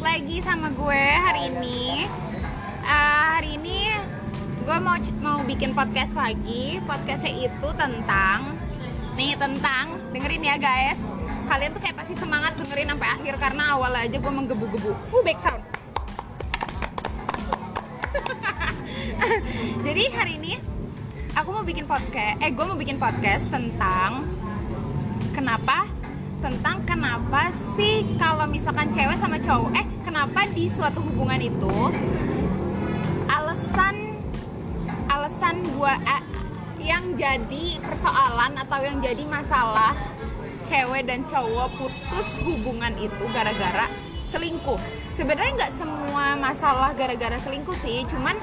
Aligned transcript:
balik 0.00 0.24
lagi 0.24 0.40
sama 0.40 0.72
gue 0.72 1.04
hari 1.12 1.52
ini. 1.52 2.08
Eh, 2.88 3.24
hari 3.36 3.60
ini 3.60 3.84
gue 4.64 4.78
mau 4.80 4.96
mau 5.20 5.44
bikin 5.44 5.76
podcast 5.76 6.16
lagi. 6.16 6.80
Podcastnya 6.88 7.36
itu 7.36 7.68
tentang 7.76 8.56
nih 9.20 9.36
tentang 9.36 10.00
dengerin 10.08 10.40
ya 10.40 10.56
guys. 10.56 11.12
Kalian 11.52 11.76
tuh 11.76 11.84
kayak 11.84 12.00
pasti 12.00 12.16
semangat 12.16 12.56
dengerin 12.56 12.96
sampai 12.96 13.12
akhir 13.12 13.34
karena 13.36 13.76
awal 13.76 13.92
aja 13.92 14.16
gue 14.16 14.32
menggebu-gebu. 14.32 14.88
Uh 15.12 15.20
back 15.20 15.36
sound. 15.36 15.60
Jadi 19.84 20.02
hari 20.16 20.40
ini 20.40 20.56
aku 21.36 21.52
mau 21.52 21.60
bikin 21.60 21.84
podcast. 21.84 22.40
Eh 22.40 22.48
gue 22.48 22.64
mau 22.64 22.80
bikin 22.80 22.96
podcast 22.96 23.52
tentang 23.52 24.24
kenapa 25.36 25.84
tentang 26.40 26.80
kenapa 26.88 27.52
sih 27.52 28.04
kalau 28.16 28.48
misalkan 28.48 28.88
cewek 28.88 29.16
sama 29.20 29.36
cowok 29.36 29.76
eh 29.76 29.86
kenapa 30.02 30.48
di 30.56 30.72
suatu 30.72 31.04
hubungan 31.04 31.36
itu 31.36 31.76
alasan 33.28 34.16
alasan 35.12 35.60
gua 35.76 35.94
eh, 36.00 36.22
yang 36.80 37.12
jadi 37.12 37.76
persoalan 37.84 38.56
atau 38.56 38.80
yang 38.80 39.04
jadi 39.04 39.20
masalah 39.28 39.92
cewek 40.64 41.04
dan 41.04 41.28
cowok 41.28 41.68
putus 41.76 42.40
hubungan 42.44 42.92
itu 42.96 43.24
gara-gara 43.36 43.88
selingkuh? 44.24 44.80
Sebenarnya 45.12 45.60
nggak 45.60 45.72
semua 45.76 46.40
masalah 46.40 46.96
gara-gara 46.96 47.36
selingkuh 47.36 47.76
sih 47.76 48.08
cuman 48.08 48.36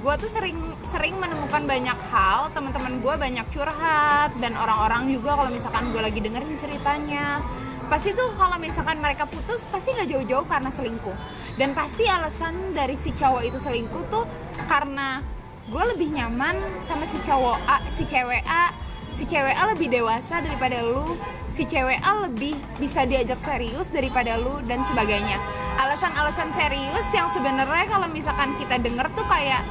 gue 0.00 0.14
tuh 0.16 0.30
sering 0.30 0.56
sering 0.80 1.16
menemukan 1.20 1.68
banyak 1.68 1.98
hal 2.08 2.48
teman-teman 2.56 3.04
gue 3.04 3.14
banyak 3.20 3.46
curhat 3.52 4.32
dan 4.40 4.56
orang-orang 4.56 5.12
juga 5.12 5.36
kalau 5.36 5.50
misalkan 5.52 5.92
gue 5.92 6.00
lagi 6.00 6.20
dengerin 6.24 6.56
ceritanya. 6.56 7.44
Pasti 7.90 8.14
tuh 8.14 8.30
kalau 8.38 8.56
misalkan 8.56 9.02
mereka 9.02 9.26
putus 9.26 9.66
pasti 9.66 9.90
nggak 9.92 10.08
jauh-jauh 10.08 10.46
karena 10.46 10.70
selingkuh. 10.70 11.16
Dan 11.58 11.74
pasti 11.74 12.06
alasan 12.06 12.72
dari 12.72 12.94
si 12.94 13.10
cowok 13.12 13.42
itu 13.44 13.58
selingkuh 13.58 14.04
tuh 14.08 14.24
karena 14.70 15.20
gue 15.68 15.84
lebih 15.94 16.10
nyaman 16.14 16.56
sama 16.80 17.04
si 17.04 17.18
cowok 17.20 17.58
A 17.68 17.82
si 17.90 18.06
cewek 18.06 18.46
A. 18.46 18.72
Si 19.10 19.26
cewek 19.26 19.58
A 19.58 19.74
lebih 19.74 19.90
dewasa 19.90 20.38
daripada 20.38 20.86
lu 20.86 21.18
si 21.50 21.66
cewek 21.66 21.98
A 22.06 22.30
lebih 22.30 22.54
bisa 22.78 23.02
diajak 23.02 23.42
serius 23.42 23.90
daripada 23.90 24.38
lu 24.38 24.62
dan 24.70 24.86
sebagainya. 24.86 25.36
Alasan-alasan 25.82 26.54
serius 26.54 27.10
yang 27.10 27.26
sebenarnya 27.26 27.90
kalau 27.90 28.06
misalkan 28.06 28.54
kita 28.54 28.78
denger 28.78 29.10
tuh 29.18 29.26
kayak 29.26 29.66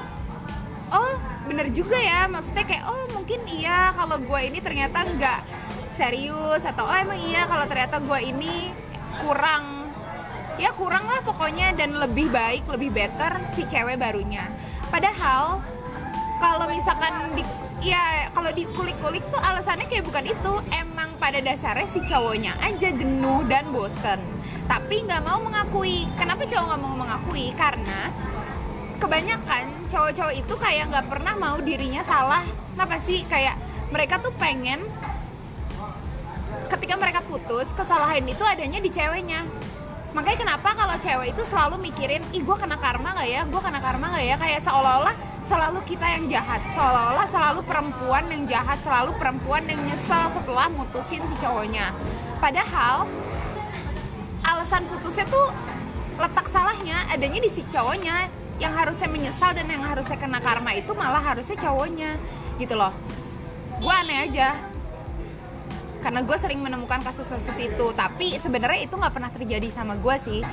oh 0.93 1.15
bener 1.45 1.69
juga 1.73 1.97
ya. 1.97 2.25
Maksudnya 2.29 2.65
kayak 2.65 2.85
oh 2.85 3.05
mungkin 3.15 3.41
iya 3.49 3.93
kalau 3.93 4.17
gue 4.21 4.39
ini 4.45 4.59
ternyata 4.61 5.05
nggak 5.05 5.41
serius 5.93 6.63
atau 6.63 6.87
oh 6.87 6.95
emang 6.95 7.19
iya 7.19 7.43
kalau 7.49 7.65
ternyata 7.65 7.99
gue 8.01 8.19
ini 8.21 8.73
kurang. 9.21 9.91
Ya 10.59 10.75
kurang 10.75 11.07
lah 11.07 11.23
pokoknya 11.23 11.71
dan 11.71 11.95
lebih 11.95 12.27
baik 12.35 12.67
lebih 12.67 12.91
better 12.91 13.39
si 13.55 13.63
cewek 13.63 13.95
barunya. 13.95 14.43
Padahal 14.91 15.63
kalau 16.39 16.67
misalkan 16.67 17.31
di 17.31 17.43
ya 17.79 18.27
kalau 18.35 18.51
dikulik-kulik 18.51 19.23
tuh 19.31 19.39
alasannya 19.39 19.87
kayak 19.87 20.03
bukan 20.03 20.27
itu. 20.27 20.53
Emang 20.75 21.15
pada 21.15 21.39
dasarnya 21.39 21.87
si 21.87 22.03
cowoknya 22.03 22.59
aja 22.59 22.91
jenuh 22.91 23.47
dan 23.47 23.71
bosen. 23.71 24.19
Tapi 24.67 25.07
nggak 25.07 25.23
mau 25.23 25.39
mengakui. 25.39 26.03
Kenapa 26.19 26.43
cowok 26.43 26.65
nggak 26.75 26.81
mau 26.83 26.95
mengakui? 26.95 27.55
Karena 27.55 28.11
kebanyakan 28.99 29.71
cowok-cowok 29.87 30.35
itu 30.35 30.53
kayak 30.59 30.91
nggak 30.91 31.07
pernah 31.07 31.33
mau 31.39 31.57
dirinya 31.63 32.03
salah. 32.03 32.43
Kenapa 32.75 32.99
sih? 32.99 33.23
Kayak 33.25 33.55
mereka 33.89 34.19
tuh 34.19 34.35
pengen 34.35 34.83
ketika 36.69 36.95
mereka 36.99 37.19
putus 37.25 37.73
kesalahan 37.73 38.21
itu 38.27 38.43
adanya 38.45 38.77
di 38.77 38.91
ceweknya. 38.91 39.41
Makanya 40.09 40.37
kenapa 40.41 40.73
kalau 40.73 40.95
cewek 40.99 41.37
itu 41.37 41.43
selalu 41.45 41.81
mikirin 41.85 42.21
ih 42.33 42.41
gue 42.41 42.57
kena 42.57 42.77
karma 42.77 43.13
nggak 43.15 43.29
ya? 43.29 43.41
Gue 43.47 43.61
kena 43.61 43.79
karma 43.79 44.05
nggak 44.13 44.25
ya? 44.25 44.35
Kayak 44.37 44.61
seolah-olah 44.65 45.15
selalu 45.45 45.79
kita 45.85 46.05
yang 46.05 46.25
jahat. 46.29 46.61
Seolah-olah 46.73 47.27
selalu 47.29 47.61
perempuan 47.65 48.25
yang 48.29 48.43
jahat 48.49 48.77
selalu 48.81 49.13
perempuan 49.17 49.63
yang 49.69 49.81
nyesel 49.85 50.29
setelah 50.33 50.67
mutusin 50.73 51.21
si 51.25 51.35
cowoknya. 51.39 51.93
Padahal 52.41 53.05
alasan 54.49 54.85
putusnya 54.89 55.29
tuh 55.29 55.53
letak 56.19 56.45
salahnya 56.51 56.99
adanya 57.09 57.39
di 57.39 57.49
si 57.49 57.63
cowoknya 57.71 58.27
yang 58.59 58.75
harusnya 58.75 59.07
menyesal 59.07 59.55
dan 59.55 59.71
yang 59.71 59.79
harusnya 59.79 60.19
kena 60.19 60.43
karma 60.43 60.75
itu 60.75 60.91
malah 60.91 61.23
harusnya 61.23 61.55
cowoknya 61.55 62.19
gitu 62.59 62.75
loh. 62.75 62.91
Gue 63.79 63.93
aneh 63.95 64.27
aja. 64.27 64.59
Karena 66.03 66.23
gue 66.23 66.37
sering 66.39 66.59
menemukan 66.59 66.99
kasus-kasus 67.03 67.55
itu 67.59 67.85
tapi 67.95 68.35
sebenarnya 68.35 68.83
itu 68.83 68.95
nggak 68.99 69.13
pernah 69.15 69.31
terjadi 69.31 69.67
sama 69.71 69.95
gue 69.95 70.15
sih. 70.19 70.43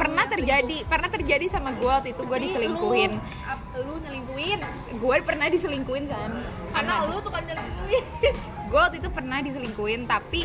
Pernah 0.00 0.24
terjadi 0.32 0.86
pernah 0.88 1.12
terjadi 1.12 1.44
sama 1.52 1.76
gue 1.76 1.84
waktu 1.84 2.16
itu 2.16 2.22
gue 2.24 2.38
diselingkuhin. 2.48 3.12
lu, 3.76 3.84
lu 3.84 3.94
nyelingkuin 4.00 4.60
gue 4.96 5.14
pernah 5.28 5.46
diselingkuhin 5.52 6.08
san. 6.08 6.32
Karena 6.72 7.04
lu 7.04 7.20
tuh 7.20 7.32
kan 7.36 7.44
nyelingkuin 7.44 8.04
gue 8.68 8.80
waktu 8.80 8.96
itu 9.00 9.08
pernah 9.12 9.38
diselingkuhin 9.40 10.04
tapi 10.04 10.44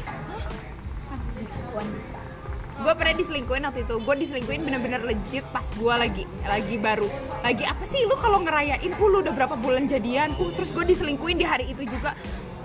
gue 2.79 2.93
pernah 2.97 3.13
diselingkuhin 3.13 3.63
waktu 3.67 3.85
itu. 3.85 3.95
Gue 4.01 4.15
diselingkuhin 4.17 4.61
bener-bener 4.65 5.01
legit 5.05 5.45
pas 5.53 5.65
gue 5.65 5.93
lagi 5.93 6.23
lagi 6.47 6.75
baru. 6.81 7.09
Lagi 7.45 7.63
apa 7.67 7.83
sih 7.85 8.01
lu 8.09 8.15
kalau 8.17 8.41
ngerayain? 8.41 8.93
Uh 8.97 9.09
lu 9.09 9.21
udah 9.21 9.33
berapa 9.35 9.53
bulan 9.59 9.85
jadian? 9.85 10.33
Uh 10.41 10.49
terus 10.55 10.73
gue 10.73 10.81
diselingkuhin 10.81 11.37
di 11.37 11.45
hari 11.45 11.69
itu 11.69 11.85
juga. 11.85 12.17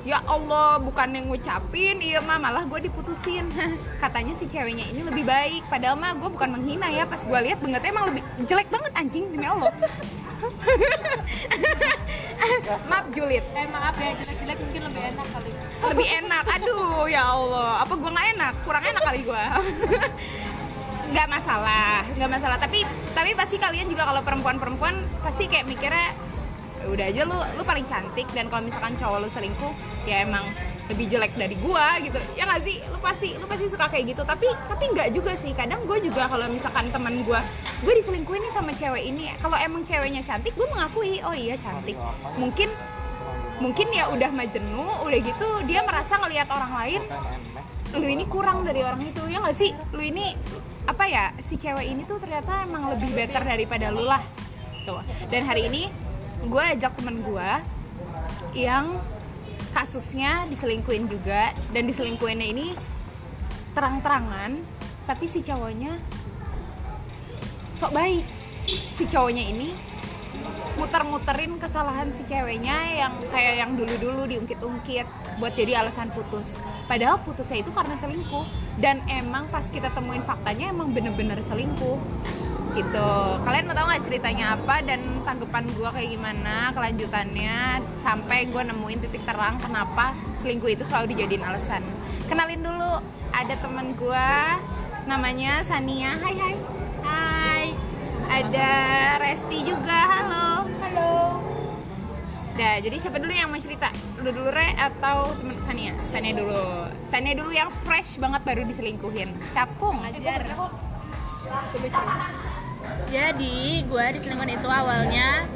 Ya 0.06 0.24
Allah 0.24 0.80
bukan 0.80 1.12
yang 1.12 1.28
ngucapin. 1.28 2.00
Iya 2.00 2.24
mah 2.24 2.40
malah 2.40 2.64
gue 2.64 2.88
diputusin. 2.88 3.52
Katanya 4.02 4.32
si 4.32 4.48
ceweknya 4.48 4.88
ini 4.88 5.04
lebih 5.04 5.28
baik. 5.28 5.68
Padahal 5.68 6.00
mah 6.00 6.16
gue 6.16 6.30
bukan 6.32 6.56
menghina 6.56 6.88
ya. 6.88 7.04
Pas 7.04 7.20
gue 7.20 7.38
lihat 7.44 7.60
bangetnya 7.60 7.92
emang 7.92 8.08
lebih 8.14 8.22
jelek 8.48 8.72
banget 8.72 8.92
anjing. 8.96 9.28
Demi 9.28 9.44
Allah. 9.44 9.72
Maaf 12.88 13.06
Julit 13.12 13.44
eh 13.56 13.66
maaf 13.68 13.96
ya 13.98 14.14
jelek-jelek 14.14 14.58
mungkin 14.62 14.82
lebih 14.88 15.02
enak 15.12 15.26
kali 15.34 15.50
lebih 15.86 16.08
enak. 16.24 16.44
Aduh 16.58 17.06
ya 17.06 17.22
Allah. 17.30 17.82
Apa 17.86 17.94
gue 17.94 18.10
nggak 18.10 18.28
enak? 18.38 18.54
Kurang 18.66 18.84
enak 18.84 19.02
kali 19.02 19.20
gue 19.22 19.44
nggak 21.14 21.28
masalah. 21.30 22.04
Nggak 22.18 22.30
masalah. 22.30 22.56
Tapi 22.60 22.84
tapi 23.14 23.30
pasti 23.38 23.56
kalian 23.56 23.86
juga 23.88 24.04
kalau 24.08 24.20
perempuan-perempuan 24.26 24.94
pasti 25.22 25.46
kayak 25.48 25.66
mikirnya 25.70 26.12
"Ya 26.78 26.86
udah 26.94 27.06
aja 27.10 27.22
lu 27.26 27.38
lu 27.56 27.62
paling 27.64 27.86
cantik. 27.86 28.26
Dan 28.34 28.50
kalau 28.50 28.62
misalkan 28.66 28.94
cowok 28.98 29.18
lu 29.24 29.28
selingkuh 29.30 29.72
ya 30.04 30.26
emang 30.26 30.44
lebih 30.88 31.04
jelek 31.04 31.36
dari 31.36 31.56
gua 31.60 32.00
gitu. 32.00 32.16
Ya 32.32 32.48
nggak 32.48 32.64
sih? 32.64 32.80
Lu 32.88 32.98
pasti 33.00 33.36
lu 33.36 33.44
pasti 33.44 33.68
suka 33.68 33.88
kayak 33.92 34.16
gitu. 34.16 34.22
Tapi 34.24 34.46
tapi 34.68 34.84
nggak 34.92 35.08
juga 35.14 35.32
sih. 35.36 35.52
Kadang 35.52 35.84
gue 35.84 35.98
juga 36.00 36.28
kalau 36.28 36.48
misalkan 36.48 36.88
teman 36.92 37.22
gua 37.24 37.40
gue 37.84 37.92
diselingkuhin 37.94 38.40
nih 38.44 38.52
sama 38.52 38.72
cewek 38.74 39.04
ini. 39.04 39.32
Kalau 39.40 39.56
emang 39.60 39.84
ceweknya 39.84 40.24
cantik 40.24 40.52
gue 40.56 40.66
mengakui 40.68 41.20
oh 41.24 41.36
iya 41.36 41.56
cantik. 41.60 41.96
Mungkin 42.36 42.68
mungkin 43.58 43.90
ya 43.90 44.06
udah 44.10 44.30
majenu 44.30 44.86
udah 45.02 45.18
gitu 45.18 45.48
dia 45.66 45.82
merasa 45.82 46.14
ngelihat 46.22 46.46
orang 46.50 46.72
lain 46.78 47.02
lu 47.96 48.04
ini 48.04 48.28
kurang 48.28 48.68
dari 48.68 48.84
orang 48.84 49.00
itu 49.00 49.24
ya 49.32 49.40
nggak 49.40 49.56
sih? 49.56 49.72
Lu 49.96 50.04
ini 50.04 50.36
apa 50.84 51.08
ya 51.08 51.32
si 51.40 51.56
cewek 51.56 51.88
ini 51.88 52.04
tuh 52.04 52.20
ternyata 52.20 52.68
emang 52.68 52.92
lebih 52.92 53.08
better 53.16 53.40
daripada 53.40 53.88
lu 53.88 54.04
lah 54.04 54.20
tuh. 54.84 55.00
Dan 55.32 55.48
hari 55.48 55.72
ini 55.72 55.88
gue 56.44 56.64
ajak 56.76 57.00
temen 57.00 57.24
gue 57.24 57.50
yang 58.52 58.92
kasusnya 59.72 60.44
diselingkuin 60.52 61.08
juga 61.08 61.52
dan 61.72 61.88
diselingkuinnya 61.88 62.48
ini 62.48 62.66
terang-terangan 63.72 64.60
tapi 65.08 65.24
si 65.24 65.40
cowoknya 65.40 65.96
sok 67.72 67.96
baik. 67.96 68.24
Si 68.68 69.08
cowoknya 69.08 69.48
ini 69.48 69.72
muter-muterin 70.78 71.58
kesalahan 71.58 72.08
si 72.14 72.22
ceweknya 72.22 72.78
yang 72.94 73.12
kayak 73.34 73.66
yang 73.66 73.74
dulu-dulu 73.74 74.30
diungkit-ungkit 74.30 75.06
buat 75.42 75.52
jadi 75.58 75.82
alasan 75.82 76.14
putus. 76.14 76.62
Padahal 76.86 77.18
putusnya 77.26 77.66
itu 77.66 77.74
karena 77.74 77.98
selingkuh. 77.98 78.46
Dan 78.78 79.02
emang 79.10 79.50
pas 79.50 79.66
kita 79.66 79.90
temuin 79.90 80.22
faktanya 80.22 80.70
emang 80.70 80.94
bener-bener 80.94 81.42
selingkuh. 81.42 81.98
Gitu. 82.78 83.10
Kalian 83.42 83.66
mau 83.66 83.74
tahu 83.74 83.90
nggak 83.90 84.04
ceritanya 84.06 84.54
apa 84.54 84.86
dan 84.86 85.02
tanggapan 85.26 85.66
gue 85.74 85.88
kayak 85.90 86.10
gimana 86.14 86.70
kelanjutannya? 86.70 87.82
Sampai 87.98 88.46
gue 88.46 88.62
nemuin 88.62 88.98
titik 89.02 89.26
terang 89.26 89.58
kenapa 89.58 90.14
selingkuh 90.38 90.70
itu 90.70 90.86
selalu 90.86 91.18
dijadiin 91.18 91.42
alasan. 91.42 91.82
Kenalin 92.30 92.62
dulu 92.62 93.02
ada 93.34 93.54
temen 93.58 93.98
gue 93.98 94.30
namanya 95.10 95.58
Sania. 95.66 96.14
Hai 96.22 96.34
hai. 96.38 96.54
Hai. 97.02 97.66
Ada 98.28 98.70
Resti 99.24 99.58
juga. 99.66 99.98
Halo 100.06 100.67
halo 100.88 101.44
Dah, 102.58 102.82
jadi 102.82 102.98
siapa 102.98 103.22
dulu 103.22 103.30
yang 103.30 103.54
mau 103.54 103.60
cerita? 103.62 103.86
Lu 104.18 104.34
dulu 104.34 104.50
Re 104.50 104.74
atau 104.74 105.30
temen 105.38 105.54
Sania? 105.62 105.94
Sania 106.02 106.34
dulu. 106.34 106.90
Sania 107.06 107.38
dulu 107.38 107.54
yang 107.54 107.70
fresh 107.86 108.18
banget 108.18 108.42
baru 108.42 108.66
diselingkuhin. 108.66 109.30
Capung. 109.54 109.94
kok 110.02 110.74
jadi 113.08 113.56
gue 113.86 114.04
diselingkuhin 114.16 114.58
itu 114.58 114.68
awalnya 114.68 115.46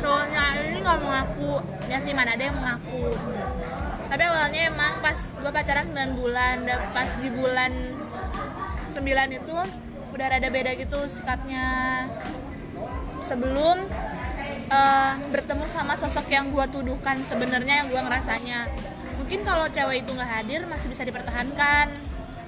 cowoknya 0.00 0.44
ini 0.64 0.78
nggak 0.80 1.00
mengaku 1.04 1.60
ya 1.86 2.00
sih 2.00 2.16
mana 2.16 2.34
ada 2.34 2.44
yang 2.50 2.56
mengaku 2.56 3.14
tapi 4.10 4.22
awalnya 4.26 4.60
emang 4.72 4.98
pas 5.04 5.18
gue 5.38 5.50
pacaran 5.52 5.86
9 5.92 6.18
bulan 6.18 6.56
dan 6.66 6.80
pas 6.90 7.10
di 7.20 7.28
bulan 7.30 7.72
9 8.90 9.38
itu 9.38 9.56
udah 10.10 10.26
rada 10.26 10.48
beda 10.50 10.72
gitu 10.74 10.98
sikapnya 11.06 12.08
sebelum 13.20 13.86
eh, 14.70 15.14
bertemu 15.30 15.64
sama 15.68 15.94
sosok 15.96 16.26
yang 16.32 16.50
gue 16.50 16.64
tuduhkan 16.72 17.20
sebenarnya 17.24 17.84
yang 17.84 17.88
gue 17.88 18.00
ngerasanya. 18.00 18.68
Mungkin 19.20 19.46
kalau 19.46 19.70
cewek 19.70 20.02
itu 20.02 20.10
nggak 20.10 20.30
hadir 20.30 20.60
masih 20.66 20.90
bisa 20.90 21.06
dipertahankan 21.06 21.92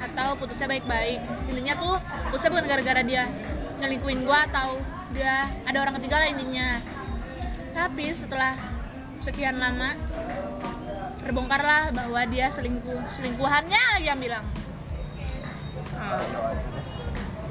atau 0.02 0.34
putusnya 0.34 0.66
baik-baik. 0.66 1.20
Intinya 1.46 1.78
tuh 1.78 1.94
putusnya 2.28 2.50
bukan 2.50 2.66
gara-gara 2.66 3.02
dia 3.06 3.24
nyelingkuin 3.78 4.26
gue 4.26 4.38
atau 4.50 4.78
dia 5.14 5.46
ada 5.68 5.78
orang 5.78 5.94
ketiga 6.00 6.18
lah 6.18 6.28
intinya. 6.32 6.80
Tapi 7.72 8.10
setelah 8.10 8.58
sekian 9.22 9.62
lama 9.62 9.94
terbongkarlah 11.22 11.94
bahwa 11.94 12.20
dia 12.26 12.50
selingkuh. 12.50 12.98
Selingkuhannya 13.14 14.02
yang 14.02 14.18
bilang. 14.18 14.42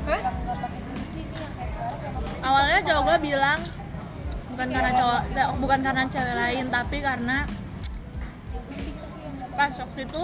Hah? 0.02 0.22
Awalnya 2.42 2.80
cowok 2.84 3.04
gue 3.06 3.18
bilang 3.32 3.60
bukan 4.52 4.68
karena 4.68 4.92
cowok 4.98 5.22
bukan 5.64 5.80
karena 5.80 6.04
cewek 6.12 6.36
lain 6.36 6.66
tapi 6.68 6.98
karena 7.00 7.38
pas 9.56 9.74
waktu 9.78 10.00
itu 10.10 10.24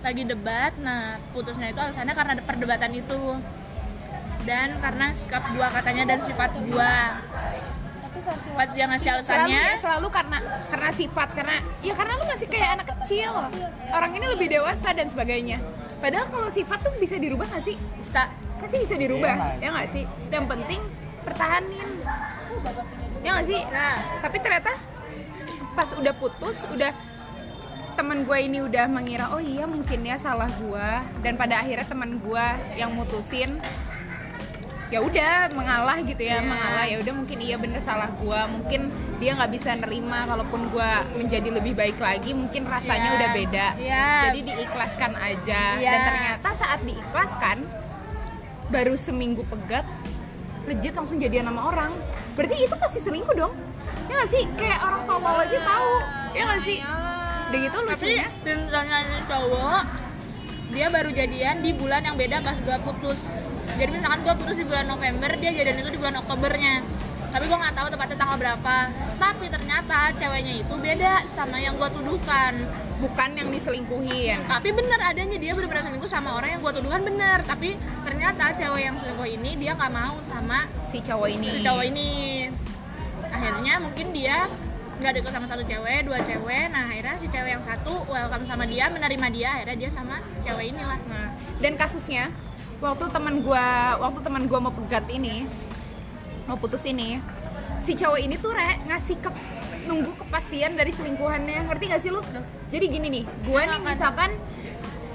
lagi 0.00 0.22
debat 0.24 0.72
nah 0.80 1.20
putusnya 1.36 1.72
itu 1.72 1.80
alasannya 1.80 2.14
karena 2.16 2.30
ada 2.40 2.44
perdebatan 2.44 2.90
itu. 2.96 3.22
Dan 4.40 4.80
karena 4.80 5.12
sikap 5.12 5.44
gua 5.52 5.68
katanya 5.68 6.16
dan 6.16 6.24
sifat 6.24 6.50
gua. 6.72 7.20
Pas 8.56 8.68
dia 8.72 8.88
ngasih 8.88 9.20
selalu 9.20 9.20
alasannya 9.20 9.64
selalu 9.76 10.08
karena 10.08 10.38
karena 10.72 10.90
sifat 10.96 11.28
karena 11.36 11.56
ya 11.84 11.92
karena 11.92 12.12
lu 12.16 12.24
masih 12.24 12.46
kayak 12.48 12.80
anak 12.80 12.86
kecil. 12.96 13.32
Orang 13.92 14.12
ini 14.16 14.26
lebih 14.32 14.48
dewasa 14.48 14.96
dan 14.96 15.12
sebagainya. 15.12 15.60
Padahal 16.00 16.24
kalau 16.32 16.48
sifat 16.48 16.80
tuh 16.80 16.92
bisa 16.96 17.20
dirubah 17.20 17.44
nggak 17.52 17.64
sih? 17.68 17.76
Bisa. 18.00 18.32
Pasti 18.60 18.76
bisa 18.80 18.96
dirubah 18.96 19.60
ya 19.60 19.68
nggak 19.76 19.88
sih? 19.92 20.04
Yang 20.32 20.46
penting 20.48 20.80
pertahanin 21.30 21.88
ya 23.20 23.30
nggak 23.32 23.46
sih 23.46 23.60
nah 23.68 23.94
tapi 24.20 24.36
ternyata 24.38 24.72
pas 25.72 25.88
udah 25.92 26.14
putus 26.14 26.66
udah 26.66 26.90
teman 27.94 28.24
gue 28.24 28.38
ini 28.40 28.58
udah 28.60 28.86
mengira 28.86 29.30
oh 29.30 29.38
iya 29.38 29.64
mungkin 29.64 30.00
ya 30.02 30.16
salah 30.16 30.48
gue 30.48 30.88
dan 31.20 31.36
pada 31.36 31.60
akhirnya 31.60 31.84
teman 31.84 32.16
gue 32.16 32.46
yang 32.74 32.90
mutusin 32.90 33.60
ya 34.90 34.98
udah 34.98 35.52
mengalah 35.54 36.02
gitu 36.02 36.18
ya 36.18 36.40
Iya. 36.40 36.42
mengalah 36.42 36.84
ya 36.84 36.96
udah 36.98 37.14
mungkin 37.14 37.38
iya 37.38 37.54
bener 37.54 37.78
salah 37.78 38.10
gue 38.10 38.40
mungkin 38.50 38.90
dia 39.20 39.36
nggak 39.36 39.52
bisa 39.52 39.70
nerima 39.78 40.26
kalaupun 40.26 40.66
gue 40.66 40.90
menjadi 41.14 41.48
lebih 41.52 41.78
baik 41.78 42.00
lagi 42.00 42.34
mungkin 42.34 42.66
rasanya 42.66 43.06
Iya. 43.06 43.16
udah 43.16 43.28
beda 43.30 43.66
Iya. 43.78 44.06
jadi 44.26 44.38
diikhlaskan 44.42 45.12
aja 45.14 45.62
Iya. 45.78 45.86
dan 45.86 46.00
ternyata 46.02 46.48
saat 46.56 46.80
diikhlaskan 46.82 47.56
baru 48.66 48.94
seminggu 48.96 49.46
pegat 49.46 49.86
legit 50.70 50.94
langsung 50.94 51.18
jadian 51.18 51.50
sama 51.50 51.66
orang. 51.74 51.90
Berarti 52.38 52.56
itu 52.62 52.74
pasti 52.78 52.98
selingkuh 53.02 53.34
dong. 53.34 53.52
Ya 54.06 54.22
nggak 54.22 54.30
sih? 54.30 54.44
Kayak 54.54 54.78
orang 54.86 55.02
tolol 55.10 55.36
aja 55.42 55.58
tahu. 55.58 55.92
Ya 56.30 56.42
nggak 56.46 56.62
sih? 56.62 56.78
Udah 57.50 57.58
gitu 57.66 57.78
tapi 57.82 58.10
lucunya. 58.14 58.26
misalnya 58.46 58.96
ini 59.02 59.20
cowok 59.26 59.82
dia 60.70 60.86
baru 60.86 61.10
jadian 61.10 61.56
di 61.66 61.70
bulan 61.74 62.06
yang 62.06 62.14
beda 62.14 62.38
pas 62.46 62.54
gua 62.62 62.78
putus. 62.86 63.34
Jadi 63.74 63.90
misalkan 63.90 64.22
gua 64.22 64.34
putus 64.38 64.56
di 64.62 64.66
bulan 64.70 64.86
November 64.86 65.30
dia 65.34 65.50
jadian 65.50 65.82
itu 65.82 65.90
di 65.90 65.98
bulan 65.98 66.22
Oktobernya. 66.22 66.86
Tapi 67.34 67.44
gua 67.50 67.58
nggak 67.58 67.74
tahu 67.74 67.86
tepatnya 67.90 68.16
tanggal 68.22 68.36
berapa. 68.38 68.76
Tapi 69.18 69.44
ternyata 69.50 70.14
ceweknya 70.14 70.54
itu 70.62 70.74
beda 70.78 71.26
sama 71.26 71.58
yang 71.58 71.74
gua 71.74 71.90
tuduhkan 71.90 72.54
bukan 73.00 73.28
yang 73.32 73.48
diselingkuhin. 73.48 74.38
Tapi 74.44 74.68
bener 74.76 75.00
adanya 75.00 75.36
dia 75.40 75.56
benar-benar 75.56 75.88
selingkuh 75.88 76.10
sama 76.10 76.36
orang 76.36 76.54
yang 76.54 76.60
gua 76.60 76.72
tuduhkan 76.76 77.02
bener. 77.02 77.40
Tapi 77.42 77.74
ternyata 78.04 78.52
cewek 78.52 78.82
yang 78.84 78.96
selingkuh 79.00 79.28
ini 79.28 79.56
dia 79.56 79.72
nggak 79.74 79.92
mau 79.92 80.20
sama 80.20 80.68
si 80.84 81.00
cowok 81.00 81.28
ini. 81.32 81.48
si 81.48 81.58
cowok 81.64 81.84
ini. 81.88 82.10
Akhirnya 83.32 83.74
mungkin 83.80 84.06
dia 84.12 84.44
nggak 85.00 85.12
deket 85.16 85.32
sama 85.32 85.48
satu 85.48 85.64
cewek 85.64 86.04
dua 86.04 86.20
cewek. 86.20 86.64
Nah 86.68 86.92
akhirnya 86.92 87.16
si 87.16 87.26
cewek 87.32 87.50
yang 87.56 87.64
satu 87.64 88.04
welcome 88.06 88.44
sama 88.44 88.68
dia 88.68 88.92
menerima 88.92 89.26
dia 89.32 89.48
akhirnya 89.56 89.88
dia 89.88 89.90
sama 89.90 90.20
cewek 90.44 90.76
inilah. 90.76 91.00
Nah, 91.08 91.32
dan 91.64 91.80
kasusnya 91.80 92.28
waktu 92.84 93.08
teman 93.08 93.40
gua 93.40 93.96
waktu 93.96 94.20
teman 94.20 94.44
gua 94.44 94.68
mau 94.68 94.72
pegat 94.76 95.08
ini 95.08 95.48
mau 96.44 96.56
putus 96.60 96.84
ini 96.84 97.16
si 97.80 97.96
cowok 97.96 98.20
ini 98.20 98.36
tuh 98.36 98.52
re, 98.52 98.76
ngasih 98.92 99.16
ke 99.24 99.30
nunggu 99.90 100.14
kepastian 100.14 100.78
dari 100.78 100.94
selingkuhannya. 100.94 101.66
Ngerti 101.66 101.84
gak 101.90 102.00
sih 102.06 102.14
lu? 102.14 102.22
Jadi 102.70 102.86
gini 102.86 103.06
nih 103.10 103.24
gua 103.42 103.66
nih 103.66 103.80
misalkan 103.82 104.30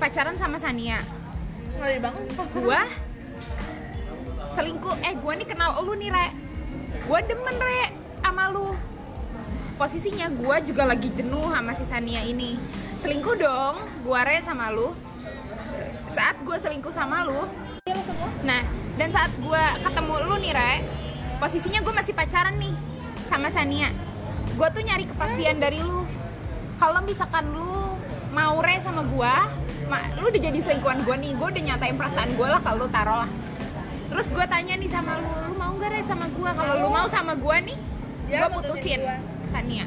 pacaran 0.04 0.36
sama 0.36 0.60
Sania. 0.60 1.00
Nggak 1.80 2.12
gua 2.60 2.83
selingkuh 4.51 4.95
eh 5.07 5.16
gua 5.19 5.33
nih 5.39 5.48
kenal 5.48 5.80
lu 5.80 5.95
nih 5.95 6.12
re. 6.12 6.27
Gua 7.07 7.24
demen 7.24 7.56
re 7.56 7.95
sama 8.19 8.51
lu. 8.51 8.75
Posisinya 9.80 10.27
gua 10.36 10.60
juga 10.60 10.83
lagi 10.83 11.07
jenuh 11.16 11.48
sama 11.48 11.72
si 11.80 11.88
Sania 11.88 12.27
ini. 12.27 12.60
Selingkuh 13.00 13.39
dong 13.39 13.80
gua 14.04 14.27
re 14.27 14.44
sama 14.44 14.75
lu. 14.75 14.92
Saat 16.12 16.44
gua 16.44 16.60
selingkuh 16.60 16.92
sama 16.92 17.24
lu. 17.24 17.48
Nah 18.44 18.60
dan 19.00 19.12
saat 19.12 19.31
gua 19.39 19.80
ketemu 19.80 20.16
lu 20.27 20.36
nih 20.44 20.54
re 20.56 20.74
posisinya 21.39 21.83
gua 21.83 22.00
masih 22.00 22.16
pacaran 22.16 22.56
nih 22.56 22.72
sama 23.27 23.51
Sania 23.51 23.92
gua 24.56 24.68
tuh 24.72 24.81
nyari 24.81 25.06
kepastian 25.06 25.57
dari 25.57 25.80
lu. 25.80 26.04
Kalau 26.75 27.00
misalkan 27.04 27.46
lu 27.52 27.96
mau 28.31 28.60
re 28.60 28.75
sama 28.80 29.04
gua 29.06 29.48
ma- 29.86 30.12
lu 30.18 30.28
udah 30.28 30.42
jadi 30.42 30.60
selingkuhan 30.60 31.04
gua 31.04 31.16
nih 31.16 31.31
gua 31.36 31.48
udah 31.52 31.63
nyatain 31.63 31.96
perasaan 31.96 32.30
gua 32.36 32.57
lah 32.57 32.62
kalau 32.62 32.84
lu 32.84 32.90
taruh 32.90 33.18
lah. 33.24 33.30
Terus 34.06 34.28
gua 34.30 34.46
tanya 34.46 34.75
nih 34.75 34.90
sama 34.90 35.19
lu 35.19 35.30
lu 35.48 35.54
mau 35.56 35.72
gak 35.75 35.92
re 35.92 36.02
sama 36.04 36.25
gua? 36.31 36.52
Kalau 36.52 36.74
lu 36.80 36.88
mau 36.90 37.07
sama 37.07 37.34
gua 37.36 37.60
nih 37.60 37.78
Ya, 38.25 38.42
gua 38.42 38.57
putusin. 38.57 39.00
Sania 39.46 39.86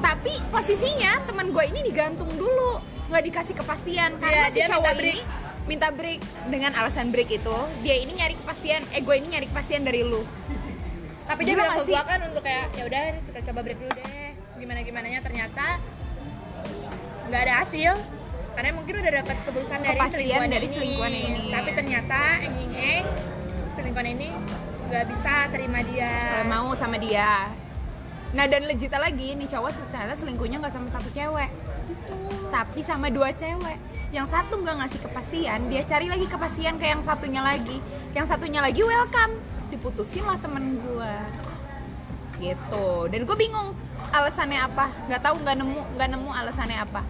tapi 0.00 0.32
posisinya 0.48 1.20
teman 1.26 1.50
gua 1.50 1.62
ini 1.62 1.82
digantung 1.82 2.30
dulu 2.32 2.78
nggak 3.12 3.22
dikasih 3.28 3.54
kepastian. 3.54 4.16
Karena 4.16 4.48
Iya, 4.48 4.54
si 4.54 4.60
cowok 4.64 4.94
ini 4.98 5.20
minta 5.62 5.92
break 5.92 6.18
dengan 6.48 6.74
alasan 6.74 7.12
break 7.12 7.30
itu 7.30 7.56
dia 7.82 7.94
ini 7.94 8.16
nyari 8.16 8.34
kepastian 8.34 8.82
eh 8.90 8.98
gue 8.98 9.14
ini 9.14 9.30
nyari 9.30 9.46
kepastian 9.46 9.86
dari 9.86 10.02
lu 10.02 10.26
tapi 11.26 11.40
dia 11.46 11.54
bilang 11.54 11.78
ke 11.78 12.02
kan 12.02 12.20
untuk 12.26 12.42
kayak 12.42 12.66
ya 12.74 12.82
udah 12.86 13.02
kita 13.30 13.38
coba 13.50 13.60
break 13.62 13.78
dulu 13.78 13.92
deh. 13.94 14.28
Gimana 14.58 14.80
gimana 14.82 15.06
nya 15.10 15.20
ternyata 15.22 15.78
nggak 17.30 17.42
ada 17.48 17.54
hasil. 17.62 17.92
Karena 18.52 18.70
mungkin 18.76 18.94
udah 19.00 19.12
dapat 19.24 19.36
keputusan 19.42 19.78
dari 19.80 20.00
selingkuhan 20.12 20.50
dari 20.52 20.68
ini. 20.68 20.74
selingkuhan 20.76 21.14
ini. 21.16 21.44
tapi 21.48 21.70
ternyata 21.72 22.20
eng 22.44 22.56
eng 22.76 23.06
selingkuhan 23.72 24.08
ini 24.12 24.28
nggak 24.92 25.04
bisa 25.08 25.34
terima 25.48 25.80
dia. 25.88 26.12
Kalau 26.12 26.46
mau 26.52 26.68
sama 26.76 27.00
dia. 27.00 27.48
Nah 28.36 28.44
dan 28.48 28.68
legita 28.68 29.00
lagi 29.00 29.32
nih 29.36 29.48
cowok 29.48 29.72
ternyata 29.88 30.14
selingkuhnya 30.20 30.60
nggak 30.60 30.74
sama 30.74 30.88
satu 30.92 31.08
cewek. 31.16 31.48
Tapi 32.52 32.80
sama 32.84 33.08
dua 33.08 33.32
cewek. 33.32 33.78
Yang 34.12 34.36
satu 34.36 34.60
nggak 34.60 34.76
ngasih 34.84 35.00
kepastian 35.00 35.72
dia 35.72 35.82
cari 35.88 36.12
lagi 36.12 36.26
kepastian 36.28 36.76
ke 36.76 36.84
yang 36.92 37.00
satunya 37.00 37.40
lagi. 37.40 37.80
Yang 38.12 38.36
satunya 38.36 38.60
lagi 38.60 38.84
welcome 38.84 39.32
diputusin 39.82 40.22
lah 40.22 40.38
temen 40.38 40.78
gue 40.78 41.14
gitu. 42.38 43.10
Dan 43.10 43.26
gue 43.26 43.34
bingung 43.34 43.74
alasannya 44.14 44.62
apa. 44.62 44.86
Nggak 45.10 45.20
tahu 45.26 45.42
nggak 45.42 45.56
nemu 45.58 45.80
nggak 45.98 46.08
nemu 46.14 46.30
alasannya 46.30 46.78
apa. 46.86 47.02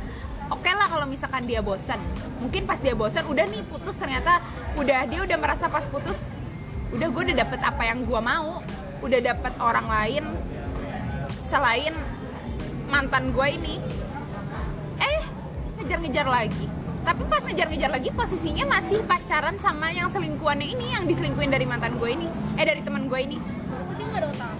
Oke 0.49 0.73
lah 0.73 0.88
kalau 0.88 1.05
misalkan 1.05 1.45
dia 1.45 1.61
bosan 1.61 2.00
mungkin 2.41 2.64
pas 2.64 2.81
dia 2.81 2.97
bosan 2.97 3.29
udah 3.29 3.45
nih 3.45 3.61
putus. 3.69 4.00
Ternyata 4.00 4.41
udah 4.81 5.05
dia 5.05 5.21
udah 5.21 5.37
merasa 5.37 5.69
pas 5.69 5.85
putus 5.85 6.33
udah 6.97 7.12
gue 7.12 7.23
udah 7.29 7.37
dapet 7.45 7.61
apa 7.61 7.83
yang 7.85 8.09
gue 8.09 8.21
mau. 8.25 8.64
Udah 9.05 9.21
dapet 9.21 9.52
orang 9.61 9.87
lain 9.93 10.25
selain 11.45 11.93
mantan 12.88 13.37
gue 13.37 13.47
ini. 13.52 13.76
Eh 14.97 15.21
ngejar-ngejar 15.76 16.25
lagi 16.25 16.72
tapi 17.02 17.23
pas 17.26 17.42
ngejar-ngejar 17.42 17.90
lagi 17.90 18.11
posisinya 18.14 18.64
masih 18.71 19.02
pacaran 19.04 19.59
sama 19.59 19.90
yang 19.90 20.06
selingkuhannya 20.06 20.71
ini 20.71 20.94
yang 20.94 21.04
diselingkuhin 21.04 21.50
dari 21.50 21.66
mantan 21.66 21.99
gue 21.99 22.11
ini. 22.14 22.26
Eh 22.54 22.64
dari 22.64 22.80
teman 22.82 23.11
gue 23.11 23.18
ini 23.18 23.38
Maksudnya 23.73 23.99
dia 23.99 24.06
nggak 24.06 24.23
ada 24.23 24.28
otak 24.30 24.54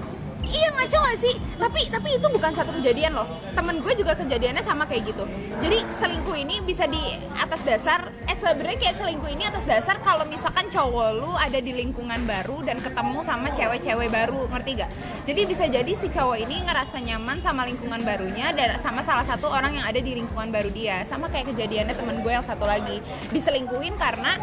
iya 0.53 0.69
ngaco 0.77 0.99
gak 1.01 1.19
sih. 1.19 1.35
Tapi 1.57 1.81
tapi 1.89 2.09
itu 2.21 2.27
bukan 2.29 2.53
satu 2.53 2.71
kejadian 2.77 3.17
loh. 3.17 3.27
Temen 3.57 3.81
gue 3.81 3.93
juga 3.97 4.13
kejadiannya 4.15 4.63
sama 4.63 4.85
kayak 4.85 5.13
gitu. 5.13 5.25
Jadi 5.65 5.79
selingkuh 5.91 6.37
ini 6.37 6.61
bisa 6.63 6.85
di 6.87 7.01
atas 7.41 7.65
dasar 7.65 8.13
eh 8.29 8.37
sebenarnya 8.37 8.79
kayak 8.79 8.97
selingkuh 9.01 9.31
ini 9.33 9.49
atas 9.49 9.65
dasar 9.65 9.99
kalau 10.05 10.29
misalkan 10.29 10.69
cowok 10.69 11.09
lu 11.19 11.33
ada 11.35 11.59
di 11.59 11.73
lingkungan 11.75 12.23
baru 12.29 12.63
dan 12.63 12.79
ketemu 12.79 13.21
sama 13.25 13.51
cewek-cewek 13.51 14.09
baru 14.09 14.47
ngerti 14.51 14.71
gak 14.83 14.91
jadi 15.23 15.41
bisa 15.47 15.65
jadi 15.71 15.93
si 15.95 16.11
cowok 16.11 16.39
ini 16.43 16.67
ngerasa 16.67 16.99
nyaman 16.99 17.39
sama 17.39 17.63
lingkungan 17.63 18.03
barunya 18.03 18.51
dan 18.51 18.75
sama 18.79 19.07
salah 19.07 19.23
satu 19.23 19.47
orang 19.47 19.79
yang 19.79 19.87
ada 19.87 20.03
di 20.03 20.19
lingkungan 20.19 20.51
baru 20.51 20.71
dia. 20.75 21.07
Sama 21.07 21.31
kayak 21.31 21.55
kejadiannya 21.55 21.95
temen 21.95 22.27
gue 22.27 22.33
yang 22.35 22.43
satu 22.43 22.67
lagi. 22.67 22.99
Diselingkuhin 23.31 23.95
karena 23.95 24.35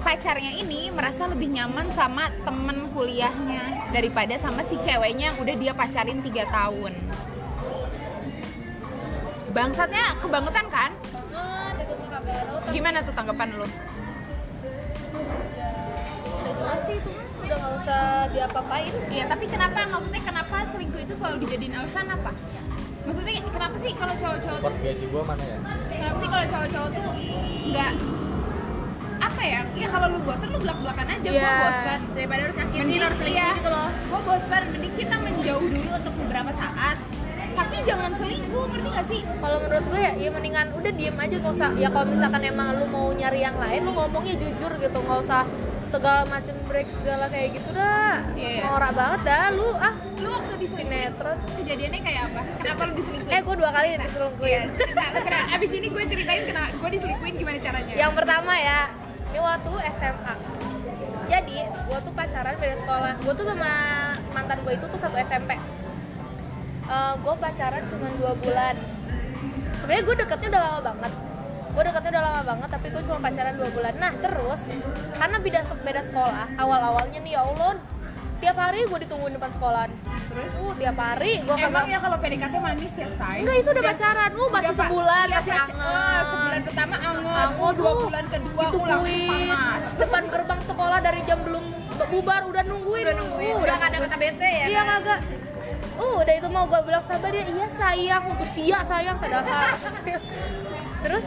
pacarnya 0.00 0.56
ini 0.56 0.88
merasa 0.88 1.28
lebih 1.28 1.52
nyaman 1.52 1.92
sama 1.92 2.32
temen 2.44 2.88
kuliahnya 2.96 3.79
daripada 3.90 4.34
sama 4.38 4.62
si 4.62 4.78
ceweknya 4.78 5.34
yang 5.34 5.38
udah 5.42 5.54
dia 5.58 5.72
pacarin 5.74 6.22
tiga 6.22 6.46
tahun. 6.48 6.94
Bangsatnya 9.50 10.14
kebangetan 10.22 10.66
kan? 10.70 10.90
Gimana 12.70 13.02
tuh 13.02 13.14
tanggapan 13.14 13.50
lu? 13.58 13.66
Udah 16.40 16.52
jelas 16.54 16.80
sih 16.86 16.96
itu 17.02 17.10
udah 17.42 17.56
nggak 17.58 17.72
usah 17.82 18.02
diapa-apain. 18.30 18.92
Iya, 19.10 19.24
tapi 19.26 19.44
kenapa? 19.50 19.90
Maksudnya 19.90 20.22
kenapa 20.22 20.56
selingkuh 20.70 21.02
itu 21.02 21.14
selalu 21.18 21.36
dijadiin 21.46 21.74
alasan 21.74 22.06
apa? 22.14 22.30
Maksudnya 23.00 23.42
kenapa 23.42 23.76
sih 23.82 23.92
kalau 23.98 24.14
cowok-cowok 24.14 24.60
tuh 24.62 24.80
gaji 24.86 25.04
gua 25.10 25.22
mana 25.24 25.42
ya? 25.42 25.58
kenapa 25.90 26.16
sih 26.20 26.28
kalau 26.30 26.46
cowok-cowok 26.46 26.90
tuh 26.94 27.10
nggak 27.70 27.92
apa 29.40 29.48
ya? 29.48 29.60
Ya 29.74 29.88
kalau 29.88 30.06
lu 30.10 30.18
bosan 30.20 30.48
lu 30.50 30.58
belak-belakan 30.60 31.06
aja. 31.08 31.24
Gua 31.24 31.32
Iya, 31.32 31.52
bosan. 31.58 31.98
daripada 32.12 32.40
harus 32.42 32.56
nyakitin 32.58 32.80
Mending 32.82 33.00
harus 33.00 33.18
selingkuh 33.18 33.40
iya. 33.40 33.56
gitu 33.56 33.70
loh 33.70 33.88
Gue 34.04 34.20
bosan, 34.22 34.62
mending 34.68 34.94
kita 34.94 35.16
menjauh 35.18 35.66
dulu 35.66 35.90
untuk 35.94 36.14
beberapa 36.18 36.50
saat. 36.52 36.96
Tapi 37.50 37.76
jangan 37.82 38.10
selingkuh, 38.12 38.64
ngerti 38.68 38.88
gak 38.90 39.06
sih? 39.06 39.20
kalau 39.34 39.56
menurut 39.58 39.84
gue 39.86 40.00
ya, 40.02 40.12
ya 40.14 40.28
mendingan 40.30 40.66
udah 40.70 40.92
diem 40.92 41.16
aja 41.16 41.34
nggak 41.34 41.54
usah 41.54 41.70
ya 41.74 41.88
kalau 41.88 42.06
misalkan 42.06 42.42
emang 42.42 42.68
lu 42.74 42.86
mau 42.86 43.08
nyari 43.10 43.40
yang 43.40 43.56
lain 43.56 43.80
lu 43.82 43.92
ngomongnya 43.92 44.34
jujur 44.34 44.72
gitu 44.76 44.98
nggak 44.98 45.18
usah 45.18 45.42
segala 45.86 46.22
macem 46.26 46.52
break 46.66 46.86
segala 46.86 47.24
kayak 47.26 47.48
gitu 47.54 47.72
dah 47.72 48.20
Iya, 48.34 48.48
iya. 48.54 48.62
norak 48.62 48.92
banget 48.92 49.20
dah 49.24 49.44
lu 49.50 49.68
ah 49.74 49.92
Lu 50.14 50.28
waktu 50.30 50.54
diselingkuhin 50.58 50.68
sinetron 51.10 51.36
kejadiannya 51.58 52.00
kayak 52.00 52.22
apa? 52.26 52.40
Kenapa 52.58 52.80
lu 52.82 52.92
diselingkuhin? 52.94 53.32
eh 53.32 53.40
gue 53.40 53.54
dua 53.56 53.70
kali 53.70 53.88
Iya, 53.90 53.98
diselingkuhin 53.98 54.62
kena- 55.18 55.48
Abis 55.50 55.70
ini 55.72 55.86
gue 55.88 56.02
ceritain 56.06 56.42
kena 56.46 56.64
gue 56.70 56.88
diselingkuhin 56.90 57.34
gimana 57.34 57.58
caranya. 57.58 57.92
yang 57.94 58.12
pertama 58.14 58.52
ya 58.54 58.80
ini 59.30 59.38
waktu 59.38 59.70
SMA 59.96 60.34
jadi 61.30 61.58
gue 61.70 61.98
tuh 62.02 62.10
pacaran 62.10 62.58
beda 62.58 62.76
sekolah. 62.82 63.14
Gue 63.22 63.34
tuh 63.38 63.46
sama 63.46 63.70
mantan 64.34 64.58
gue 64.66 64.74
itu 64.74 64.86
tuh 64.90 64.98
satu 64.98 65.14
SMP 65.14 65.54
gue 67.22 67.34
pacaran 67.38 67.86
cuma 67.86 68.10
dua 68.18 68.34
bulan. 68.34 68.74
Sebenarnya 69.78 70.02
gue 70.02 70.16
deketnya 70.26 70.48
udah 70.58 70.62
lama 70.66 70.80
banget. 70.90 71.12
Gue 71.70 71.82
deketnya 71.86 72.10
udah 72.18 72.24
lama 72.26 72.42
banget 72.42 72.68
tapi 72.74 72.86
gue 72.90 73.02
cuma 73.06 73.18
pacaran 73.22 73.54
dua 73.54 73.70
bulan. 73.70 73.94
Nah 73.94 74.12
terus 74.18 74.62
karena 75.14 75.36
beda 75.38 75.60
beda 75.86 76.02
sekolah 76.02 76.46
awal 76.58 76.80
awalnya 76.82 77.22
nih 77.22 77.38
ya 77.38 77.46
allah 77.46 77.78
tiap 78.40 78.56
hari 78.56 78.80
gue 78.82 78.98
ditungguin 79.00 79.32
depan 79.32 79.50
sekolahan 79.52 79.90
Terus? 80.30 80.52
uh 80.56 80.72
tiap 80.74 80.96
hari 80.96 81.32
gue 81.38 81.52
Emang 81.52 81.70
kagak 81.70 81.86
ya 81.86 81.98
kalau 81.98 82.16
PDKT 82.16 82.54
manis 82.56 82.94
ya, 82.94 83.08
say? 83.10 83.36
enggak 83.40 83.56
itu 83.58 83.68
udah 83.68 83.84
pacaran. 83.84 84.30
Uh 84.32 84.48
masih 84.48 84.74
sebulan 84.74 85.26
Iya, 85.26 85.36
masih 85.36 85.52
anget. 85.54 85.76
eh, 85.82 86.22
sebulan 86.24 86.60
pertama 86.62 86.94
anget, 86.96 87.24
Anget 87.36 87.58
oh, 87.58 87.70
dua 87.72 87.90
tuh. 87.90 88.06
bulan 88.06 88.24
kedua 88.26 88.60
ditungguin 88.62 89.56
depan 89.98 90.22
gerbang 90.26 90.60
sekolah 90.62 90.98
dari 91.00 91.20
jam 91.22 91.38
belum 91.40 91.64
bubar 92.02 92.40
udah 92.44 92.62
nungguin. 92.64 93.04
Udah 93.04 93.16
nungguin, 93.16 93.52
Uh, 93.52 93.60
udah 93.60 93.74
nggak 93.76 93.90
ada 93.90 93.98
kata 94.00 94.16
bete 94.16 94.48
ya? 94.48 94.64
iya 94.66 94.80
kan? 94.80 94.98
kagak. 94.98 95.20
Uh 95.94 96.14
udah 96.16 96.34
itu 96.34 96.48
mau 96.48 96.64
gue 96.64 96.80
bilang 96.80 97.04
sabar 97.04 97.28
ya. 97.30 97.44
Iya 97.44 97.68
sayang. 97.70 98.22
Untuk 98.26 98.48
sia 98.48 98.78
sayang 98.80 99.16
padahal. 99.16 99.44
Terus 101.04 101.24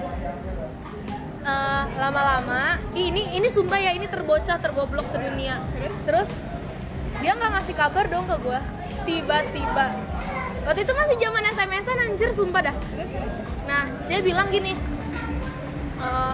eh, 1.43 1.83
lama-lama 1.95 2.63
ini 2.93 3.21
ini 3.33 3.47
sumpah 3.47 3.77
ya 3.77 3.91
ini 3.91 4.07
terbocah 4.07 4.57
tergoblok 4.57 5.05
sedunia. 5.05 5.61
Terus 6.03 6.25
dia 7.23 7.31
nggak 7.39 7.51
ngasih 7.55 7.75
kabar 7.79 8.05
dong 8.11 8.27
ke 8.27 8.35
gue 8.43 8.59
tiba-tiba. 9.07 9.87
Waktu 10.67 10.79
itu 10.83 10.91
masih 10.91 11.15
zaman 11.15 11.43
SMS-an 11.55 11.97
anjir 12.03 12.29
sumpah 12.35 12.61
dah. 12.67 12.75
Nah 13.63 13.87
dia 14.11 14.19
bilang 14.19 14.51
gini 14.51 14.75
eh 16.03 16.33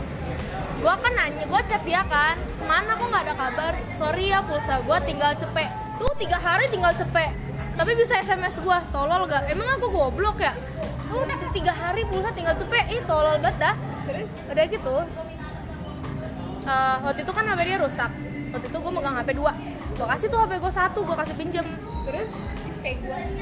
gue 0.81 0.93
kan 0.97 1.11
nanya 1.13 1.45
gue 1.45 1.61
chat 1.69 1.85
dia 1.85 2.01
kan 2.09 2.33
ke 2.57 2.65
mana 2.65 2.97
kok 2.97 3.05
nggak 3.05 3.23
ada 3.29 3.35
kabar? 3.37 3.73
Sorry 3.93 4.33
ya 4.33 4.41
pulsa 4.41 4.81
gue 4.81 4.97
tinggal 5.05 5.37
cepet. 5.37 5.69
Tuh 6.01 6.09
tiga 6.17 6.41
hari 6.41 6.65
tinggal 6.73 6.97
cepet. 6.97 7.37
Tapi 7.77 7.91
bisa 7.93 8.17
sms 8.25 8.65
gue 8.65 8.77
tolol 8.89 9.29
gak 9.29 9.45
emang 9.45 9.69
aku 9.77 9.93
goblok 9.93 10.41
ya? 10.41 10.57
Tuh 11.05 11.21
tiga 11.53 11.69
hari 11.69 12.01
pulsa 12.09 12.33
tinggal 12.33 12.57
cepet. 12.57 12.97
Ih 12.97 13.01
tolol 13.05 13.37
banget 13.37 13.61
dah. 13.61 13.75
Terus? 14.09 14.29
udah 14.49 14.65
gitu 14.65 14.95
eh, 16.65 16.95
waktu 17.05 17.21
itu 17.21 17.29
kan 17.29 17.45
hp 17.45 17.61
dia 17.61 17.77
rusak. 17.77 18.11
Waktu 18.49 18.65
itu 18.73 18.77
gue 18.81 18.91
megang 18.93 19.13
hp 19.21 19.29
dua 19.37 19.53
gue 19.99 20.07
kasih 20.07 20.27
tuh 20.31 20.39
hp 20.39 20.51
gue 20.63 20.71
satu 20.71 20.99
gue 21.03 21.15
kasih 21.19 21.35
pinjem. 21.35 21.67
Terus? 22.07 22.29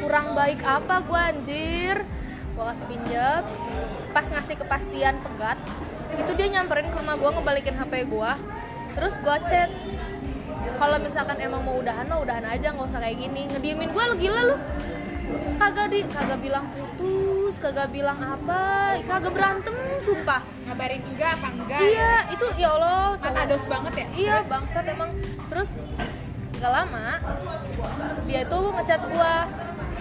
Kurang 0.02 0.34
baik 0.34 0.60
apa 0.66 1.06
gue 1.06 1.20
anjir? 1.22 1.98
Gue 2.58 2.66
kasih 2.66 2.86
pinjam 2.90 3.46
pas 4.18 4.26
ngasih 4.26 4.58
kepastian 4.58 5.14
pegat 5.22 5.62
itu 6.18 6.32
dia 6.34 6.48
nyamperin 6.50 6.90
ke 6.90 6.98
rumah 6.98 7.14
gue 7.14 7.30
ngebalikin 7.30 7.78
hp 7.78 7.94
gue 8.10 8.32
terus 8.98 9.22
gue 9.22 9.38
chat. 9.46 9.70
Kalau 10.78 10.98
misalkan 10.98 11.38
emang 11.38 11.62
mau 11.62 11.78
udahan 11.78 12.10
mah 12.10 12.18
udahan 12.18 12.46
aja 12.50 12.74
nggak 12.74 12.90
usah 12.90 13.02
kayak 13.02 13.18
gini. 13.22 13.46
Ngediemin 13.54 13.94
gue 13.94 14.04
gila 14.26 14.42
lu. 14.42 14.58
Kagak 15.62 15.94
di. 15.94 16.02
Kagak 16.10 16.42
bilang 16.42 16.66
putus 16.74 17.62
kagak 17.62 17.94
bilang 17.94 18.18
apa 18.18 18.98
kagak 19.06 19.34
berantem 19.38 19.78
sumpah. 20.02 20.42
Ngabarin 20.66 21.02
enggak 21.14 21.38
apa 21.38 21.48
enggak? 21.54 21.82
iya 21.82 22.14
itu 22.34 22.46
ya 22.58 22.74
allah. 22.74 23.14
Cowok 23.22 23.34
Matados 23.38 23.66
banget 23.70 23.94
ya? 23.94 24.08
iya 24.18 24.36
bangsat 24.50 24.86
emang. 24.90 25.10
Terus 25.54 25.70
gak 26.58 26.74
lama 26.74 27.22
dia 28.28 28.44
itu 28.44 28.60
ngechat 28.60 29.02
gua. 29.08 29.48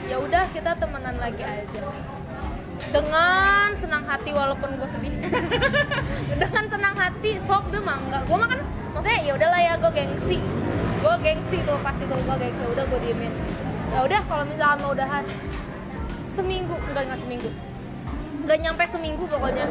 Ya 0.06 0.16
udah 0.18 0.44
kita 0.50 0.74
temenan 0.76 1.16
lagi 1.18 1.42
aja. 1.46 1.82
Dengan 2.90 3.70
senang 3.74 4.02
hati 4.06 4.30
walaupun 4.34 4.74
gue 4.78 4.88
sedih. 4.90 5.14
Dengan 6.42 6.64
senang 6.66 6.94
hati 6.98 7.38
sok 7.38 7.70
deh 7.70 7.82
mangga 7.82 8.22
gue 8.26 8.36
makan 8.38 8.60
maksudnya 8.94 9.18
ya 9.22 9.32
udahlah 9.38 9.60
ya 9.62 9.74
gue 9.78 9.92
gengsi. 9.94 10.38
Gue 11.02 11.14
gengsi 11.22 11.62
tuh 11.62 11.78
pasti 11.86 12.06
tuh 12.10 12.18
gue 12.18 12.36
gengsi 12.38 12.64
udah 12.66 12.84
gue 12.86 13.00
diemin. 13.02 13.32
Ya 13.94 14.02
udah 14.02 14.20
kalau 14.26 14.44
misalnya 14.46 14.76
mau 14.82 14.90
udahan 14.94 15.24
seminggu. 16.26 16.74
Enggak 16.90 17.02
enggak 17.10 17.20
seminggu. 17.22 17.50
Nggak 18.46 18.58
nyampe 18.62 18.84
seminggu 18.90 19.24
pokoknya. 19.26 19.66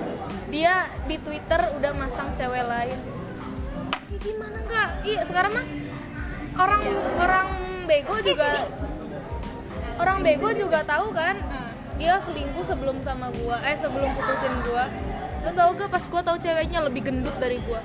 Dia 0.52 0.88
di 1.08 1.16
twitter 1.20 1.60
udah 1.80 1.92
masang 1.96 2.32
cewek 2.36 2.64
lain. 2.64 3.00
Gimana 4.20 4.58
nggak 4.64 4.90
iya 5.08 5.22
sekarang 5.24 5.54
mah 5.56 5.66
orang 6.56 6.82
orang 7.20 7.48
bego 7.86 8.16
juga 8.24 8.50
orang 10.00 10.18
bego 10.24 10.50
juga 10.56 10.80
tahu 10.84 11.12
kan? 11.16 11.36
Dia 11.96 12.20
selingkuh 12.20 12.64
sebelum 12.64 13.00
sama 13.00 13.32
gua 13.32 13.60
eh 13.64 13.78
sebelum 13.80 14.12
putusin 14.16 14.54
gua. 14.68 14.92
Lu 15.48 15.52
tau 15.56 15.72
gak 15.78 15.88
pas 15.88 16.04
gua 16.04 16.22
tahu 16.26 16.38
ceweknya 16.42 16.84
lebih 16.84 17.08
gendut 17.08 17.36
dari 17.40 17.60
gua? 17.64 17.80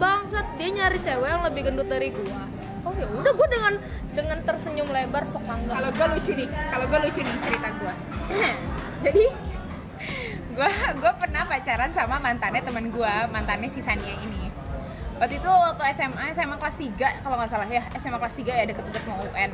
Bangsat 0.00 0.46
dia 0.56 0.68
nyari 0.72 0.98
cewek 1.00 1.28
yang 1.28 1.44
lebih 1.44 1.62
gendut 1.68 1.88
dari 1.88 2.08
gua. 2.08 2.40
Oh 2.84 2.92
ya 2.96 3.08
udah 3.08 3.32
gua 3.32 3.48
dengan 3.48 3.74
dengan 4.14 4.38
tersenyum 4.46 4.88
lebar 4.88 5.26
sok 5.26 5.44
mangga. 5.44 5.74
Kalau 5.74 5.90
gue 5.90 6.06
lucu 6.14 6.32
nih, 6.38 6.48
kalau 6.70 6.86
gue 6.86 6.98
lucu 7.02 7.20
nih 7.20 7.36
cerita 7.42 7.68
gue. 7.74 7.94
Jadi 9.04 9.24
gue 10.54 10.70
gue 11.02 11.12
pernah 11.18 11.42
pacaran 11.50 11.90
sama 11.90 12.16
mantannya 12.22 12.62
teman 12.62 12.86
gue, 12.94 13.14
mantannya 13.34 13.68
si 13.68 13.82
Sania 13.82 14.14
ini. 14.22 14.43
Waktu 15.14 15.38
itu 15.38 15.46
waktu 15.46 15.82
SMA, 15.94 16.24
SMA 16.34 16.56
kelas 16.58 16.76
3 16.76 17.22
kalau 17.22 17.38
nggak 17.38 17.50
salah 17.50 17.68
ya, 17.70 17.82
SMA 18.02 18.18
kelas 18.18 18.34
3 18.34 18.50
ya 18.50 18.64
deket-deket 18.66 19.02
mau 19.06 19.22
UN. 19.22 19.50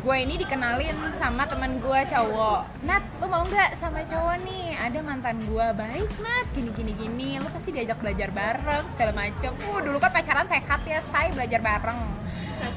Gue 0.00 0.16
ini 0.24 0.40
dikenalin 0.40 0.96
sama 1.16 1.44
teman 1.44 1.76
gue 1.76 2.00
cowok. 2.08 2.60
Nat, 2.88 3.04
lu 3.20 3.26
mau 3.28 3.44
nggak 3.44 3.76
sama 3.76 4.00
cowok 4.04 4.36
nih? 4.48 4.72
Ada 4.80 4.98
mantan 5.04 5.36
gue 5.44 5.66
baik, 5.76 6.08
Nat. 6.24 6.46
Gini 6.56 6.72
gini 6.72 6.92
gini. 6.96 7.30
Lu 7.36 7.48
pasti 7.52 7.68
diajak 7.68 8.00
belajar 8.00 8.32
bareng 8.32 8.84
segala 8.96 9.12
macem. 9.12 9.52
Uh, 9.68 9.80
dulu 9.84 10.00
kan 10.00 10.08
pacaran 10.08 10.48
sehat 10.48 10.80
ya, 10.88 11.04
say 11.04 11.28
belajar 11.36 11.60
bareng. 11.60 12.00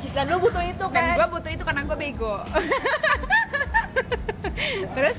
dan 0.04 0.26
lu 0.32 0.40
butuh 0.40 0.64
itu 0.64 0.86
Dan 0.96 1.16
gue 1.16 1.28
butuh 1.32 1.52
itu 1.52 1.64
karena 1.64 1.82
gue 1.88 1.98
bego. 2.00 2.36
Terus 4.96 5.18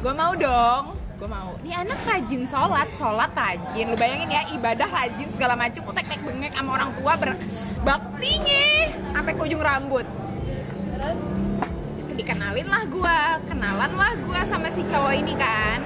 gue 0.00 0.12
mau 0.16 0.32
dong, 0.36 0.96
gue 1.14 1.28
mau. 1.30 1.54
Ini 1.62 1.72
anak 1.86 1.98
rajin 2.04 2.42
sholat, 2.46 2.88
sholat 2.94 3.30
rajin. 3.32 3.94
Lu 3.94 3.96
bayangin 3.96 4.34
ya 4.34 4.42
ibadah 4.50 4.88
rajin 4.90 5.28
segala 5.30 5.54
macem. 5.54 5.86
Utek 5.86 6.06
tek 6.10 6.20
bengek 6.26 6.52
sama 6.54 6.80
orang 6.80 6.90
tua 6.98 7.14
berbaktinya 7.14 8.64
sampai 9.14 9.32
ke 9.32 9.42
ujung 9.46 9.62
rambut. 9.62 10.06
Dikenalin 12.14 12.68
lah 12.70 12.82
gue, 12.86 13.18
kenalan 13.50 13.92
lah 13.94 14.12
gue 14.18 14.40
sama 14.46 14.68
si 14.70 14.82
cowok 14.86 15.14
ini 15.14 15.34
kan. 15.38 15.78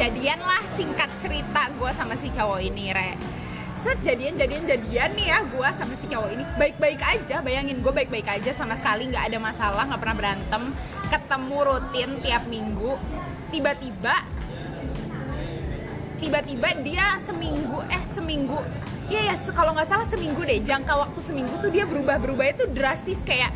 Jadian 0.00 0.40
lah 0.40 0.64
singkat 0.72 1.12
cerita 1.20 1.68
gue 1.76 1.90
sama 1.92 2.16
si 2.16 2.32
cowok 2.32 2.60
ini, 2.64 2.92
re 2.92 3.12
set 3.80 3.96
jadian 4.04 4.36
jadian 4.36 4.68
jadian 4.68 5.08
nih 5.16 5.32
ya 5.32 5.40
gue 5.40 5.68
sama 5.72 5.96
si 5.96 6.04
cowok 6.04 6.36
ini 6.36 6.44
baik 6.60 6.76
baik 6.76 7.00
aja 7.00 7.40
bayangin 7.40 7.80
gue 7.80 7.88
baik 7.88 8.12
baik 8.12 8.28
aja 8.28 8.52
sama 8.52 8.76
sekali 8.76 9.08
nggak 9.08 9.32
ada 9.32 9.38
masalah 9.40 9.88
nggak 9.88 10.00
pernah 10.04 10.16
berantem 10.20 10.62
ketemu 11.08 11.58
rutin 11.64 12.10
tiap 12.20 12.44
minggu 12.44 13.00
tiba-tiba 13.50 14.14
tiba-tiba 16.20 16.68
dia 16.84 17.16
seminggu 17.18 17.80
eh 17.90 18.04
seminggu. 18.06 18.60
Ya 19.10 19.34
se- 19.34 19.50
kalau 19.50 19.74
nggak 19.74 19.88
salah 19.90 20.06
seminggu 20.06 20.44
deh. 20.46 20.62
Jangka 20.62 20.94
waktu 20.94 21.20
seminggu 21.20 21.58
tuh 21.58 21.72
dia 21.72 21.88
berubah 21.88 22.20
berubah 22.22 22.46
itu 22.46 22.68
drastis 22.70 23.26
kayak 23.26 23.50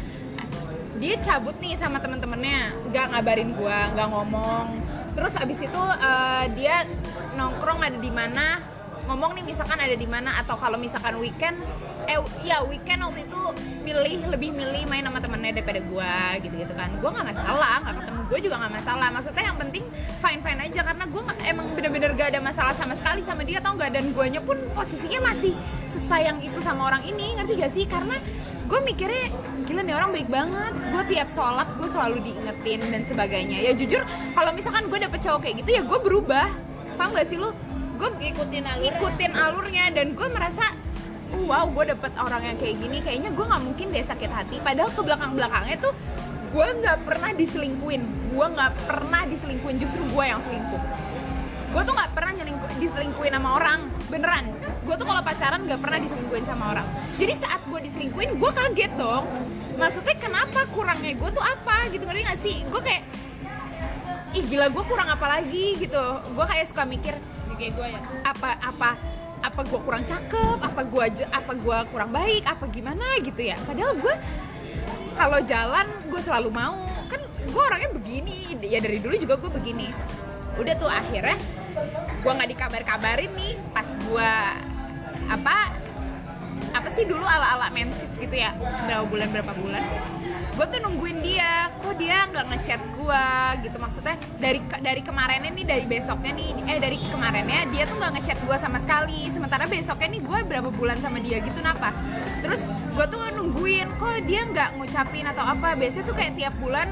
dia 0.99 1.15
cabut 1.23 1.55
nih 1.63 1.79
sama 1.79 2.03
temen-temennya. 2.03 2.91
Nggak 2.91 3.05
ngabarin 3.15 3.51
gua 3.55 3.95
nggak 3.95 4.09
ngomong. 4.11 4.67
Terus 5.15 5.33
abis 5.39 5.63
itu 5.63 5.83
eh, 6.03 6.45
dia 6.59 6.83
nongkrong 7.39 7.81
ada 7.85 7.99
di 8.01 8.11
mana. 8.11 8.59
Ngomong 9.05 9.37
nih 9.37 9.45
misalkan 9.45 9.77
ada 9.77 9.95
di 9.95 10.09
mana 10.09 10.33
atau 10.41 10.57
kalau 10.57 10.81
misalkan 10.81 11.21
weekend 11.21 11.61
eh 12.09 12.19
ya 12.45 12.63
weekend 12.65 13.01
waktu 13.03 13.25
itu 13.25 13.41
milih 13.85 14.33
lebih 14.33 14.51
milih 14.53 14.89
main 14.89 15.05
sama 15.05 15.21
temennya 15.21 15.61
daripada 15.61 15.81
gue 15.85 16.15
gitu 16.45 16.55
gitu 16.57 16.75
kan. 16.77 16.89
Gue 17.01 17.11
nggak 17.13 17.27
masalah 17.33 17.77
nggak 17.85 17.95
ketemu 18.01 18.21
gue 18.25 18.39
juga 18.49 18.57
nggak 18.65 18.73
masalah. 18.81 19.09
Maksudnya 19.13 19.45
yang 19.45 19.59
penting 19.61 19.85
fine 20.21 20.41
fine 20.41 20.61
aja 20.61 20.81
karena 20.81 21.05
gue 21.05 21.23
emang 21.45 21.67
bener-bener 21.77 22.11
gak 22.17 22.29
ada 22.33 22.41
masalah 22.41 22.73
sama 22.73 22.97
sekali 22.97 23.21
sama 23.21 23.45
dia 23.45 23.61
tau 23.61 23.77
nggak? 23.77 23.91
Dan 23.93 24.13
guanya 24.17 24.41
pun 24.41 24.57
posisinya 24.73 25.21
masih 25.29 25.53
sesayang 25.85 26.41
itu 26.41 26.59
sama 26.65 26.89
orang 26.89 27.05
ini 27.05 27.37
ngerti 27.37 27.53
gak 27.61 27.73
sih? 27.73 27.85
Karena 27.85 28.17
gue 28.65 28.81
mikirnya 28.81 29.29
gila 29.69 29.85
nih 29.85 29.95
orang 29.97 30.11
baik 30.17 30.29
banget. 30.33 30.73
Gue 30.93 31.03
tiap 31.13 31.29
sholat 31.29 31.69
gue 31.77 31.89
selalu 31.89 32.17
diingetin 32.25 32.81
dan 32.89 33.03
sebagainya. 33.05 33.59
Ya 33.61 33.73
jujur 33.77 34.01
kalau 34.33 34.51
misalkan 34.57 34.89
gue 34.89 34.99
dapet 34.99 35.21
cowok 35.21 35.41
kayak 35.45 35.61
gitu 35.65 35.71
ya 35.77 35.83
gue 35.85 35.99
berubah. 36.01 36.49
Paham 36.97 37.13
gak 37.13 37.29
sih 37.29 37.37
lu? 37.37 37.53
Gue 37.95 38.11
Ngikutin 38.11 38.65
alurnya. 38.67 38.91
ngikutin 38.91 39.33
alurnya 39.39 39.85
dan 39.95 40.07
gue 40.19 40.29
merasa 40.35 40.65
"Oh, 40.67 40.75
wow 41.45 41.67
gue 41.69 41.85
dapet 41.97 42.13
orang 42.21 42.43
yang 42.45 42.57
kayak 42.61 42.77
gini 42.79 42.99
kayaknya 43.01 43.31
gue 43.33 43.45
nggak 43.45 43.63
mungkin 43.63 43.87
deh 43.91 44.05
sakit 44.05 44.31
hati. 44.31 44.57
Padahal 44.61 44.91
ke 44.93 45.01
belakang 45.03 45.33
belakangnya 45.37 45.77
tuh 45.81 45.95
gue 46.55 46.67
nggak 46.83 46.99
pernah 47.03 47.31
diselingkuin. 47.35 48.03
Gue 48.35 48.47
nggak 48.47 48.73
pernah 48.87 49.23
diselingkuin 49.27 49.77
justru 49.83 50.03
gue 50.07 50.25
yang 50.25 50.41
selingkuh. 50.41 50.83
Gue 51.75 51.83
tuh 51.83 51.91
nggak 51.91 52.11
pernah 52.15 52.33
nyelingku, 52.39 52.67
diselingkuin 52.79 53.33
sama 53.35 53.51
orang. 53.59 53.79
Beneran. 54.07 54.45
Gue 54.87 54.95
tuh 54.95 55.07
kalau 55.09 55.23
pacaran 55.27 55.67
nggak 55.67 55.81
pernah 55.83 55.99
diselingkuin 55.99 56.45
sama 56.47 56.65
orang. 56.77 56.87
Jadi 57.19 57.33
saat 57.35 57.61
gue 57.67 57.81
diselingkuin 57.83 58.39
gue 58.39 58.51
kaget 58.55 58.93
dong. 58.95 59.27
Maksudnya 59.75 60.15
kenapa 60.23 60.71
kurangnya 60.71 61.19
gue 61.19 61.31
tuh 61.35 61.43
apa 61.43 61.91
gitu. 61.91 62.07
Ngerti 62.07 62.23
gak 62.23 62.39
sih? 62.39 62.57
Gue 62.71 62.79
kayak 62.79 63.03
ih 64.35 64.45
gila 64.47 64.71
gue 64.71 64.85
kurang 64.87 65.11
apa 65.11 65.27
lagi 65.27 65.75
gitu. 65.83 66.05
Gue 66.31 66.45
kayak 66.47 66.67
suka 66.71 66.87
mikir 66.87 67.19
kayak 67.55 67.73
gue 67.75 67.87
ya? 67.87 68.01
Apa 68.27 68.59
apa 68.61 68.91
apa 69.45 69.61
gue 69.69 69.81
kurang 69.85 70.09
cakep 70.09 70.59
apa 70.65 70.81
gue 70.89 71.05
apa 71.29 71.53
gue 71.53 71.79
kurang 71.93 72.11
baik 72.17 72.49
apa 72.49 72.65
gimana 72.73 73.05
gitu 73.21 73.45
ya. 73.45 73.61
Padahal 73.69 73.93
gue 74.01 74.15
kalau 75.15 75.39
jalan 75.45 75.87
gue 76.09 76.21
selalu 76.25 76.49
mau. 76.49 76.81
Kan 77.13 77.21
gue 77.45 77.63
orangnya 77.63 77.93
begini 77.93 78.57
ya 78.65 78.81
dari 78.81 78.99
dulu 79.05 79.15
juga 79.21 79.37
gue 79.37 79.51
begini. 79.53 79.93
Udah 80.57 80.75
tuh 80.81 80.89
akhirnya 80.89 81.37
gue 82.25 82.33
nggak 82.33 82.51
dikabar-kabarin 82.57 83.31
nih 83.37 83.55
pas 83.77 83.89
gue 83.93 84.31
apa 85.29 85.57
apa 86.75 86.89
sih 86.91 87.05
dulu 87.05 87.23
ala-ala 87.23 87.69
mensif 87.77 88.09
gitu 88.17 88.33
ya. 88.33 88.57
Berapa 88.89 89.05
bulan 89.05 89.29
berapa 89.29 89.53
bulan 89.61 89.85
gue 90.55 90.67
tuh 90.71 90.79
nungguin 90.87 91.19
dia 91.19 91.67
kok 91.83 91.99
dia 91.99 92.31
nggak 92.31 92.47
ngechat 92.55 92.81
gue 92.95 93.25
gitu. 93.67 93.77
Maksudnya 93.83 94.15
dari 94.39 94.63
dari 94.81 95.03
kemarinnya 95.03 95.51
nih 95.51 95.67
dari 95.67 95.85
besoknya 95.91 96.31
nih 96.31 96.49
eh 96.71 96.79
dari 96.79 96.99
kemarinnya 97.11 97.67
dia 97.75 97.85
tuh 97.91 97.99
nggak 97.99 98.13
ngechat 98.19 98.39
gue 98.47 98.57
sama 98.57 98.79
sekali. 98.79 99.27
Sementara 99.35 99.67
besoknya 99.67 100.09
nih 100.15 100.23
gue 100.23 100.39
berapa 100.47 100.71
bulan 100.71 101.03
sama 101.03 101.19
dia 101.19 101.43
gitu 101.43 101.59
kenapa 101.59 101.91
terus 102.45 102.69
gue 102.69 103.07
tuh 103.09 103.25
nungguin 103.35 103.89
kok 103.99 104.29
dia 104.29 104.47
nggak 104.47 104.79
ngucapin 104.79 105.27
atau 105.27 105.43
apa? 105.43 105.75
Biasanya 105.75 106.05
tuh 106.07 106.17
kayak 106.17 106.33
tiap 106.39 106.55
bulan 106.63 106.87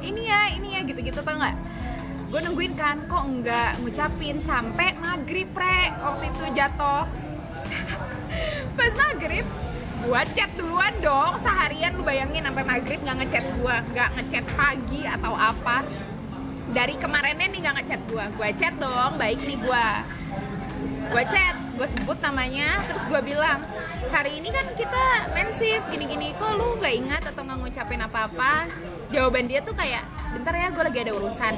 ini 0.00 0.30
ya 0.30 0.40
ini 0.56 0.68
ya 0.78 0.80
gitu 0.88 1.00
gitu 1.04 1.20
tau 1.20 1.36
nggak? 1.36 1.56
Gue 2.32 2.40
nungguin 2.40 2.72
kan 2.72 3.04
kok 3.04 3.24
nggak 3.24 3.84
ngucapin? 3.84 4.40
Sampai 4.40 4.96
maghrib 4.96 5.52
pre 5.52 5.92
waktu 6.00 6.32
itu 6.32 6.44
jatuh. 6.56 7.04
Pas 8.76 8.92
maghrib 8.96 9.44
gua 10.08 10.24
chat 10.32 10.48
duluan 10.56 10.96
dong 11.04 11.36
seharian 11.36 11.92
lu 11.92 12.00
bayangin 12.00 12.40
sampai 12.40 12.64
maghrib 12.64 12.96
nggak 13.04 13.16
ngechat 13.20 13.44
gua 13.60 13.84
nggak 13.92 14.08
ngechat 14.16 14.44
pagi 14.56 15.04
atau 15.04 15.36
apa. 15.36 15.84
Dari 16.72 16.96
kemarinnya 16.96 17.44
nih 17.52 17.60
nggak 17.60 17.76
ngechat 17.84 18.00
gua 18.08 18.24
gua 18.32 18.48
chat 18.56 18.72
dong 18.80 19.20
baik 19.20 19.44
nih 19.44 19.60
gua. 19.60 20.00
Gua 21.12 21.22
chat 21.28 21.60
gua 21.76 21.84
sebut 21.84 22.16
namanya 22.24 22.80
terus 22.88 23.04
gua 23.04 23.20
bilang 23.20 23.60
hari 24.08 24.40
ini 24.40 24.48
kan 24.48 24.64
kita 24.72 25.28
mensif 25.36 25.84
gini-gini 25.92 26.32
kok 26.40 26.56
lu 26.56 26.80
nggak 26.80 26.94
ingat 27.04 27.22
atau 27.28 27.44
nggak 27.44 27.68
ngucapin 27.68 28.00
apa-apa? 28.00 28.64
Jawaban 29.12 29.44
dia 29.44 29.60
tuh 29.60 29.76
kayak 29.76 30.08
bentar 30.32 30.56
ya 30.56 30.72
gue 30.72 30.84
lagi 30.88 30.98
ada 31.04 31.12
urusan. 31.16 31.54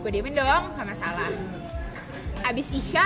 Gue 0.00 0.10
diemin 0.12 0.36
dong 0.36 0.62
gak 0.76 0.88
masalah. 0.88 1.28
Abis 2.44 2.72
isya 2.72 3.04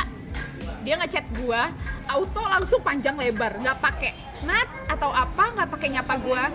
dia 0.84 1.00
ngechat 1.00 1.24
gua 1.40 1.72
auto 2.12 2.44
langsung 2.44 2.84
panjang 2.84 3.16
lebar 3.16 3.56
nggak 3.56 3.80
pakai 3.80 4.12
nat 4.44 4.68
atau 4.92 5.08
apa 5.08 5.56
nggak 5.56 5.68
pakai 5.72 5.88
nyapa 5.96 6.14
gua. 6.20 6.52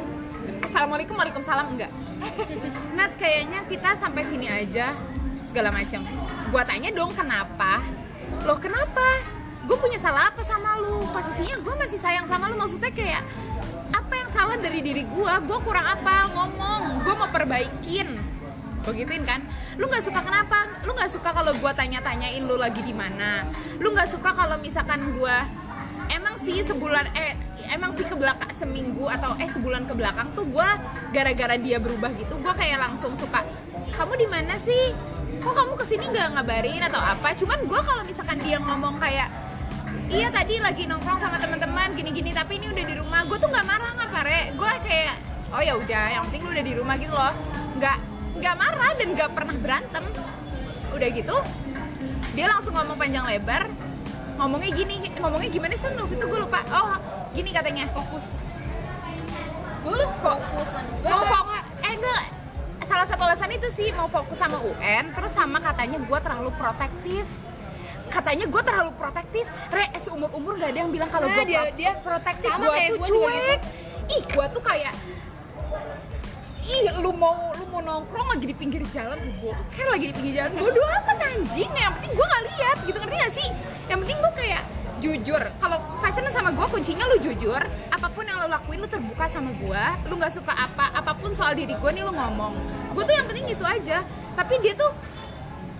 Assalamualaikum 0.61 1.17
waalaikumsalam 1.17 1.73
enggak. 1.73 1.89
Nat 2.97 3.17
kayaknya 3.17 3.65
kita 3.65 3.97
sampai 3.97 4.21
sini 4.21 4.45
aja 4.45 4.93
segala 5.41 5.73
macam. 5.73 6.05
Gua 6.53 6.61
tanya 6.61 6.93
dong 6.93 7.09
kenapa? 7.17 7.81
Lo 8.45 8.61
kenapa? 8.61 9.25
Gue 9.65 9.77
punya 9.77 9.97
salah 10.01 10.29
apa 10.33 10.41
sama 10.45 10.81
lu? 10.81 11.05
Posisinya 11.13 11.61
gue 11.61 11.75
masih 11.77 12.01
sayang 12.01 12.25
sama 12.25 12.49
lu 12.49 12.57
maksudnya 12.57 12.89
kayak 12.89 13.21
apa 13.93 14.13
yang 14.17 14.29
salah 14.33 14.57
dari 14.57 14.81
diri 14.81 15.05
gue 15.05 15.33
gue 15.45 15.59
kurang 15.61 15.85
apa? 15.85 16.29
Ngomong 16.33 17.05
gue 17.05 17.13
mau 17.13 17.29
perbaikin 17.29 18.17
gue 18.85 18.93
gituin 19.03 19.23
kan? 19.27 19.43
Lu 19.75 19.85
nggak 19.87 20.03
suka 20.03 20.23
kenapa? 20.23 20.69
Lu 20.87 20.95
nggak 20.95 21.11
suka 21.11 21.29
kalau 21.35 21.51
gue 21.51 21.71
tanya-tanyain 21.75 22.43
lu 22.43 22.55
lagi 22.55 22.79
di 22.83 22.95
mana? 22.95 23.43
Lu 23.83 23.91
nggak 23.91 24.09
suka 24.09 24.31
kalau 24.31 24.55
misalkan 24.59 25.15
gue 25.15 25.37
emang 26.09 26.35
sih 26.39 26.63
sebulan 26.63 27.05
eh 27.13 27.37
emang 27.69 27.93
sih 27.93 28.07
ke 28.07 28.15
belakang 28.17 28.49
seminggu 28.55 29.05
atau 29.05 29.37
eh 29.37 29.49
sebulan 29.51 29.85
ke 29.85 29.93
belakang 29.93 30.25
tuh 30.33 30.47
gue 30.49 30.69
gara-gara 31.13 31.53
dia 31.59 31.77
berubah 31.77 32.09
gitu 32.17 32.41
gue 32.41 32.53
kayak 32.57 32.81
langsung 32.81 33.13
suka 33.13 33.45
kamu 33.93 34.13
di 34.15 34.27
mana 34.31 34.55
sih? 34.57 34.95
Kok 35.39 35.53
kamu 35.55 35.73
ke 35.79 35.85
sini 35.87 36.05
nggak 36.11 36.35
ngabarin 36.35 36.83
atau 36.87 36.99
apa? 36.99 37.35
Cuman 37.35 37.59
gue 37.67 37.79
kalau 37.83 38.03
misalkan 38.07 38.39
dia 38.43 38.57
ngomong 38.59 38.95
kayak 38.99 39.29
iya 40.09 40.27
tadi 40.33 40.57
lagi 40.57 40.89
nongkrong 40.89 41.21
sama 41.21 41.37
teman-teman 41.37 41.93
gini-gini 41.93 42.33
tapi 42.33 42.57
ini 42.57 42.73
udah 42.73 42.85
di 42.85 42.95
rumah 42.97 43.21
gue 43.29 43.37
tuh 43.37 43.49
nggak 43.49 43.65
marah 43.65 43.91
nggak 43.93 44.09
pare 44.09 44.39
gue 44.57 44.71
kayak 44.85 45.15
oh 45.53 45.61
ya 45.61 45.73
udah 45.77 46.05
yang 46.13 46.23
penting 46.29 46.41
lu 46.45 46.49
udah 46.53 46.65
di 46.65 46.73
rumah 46.73 46.95
gitu 46.97 47.13
loh. 47.13 47.33
Nggak 47.77 47.97
nggak 48.39 48.55
marah 48.55 48.91
dan 48.95 49.07
nggak 49.13 49.29
pernah 49.35 49.55
berantem. 49.55 50.05
Udah 50.95 51.09
gitu 51.11 51.35
dia 52.33 52.45
langsung 52.47 52.73
ngomong 52.73 52.95
panjang 52.95 53.25
lebar. 53.27 53.67
Ngomongnya 54.39 54.71
gini 54.71 54.95
ngomongnya 55.19 55.49
gimana 55.51 55.75
sih? 55.75 55.91
Waktu 55.91 56.15
itu 56.15 56.25
gue 56.25 56.39
lupa. 56.39 56.59
Oh 56.71 56.95
gini 57.35 57.51
katanya 57.51 57.85
fokus. 57.91 58.25
Dulu 59.83 60.05
fokus 60.19 60.67
mau 61.03 61.23
fokus 61.23 61.63
eh 61.83 61.93
enggak. 61.93 62.23
Salah 62.87 63.05
satu 63.05 63.21
alasan 63.21 63.53
itu 63.53 63.69
sih 63.69 63.91
mau 63.93 64.07
fokus 64.07 64.39
sama 64.39 64.57
UN 64.57 65.13
terus 65.13 65.29
sama 65.29 65.59
katanya 65.59 65.99
gue 65.99 66.19
terlalu 66.23 66.51
protektif. 66.55 67.27
Katanya 68.09 68.49
gue 68.49 68.61
terlalu 68.63 68.91
protektif. 68.97 69.45
Re 69.69 69.85
eh, 69.85 70.01
seumur 70.01 70.33
umur 70.33 70.57
gak 70.57 70.73
ada 70.73 70.79
yang 70.81 70.89
bilang 70.89 71.11
kalau 71.11 71.29
Nah, 71.29 71.35
gue 71.37 71.45
dia- 71.45 71.69
dia 71.75 71.91
protektif. 71.99 72.49
Gue 72.49 72.65
tuh 72.65 72.71
gua 72.71 72.79
juga 72.79 72.97
gitu. 72.97 73.13
cuek 73.13 73.61
ih 74.09 74.23
gue 74.25 74.45
tuh 74.49 74.63
kayak 74.65 74.93
ih 76.65 76.81
lu 76.97 77.11
mau 77.13 77.48
mau 77.69 77.81
nongkrong 77.85 78.27
lagi 78.33 78.45
di 78.49 78.55
pinggir 78.57 78.81
jalan 78.89 79.17
gue 79.39 79.57
kan 79.77 79.85
lagi 79.93 80.09
di 80.09 80.13
pinggir 80.17 80.33
jalan. 80.41 80.51
Bodo 80.57 80.81
amat 80.81 81.19
anjing. 81.21 81.69
Yang 81.69 81.91
penting 82.01 82.11
gue 82.17 82.25
nggak 82.25 82.43
lihat 82.49 82.77
gitu. 82.83 82.97
Ngerti 82.97 83.15
gak 83.21 83.33
sih? 83.33 83.47
Yang 83.87 83.97
penting 84.03 84.17
gue 84.17 84.33
kayak 84.33 84.63
jujur. 84.99 85.41
Kalau 85.61 85.77
pacaran 86.01 86.33
sama 86.33 86.49
gue 86.51 86.65
kuncinya 86.73 87.05
lu 87.07 87.17
jujur. 87.21 87.61
Apa 87.93 88.07
pun 88.09 88.25
yang 88.25 88.41
lo 88.41 88.47
lakuin 88.49 88.81
lu 88.81 88.89
terbuka 88.89 89.29
sama 89.29 89.53
gue 89.55 89.83
lu 90.09 90.17
nggak 90.17 90.33
suka 90.33 90.51
apa 90.51 90.89
apa 90.91 91.11
pun 91.15 91.31
soal 91.37 91.53
diri 91.53 91.77
gue 91.77 91.89
nih 91.93 92.03
lu 92.03 92.11
ngomong. 92.11 92.57
Gue 92.97 93.03
tuh 93.05 93.13
yang 93.13 93.25
penting 93.29 93.45
gitu 93.53 93.63
aja. 93.63 94.01
Tapi 94.33 94.53
dia 94.65 94.73
tuh 94.73 94.91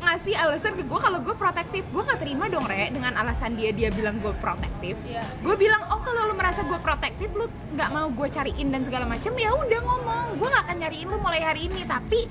ngasih 0.09 0.33
alasan 0.35 0.73
ke 0.73 0.83
gue 0.83 0.99
kalau 0.99 1.21
gue 1.21 1.31
protektif. 1.33 1.85
Gue 1.89 2.01
nggak 2.01 2.17
terima 2.17 2.49
dong 2.49 2.65
re 2.65 2.89
dengan 2.89 3.13
alasan 3.13 3.53
dia 3.53 3.69
dia 3.69 3.89
bilang 3.89 4.17
gue 4.17 4.33
protektif. 4.37 4.97
Iya. 5.05 5.21
gue 5.39 5.55
bilang 5.55 5.85
oh 5.87 6.01
kalau 6.01 6.25
lu 6.25 6.33
merasa 6.33 6.65
gue 6.65 6.79
protektif 6.79 7.29
lu 7.31 7.45
nggak 7.71 7.89
mau 7.89 8.09
gue 8.09 8.27
cariin 8.27 8.67
dan 8.69 8.81
segala 8.81 9.05
macam 9.05 9.31
ya 9.35 9.53
udah 9.53 9.79
ngomong. 9.79 10.25
Gue 10.35 10.47
nggak 10.47 10.63
akan 10.65 10.77
nyariin 10.81 11.07
lu 11.07 11.17
mulai 11.17 11.41
hari 11.41 11.69
ini 11.69 11.85
tapi 11.85 12.25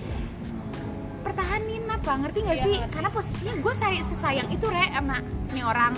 pertahanin 1.23 1.87
apa 1.87 2.13
ngerti 2.19 2.39
nggak 2.41 2.59
Iya, 2.59 2.65
sih? 2.65 2.77
ngerti. 2.77 2.93
karena 2.95 3.09
posisinya 3.09 3.55
gue 3.59 3.73
say 3.73 3.95
sesayang 4.01 4.49
itu 4.49 4.67
re 4.67 4.87
sama 4.91 5.19
nih 5.53 5.63
orang. 5.63 5.95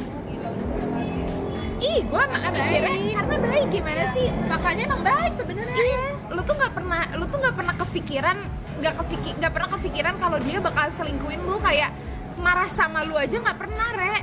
Ih 1.80 2.04
gue 2.04 2.22
mah 2.22 2.40
mikirnya 2.52 2.92
karena 3.16 3.36
baik. 3.40 3.66
Gimana 3.72 4.04
sih? 4.12 4.28
Makanya 4.46 4.82
emang 4.84 5.00
baik 5.00 5.32
sebenarnya 5.32 5.80
Iya, 5.80 6.04
lu 6.28 6.40
tuh 6.44 6.52
nggak 6.52 6.72
pernah, 6.76 7.02
lu 7.16 7.24
tuh 7.24 7.38
nggak 7.40 7.56
pernah 7.56 7.74
kepikiran, 7.78 8.36
nggak 8.80 8.94
kepikir, 9.04 9.32
nggak 9.38 9.52
pernah 9.52 9.70
kepikiran 9.76 10.14
kalau 10.16 10.38
dia 10.40 10.58
bakal 10.58 10.88
selingkuhin 10.88 11.40
lu 11.44 11.60
kayak 11.60 11.92
marah 12.40 12.66
sama 12.66 13.04
lu 13.04 13.14
aja 13.20 13.36
nggak 13.36 13.58
pernah, 13.60 13.88
re. 13.94 14.16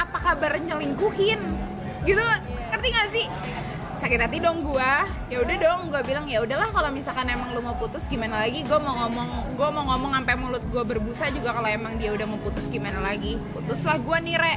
Apa 0.00 0.16
kabar 0.16 0.56
nyelingkuhin? 0.56 1.40
Gitu, 2.08 2.22
ngerti 2.72 2.88
gak 2.88 3.08
sih? 3.12 3.26
Sakit 4.00 4.16
hati 4.16 4.40
dong 4.40 4.64
gua. 4.64 5.04
Ya 5.28 5.44
udah 5.44 5.56
dong, 5.60 5.92
gua 5.92 6.00
bilang 6.00 6.24
ya 6.24 6.40
udahlah 6.40 6.72
kalau 6.72 6.88
misalkan 6.88 7.28
emang 7.28 7.52
lu 7.52 7.60
mau 7.60 7.76
putus 7.76 8.08
gimana 8.08 8.40
lagi? 8.40 8.64
Gua 8.64 8.80
mau 8.80 8.96
ngomong, 9.04 9.60
gua 9.60 9.68
mau 9.68 9.84
ngomong 9.92 10.16
sampai 10.16 10.34
mulut 10.40 10.64
gua 10.72 10.88
berbusa 10.88 11.28
juga 11.36 11.52
kalau 11.52 11.68
emang 11.68 12.00
dia 12.00 12.16
udah 12.16 12.24
mau 12.24 12.40
putus 12.40 12.72
gimana 12.72 13.04
lagi? 13.04 13.36
Putuslah 13.52 14.00
gua 14.00 14.16
nih, 14.24 14.40
re 14.40 14.54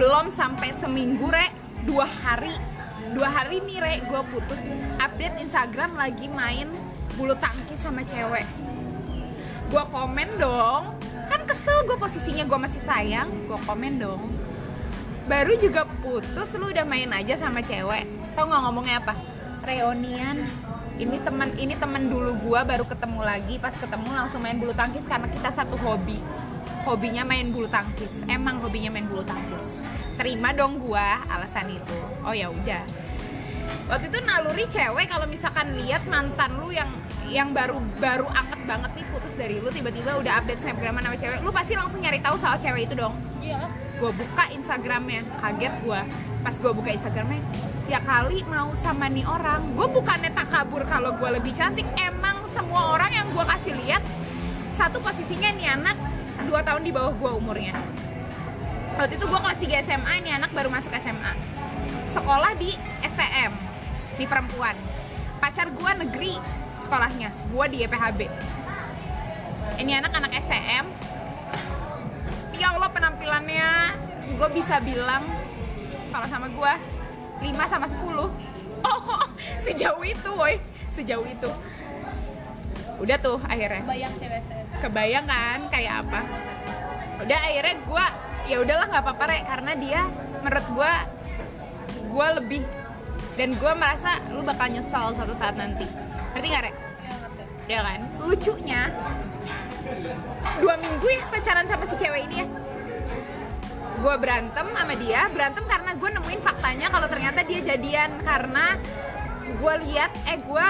belum 0.00 0.32
sampai 0.32 0.72
seminggu 0.72 1.28
re 1.28 1.44
dua 1.84 2.08
hari 2.08 2.52
dua 3.12 3.28
hari 3.28 3.60
nih 3.64 3.78
re 3.82 3.94
gue 4.00 4.22
putus 4.32 4.72
update 4.96 5.36
Instagram 5.44 5.92
lagi 5.98 6.32
main 6.32 6.68
bulu 7.20 7.36
tangkis 7.36 7.84
sama 7.84 8.00
cewek. 8.00 8.48
Gue 9.68 9.84
komen 9.92 10.28
dong. 10.40 10.96
Kan 11.28 11.44
kesel 11.44 11.84
gue 11.84 12.00
posisinya 12.00 12.48
gue 12.48 12.58
masih 12.58 12.80
sayang. 12.80 13.28
Gue 13.44 13.60
komen 13.68 14.00
dong. 14.00 14.24
Baru 15.28 15.52
juga 15.60 15.84
putus 16.00 16.56
lu 16.56 16.72
udah 16.72 16.88
main 16.88 17.12
aja 17.12 17.36
sama 17.36 17.60
cewek. 17.60 18.08
Tau 18.32 18.48
nggak 18.48 18.62
ngomongnya 18.66 19.04
apa? 19.04 19.14
Reunian. 19.62 20.42
Ini 21.00 21.16
teman 21.22 21.48
ini 21.56 21.72
teman 21.78 22.12
dulu 22.12 22.36
gua 22.44 22.66
baru 22.66 22.82
ketemu 22.82 23.20
lagi. 23.22 23.56
Pas 23.62 23.72
ketemu 23.72 24.10
langsung 24.10 24.42
main 24.42 24.58
bulu 24.58 24.74
tangkis 24.74 25.06
karena 25.06 25.30
kita 25.30 25.48
satu 25.54 25.78
hobi. 25.80 26.18
Hobinya 26.82 27.22
main 27.22 27.54
bulu 27.54 27.70
tangkis. 27.70 28.26
Emang 28.26 28.58
hobinya 28.58 28.90
main 28.90 29.06
bulu 29.06 29.22
tangkis. 29.22 29.78
Terima 30.18 30.50
dong 30.50 30.82
gua 30.82 31.22
alasan 31.30 31.72
itu. 31.72 31.96
Oh 32.26 32.34
ya 32.34 32.50
udah. 32.50 32.82
Waktu 33.86 34.10
itu 34.10 34.18
naluri 34.26 34.66
cewek 34.66 35.06
kalau 35.06 35.30
misalkan 35.30 35.72
lihat 35.78 36.02
mantan 36.10 36.58
lu 36.58 36.74
yang 36.74 36.90
yang 37.30 37.54
baru 37.54 37.78
baru 38.02 38.26
anget 38.34 38.60
banget 38.66 38.90
nih 38.98 39.06
putus 39.14 39.38
dari 39.38 39.62
lu 39.62 39.70
tiba-tiba 39.70 40.18
udah 40.18 40.42
update 40.42 40.60
snapgram 40.66 40.98
sama 40.98 41.16
cewek 41.16 41.38
lu 41.46 41.50
pasti 41.54 41.72
langsung 41.78 42.02
nyari 42.02 42.18
tahu 42.18 42.34
soal 42.34 42.58
cewek 42.58 42.90
itu 42.90 42.94
dong. 42.98 43.14
Iya. 43.38 43.70
Gue 44.02 44.10
buka 44.10 44.50
instagramnya 44.50 45.22
kaget 45.38 45.74
gue 45.86 46.00
pas 46.40 46.54
gue 46.56 46.72
buka 46.72 46.90
instagramnya 46.90 47.40
ya 47.86 48.02
kali 48.02 48.42
mau 48.50 48.74
sama 48.74 49.06
nih 49.06 49.22
orang. 49.26 49.62
Gue 49.78 49.86
bukannya 49.86 50.34
tak 50.34 50.50
kabur 50.50 50.82
kalau 50.90 51.14
gue 51.14 51.30
lebih 51.38 51.54
cantik. 51.54 51.86
Emang 51.96 52.42
semua 52.50 52.98
orang 52.98 53.14
yang 53.14 53.26
gue 53.30 53.44
kasih 53.46 53.78
lihat 53.86 54.02
satu 54.74 54.98
posisinya 54.98 55.54
nih 55.54 55.68
anak 55.78 55.96
dua 56.50 56.66
tahun 56.66 56.82
di 56.82 56.90
bawah 56.90 57.14
gue 57.14 57.30
umurnya. 57.38 57.78
Waktu 58.98 59.16
itu 59.16 59.24
gue 59.24 59.40
kelas 59.40 59.56
3 59.56 59.86
SMA 59.86 60.14
nih 60.28 60.32
anak 60.36 60.50
baru 60.52 60.68
masuk 60.68 60.92
SMA 60.98 61.32
sekolah 62.10 62.58
di 62.58 62.74
STM 63.06 63.54
di 64.18 64.26
perempuan. 64.26 64.74
Pacar 65.38 65.72
gue 65.72 65.92
negeri 66.04 66.34
sekolahnya. 66.90 67.30
Gue 67.54 67.64
di 67.70 67.86
YPHB 67.86 68.50
ini 69.80 69.96
anak 69.96 70.12
anak 70.12 70.36
STM 70.36 70.84
ya 72.60 72.76
Allah 72.76 72.92
penampilannya 72.92 73.96
gue 74.36 74.48
bisa 74.52 74.76
bilang 74.84 75.24
kalau 76.12 76.28
sama 76.28 76.52
gue 76.52 76.72
5 77.48 77.72
sama 77.72 77.86
10 77.88 77.96
oh 78.90 79.24
sejauh 79.64 80.04
itu 80.04 80.30
woi. 80.36 80.60
Sejauh 80.92 81.24
itu. 81.24 81.48
Udah 83.00 83.16
tuh 83.16 83.40
akhirnya. 83.48 83.80
Bayang 83.88 84.12
cewek 84.20 84.44
kebayang 84.84 85.24
kan 85.24 85.70
kayak 85.72 86.04
apa? 86.04 86.20
Udah 87.24 87.38
akhirnya 87.40 87.76
gue 87.80 88.06
ya 88.52 88.56
udahlah 88.60 88.86
nggak 88.92 89.04
apa-apa 89.08 89.24
rek. 89.32 89.42
Karena 89.48 89.72
dia 89.78 90.00
menurut 90.44 90.66
gue 90.76 90.92
gue 92.12 92.26
lebih. 92.42 92.62
Dan 93.40 93.56
gue 93.56 93.72
merasa 93.72 94.20
lu 94.36 94.44
bakal 94.44 94.68
nyesel 94.68 95.16
suatu 95.16 95.32
saat 95.32 95.56
nanti 95.56 95.88
ngerti 96.34 96.46
nggak 96.50 96.64
rek? 96.66 96.74
Ya 96.76 97.14
ngerti. 97.22 97.42
Ya 97.70 97.80
kan? 97.82 98.00
Lucunya 98.22 98.82
dua 100.60 100.74
minggu 100.78 101.06
ya 101.08 101.22
pacaran 101.32 101.66
sama 101.66 101.84
si 101.86 101.96
cewek 101.98 102.22
ini 102.30 102.36
ya. 102.44 102.46
Gue 104.00 104.14
berantem 104.16 104.66
sama 104.72 104.94
dia 104.96 105.28
berantem 105.28 105.64
karena 105.68 105.92
gue 105.92 106.10
nemuin 106.16 106.40
faktanya 106.40 106.86
kalau 106.88 107.08
ternyata 107.10 107.40
dia 107.44 107.60
jadian. 107.64 108.10
Karena 108.22 108.78
gue 109.50 109.74
lihat 109.88 110.10
eh 110.30 110.38
gue 110.40 110.66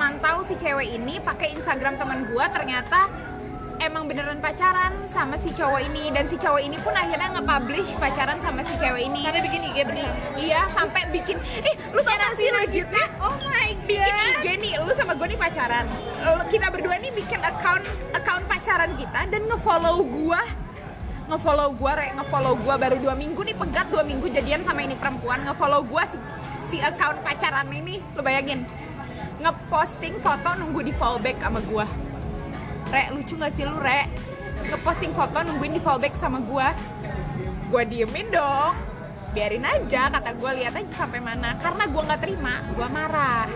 mantau 0.00 0.40
si 0.40 0.56
cewek 0.56 0.96
ini 0.96 1.20
pakai 1.20 1.52
Instagram 1.52 2.00
teman 2.00 2.24
gue 2.24 2.44
ternyata 2.56 3.10
emang 3.80 4.04
beneran 4.04 4.38
pacaran 4.44 4.92
sama 5.08 5.40
si 5.40 5.50
cowok 5.56 5.80
ini. 5.88 6.12
Dan 6.12 6.28
si 6.28 6.36
cowok 6.36 6.60
ini 6.60 6.76
pun 6.78 6.92
akhirnya 6.92 7.32
nge-publish 7.32 7.96
pacaran 7.96 8.36
sama 8.44 8.60
si 8.60 8.76
cewek 8.76 9.08
ini. 9.08 9.24
Sampai 9.24 9.42
bikin 9.42 9.60
IG 9.72 9.78
bersama? 9.88 10.12
Iya 10.36 10.60
sampai 10.70 11.02
bikin. 11.08 11.36
Eh 11.64 11.74
lu 11.96 12.00
tau 12.04 12.14
gak 12.14 12.32
sih 12.36 12.46
legitnya 12.52 13.04
oh 13.24 13.36
my 13.48 13.72
god. 13.72 13.88
Bikin 13.88 14.14
IG 14.14 14.46
nih 14.60 14.72
lu 14.84 14.92
sama 14.92 15.16
gue 15.16 15.26
nih 15.32 15.40
pacaran. 15.40 15.88
Kita 16.52 16.66
berdua 16.68 17.00
nih 17.00 17.10
bikin 17.16 17.40
account 17.40 17.84
account 18.12 18.44
pacaran 18.46 18.92
kita 19.00 19.20
dan 19.32 19.42
ngefollow 19.48 20.04
gua. 20.04 20.42
Ngefollow 21.32 21.72
gua 21.78 21.92
rek 21.96 22.10
ngefollow 22.20 22.54
gua 22.60 22.74
baru 22.76 23.00
dua 23.00 23.14
minggu 23.16 23.40
nih 23.46 23.56
pegat 23.56 23.88
dua 23.88 24.04
minggu 24.04 24.28
jadian 24.28 24.60
sama 24.62 24.84
ini 24.84 24.94
perempuan. 24.94 25.40
Ngefollow 25.48 25.88
gua 25.88 26.04
si 26.04 26.20
si 26.68 26.76
account 26.84 27.24
pacaran 27.24 27.66
ini. 27.72 28.02
Lu 28.12 28.20
bayangin 28.20 28.66
ngeposting 29.40 30.20
foto 30.20 30.52
nunggu 30.60 30.84
di 30.84 30.92
fallback 30.92 31.40
sama 31.40 31.64
gua 31.64 32.09
rek 32.90 33.14
lucu 33.14 33.34
gak 33.38 33.54
sih 33.54 33.64
lu 33.64 33.78
rek 33.78 34.30
ngeposting 34.70 35.12
foto 35.16 35.38
nungguin 35.42 35.74
di 35.78 35.82
fallback 35.82 36.14
sama 36.14 36.38
gua. 36.44 36.70
Gue 37.70 37.82
diemin 37.86 38.28
dong. 38.30 38.74
Biarin 39.30 39.62
aja 39.62 40.10
kata 40.10 40.34
gue 40.34 40.50
lihat 40.62 40.74
aja 40.74 41.06
sampai 41.06 41.22
mana. 41.22 41.54
Karena 41.62 41.86
gue 41.86 42.02
nggak 42.02 42.20
terima 42.22 42.54
gue 42.74 42.86
marah. 42.90 43.46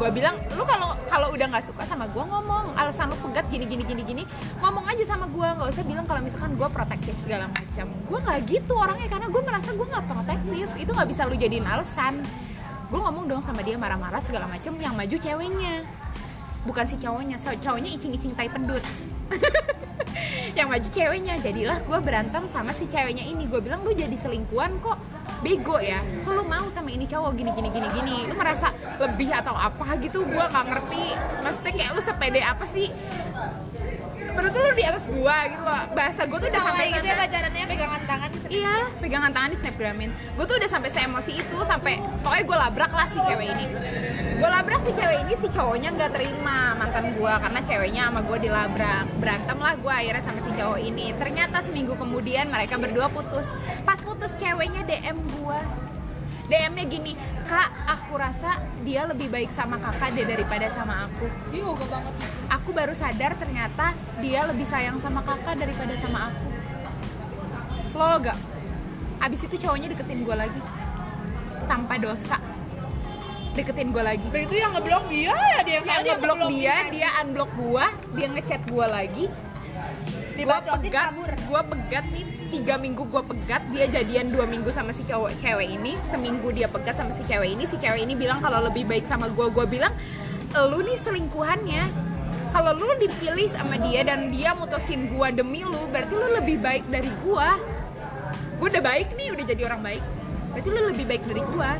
Gue 0.00 0.08
bilang 0.16 0.32
lu 0.56 0.64
kalau 0.64 0.96
kalau 1.12 1.28
udah 1.36 1.46
nggak 1.52 1.64
suka 1.64 1.84
sama 1.84 2.08
gue 2.08 2.24
ngomong. 2.24 2.72
Alasan 2.76 3.12
lu 3.12 3.16
pegat 3.20 3.48
gini 3.52 3.68
gini 3.68 3.84
gini 3.84 4.02
gini. 4.04 4.22
Ngomong 4.64 4.88
aja 4.88 5.04
sama 5.04 5.28
gue 5.28 5.44
nggak 5.44 5.68
usah 5.68 5.84
bilang 5.84 6.08
kalau 6.08 6.20
misalkan 6.24 6.56
gue 6.56 6.68
protektif 6.72 7.14
segala 7.20 7.52
macam. 7.52 7.86
Gue 8.08 8.18
nggak 8.20 8.38
gitu 8.48 8.72
orangnya 8.76 9.08
karena 9.12 9.28
gue 9.28 9.42
merasa 9.44 9.70
gue 9.76 9.86
nggak 9.86 10.06
protektif. 10.08 10.66
Itu 10.80 10.90
nggak 10.96 11.08
bisa 11.08 11.28
lu 11.28 11.36
jadiin 11.36 11.68
alasan. 11.68 12.24
Gue 12.88 12.98
ngomong 12.98 13.28
dong 13.28 13.44
sama 13.44 13.60
dia 13.60 13.76
marah-marah 13.76 14.24
segala 14.24 14.48
macam 14.48 14.72
yang 14.80 14.96
maju 14.96 15.14
ceweknya 15.20 15.84
bukan 16.64 16.84
si 16.84 16.96
cowoknya 17.00 17.36
so, 17.40 17.52
cowoknya 17.54 17.90
icing-icing 17.94 18.32
tai 18.36 18.48
pendut. 18.50 18.82
Yang 20.58 20.66
maju 20.66 20.88
ceweknya 20.90 21.34
jadilah 21.40 21.78
gue 21.86 21.98
berantem 22.02 22.42
sama 22.50 22.74
si 22.74 22.84
ceweknya 22.90 23.24
ini. 23.24 23.46
Gue 23.46 23.62
bilang 23.62 23.86
lu 23.86 23.94
jadi 23.94 24.12
selingkuhan 24.12 24.82
kok. 24.82 24.98
Bego 25.40 25.80
ya. 25.80 26.02
Kok 26.26 26.32
lu 26.36 26.44
mau 26.44 26.66
sama 26.68 26.90
ini 26.92 27.06
cowok? 27.06 27.32
Gini 27.38 27.50
gini 27.54 27.68
gini 27.72 27.88
gini. 27.94 28.16
Lu 28.28 28.34
merasa 28.34 28.74
lebih 28.98 29.30
atau 29.30 29.54
apa 29.56 29.96
gitu? 30.02 30.26
Gue 30.26 30.44
nggak 30.44 30.66
ngerti. 30.68 31.04
Maksudnya 31.46 31.72
kayak 31.78 31.90
lu 31.96 32.02
sepede 32.02 32.40
apa 32.42 32.64
sih 32.66 32.90
menurut 34.40 34.54
lu 34.56 34.72
di 34.72 34.84
atas 34.86 34.99
gue 35.10 35.36
gitu 35.50 35.62
loh 35.66 35.82
bahasa 35.92 36.22
gue 36.24 36.38
tuh 36.38 36.48
udah 36.48 36.62
sampai 36.62 36.86
gitu 36.94 37.06
ya 37.06 37.16
pacarannya 37.18 37.64
pegangan 37.66 38.02
tangan 38.06 38.28
di 38.30 38.38
Iya, 38.50 38.90
pegangan 38.98 39.30
tangan 39.30 39.50
di 39.54 39.58
snapgramin. 39.62 40.10
Gue 40.34 40.42
tuh 40.42 40.58
udah 40.58 40.66
sampai 40.66 40.90
seemosi 40.90 41.38
itu, 41.38 41.58
sampai 41.62 42.02
pokoknya 42.26 42.44
gue 42.50 42.58
labrak 42.66 42.90
lah 42.90 43.06
si 43.06 43.22
cewek 43.22 43.46
ini. 43.46 43.66
Gue 44.42 44.48
labrak 44.50 44.82
si 44.82 44.90
cewek 44.90 45.22
ini, 45.22 45.32
si 45.38 45.46
cowoknya 45.54 45.94
nggak 45.94 46.10
terima 46.18 46.74
mantan 46.74 47.14
gue 47.14 47.32
karena 47.46 47.60
ceweknya 47.62 48.02
sama 48.10 48.20
gue 48.26 48.38
dilabrak. 48.42 49.06
Berantem 49.22 49.58
lah 49.62 49.78
gue 49.78 49.92
akhirnya 49.94 50.22
sama 50.26 50.42
si 50.42 50.50
cowok 50.50 50.80
ini. 50.82 51.14
Ternyata 51.14 51.62
seminggu 51.62 51.94
kemudian 51.94 52.50
mereka 52.50 52.74
berdua 52.74 53.06
putus. 53.06 53.54
Pas 53.86 54.02
putus 54.02 54.34
ceweknya 54.34 54.82
DM 54.82 55.14
gue. 55.14 55.60
DM-nya 56.50 56.84
gini, 56.90 57.12
kak 57.46 57.70
aku 57.86 58.18
rasa 58.18 58.58
dia 58.82 59.06
lebih 59.06 59.30
baik 59.30 59.54
sama 59.54 59.78
kakak 59.78 60.18
deh 60.18 60.26
daripada 60.26 60.66
sama 60.66 61.06
aku. 61.06 61.30
Dia 61.54 61.62
yoga 61.62 61.86
banget. 61.86 62.14
Aku 62.50 62.74
baru 62.74 62.90
sadar 62.90 63.38
ternyata 63.38 63.94
dia 64.18 64.42
lebih 64.50 64.66
sayang 64.66 64.98
sama 64.98 65.22
kakak 65.22 65.62
daripada 65.62 65.94
sama 65.94 66.26
aku. 66.26 66.48
Lo 67.94 68.18
gak 68.18 68.34
abis 69.22 69.46
itu 69.46 69.62
cowoknya 69.62 69.94
deketin 69.94 70.26
gue 70.26 70.34
lagi. 70.34 70.60
Tanpa 71.70 71.94
dosa. 72.02 72.42
Deketin 73.54 73.94
gue 73.94 74.02
lagi. 74.02 74.26
Itu 74.26 74.56
yang 74.58 74.74
ngeblok 74.74 75.06
dia 75.06 75.30
ya 75.30 75.60
dia 75.62 75.78
dia 75.86 76.18
ngeblok 76.18 76.40
dia 76.50 76.74
dia. 76.90 77.08
unblock 77.22 77.50
gue 77.54 77.84
dia 78.18 78.26
ngechat 78.26 78.62
gue 78.66 78.86
lagi 78.90 79.26
gue 80.44 80.58
pegat 80.64 81.12
gue 81.16 81.62
pegat 81.66 82.04
nih. 82.14 82.24
Tiga 82.50 82.74
minggu 82.82 83.06
gue 83.06 83.22
pegat 83.22 83.62
dia 83.70 83.86
jadian 83.86 84.30
dua 84.30 84.42
minggu 84.48 84.70
sama 84.74 84.90
si 84.90 85.06
cowok 85.06 85.38
cewek 85.38 85.68
ini. 85.70 85.94
Seminggu 86.02 86.50
dia 86.50 86.66
pegat 86.66 86.98
sama 86.98 87.14
si 87.14 87.22
cewek 87.26 87.54
ini 87.54 87.64
si 87.66 87.78
cewek 87.78 88.02
ini 88.02 88.18
bilang 88.18 88.42
kalau 88.42 88.64
lebih 88.64 88.86
baik 88.86 89.06
sama 89.06 89.30
gue 89.30 89.46
gue 89.52 89.66
bilang 89.70 89.94
lu 90.56 90.82
nih 90.82 90.98
selingkuhannya. 90.98 92.10
Kalau 92.50 92.74
lu 92.74 92.90
dipilih 92.98 93.46
sama 93.46 93.78
dia 93.78 94.02
dan 94.02 94.34
dia 94.34 94.50
mutusin 94.58 95.06
gue 95.06 95.28
demi 95.30 95.62
lu 95.62 95.86
berarti 95.94 96.14
lu 96.18 96.28
lebih 96.34 96.58
baik 96.58 96.84
dari 96.90 97.10
gue 97.22 97.48
gue 98.58 98.68
udah 98.76 98.84
baik 98.84 99.14
nih 99.14 99.30
udah 99.30 99.44
jadi 99.46 99.62
orang 99.70 99.80
baik. 99.86 100.02
Berarti 100.50 100.68
lu 100.68 100.80
lebih 100.90 101.06
baik 101.06 101.22
dari 101.30 101.42
gue 101.46 101.70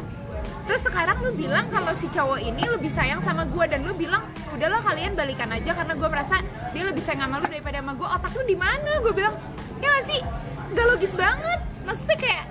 terus 0.67 0.83
sekarang 0.85 1.17
lu 1.25 1.33
bilang 1.37 1.67
kalau 1.73 1.93
si 1.97 2.07
cowok 2.11 2.41
ini 2.41 2.63
lebih 2.69 2.91
sayang 2.93 3.21
sama 3.25 3.47
gue 3.49 3.65
dan 3.69 3.85
lu 3.85 3.93
bilang 3.97 4.23
udahlah 4.53 4.83
kalian 4.85 5.17
balikan 5.17 5.49
aja 5.51 5.73
karena 5.73 5.95
gue 5.97 6.09
merasa 6.09 6.37
dia 6.71 6.85
lebih 6.87 7.03
sayang 7.03 7.27
sama 7.27 7.41
lu 7.43 7.47
daripada 7.49 7.81
sama 7.81 7.93
gue 7.97 8.09
otak 8.09 8.33
lu 8.37 8.43
di 8.47 8.57
mana? 8.59 8.91
Gue 9.03 9.13
bilang 9.15 9.35
ya 9.81 9.89
gak 9.89 10.05
sih? 10.07 10.21
Gak 10.77 10.87
logis 10.87 11.13
banget. 11.19 11.61
Maksudnya 11.83 12.17
kayak 12.21 12.45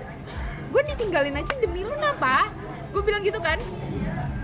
gue 0.70 0.82
ditinggalin 0.94 1.34
aja 1.34 1.52
demi 1.58 1.82
lu 1.82 1.94
napa 1.98 2.50
gue 2.90 3.02
bilang 3.06 3.22
gitu 3.22 3.38
kan. 3.38 3.56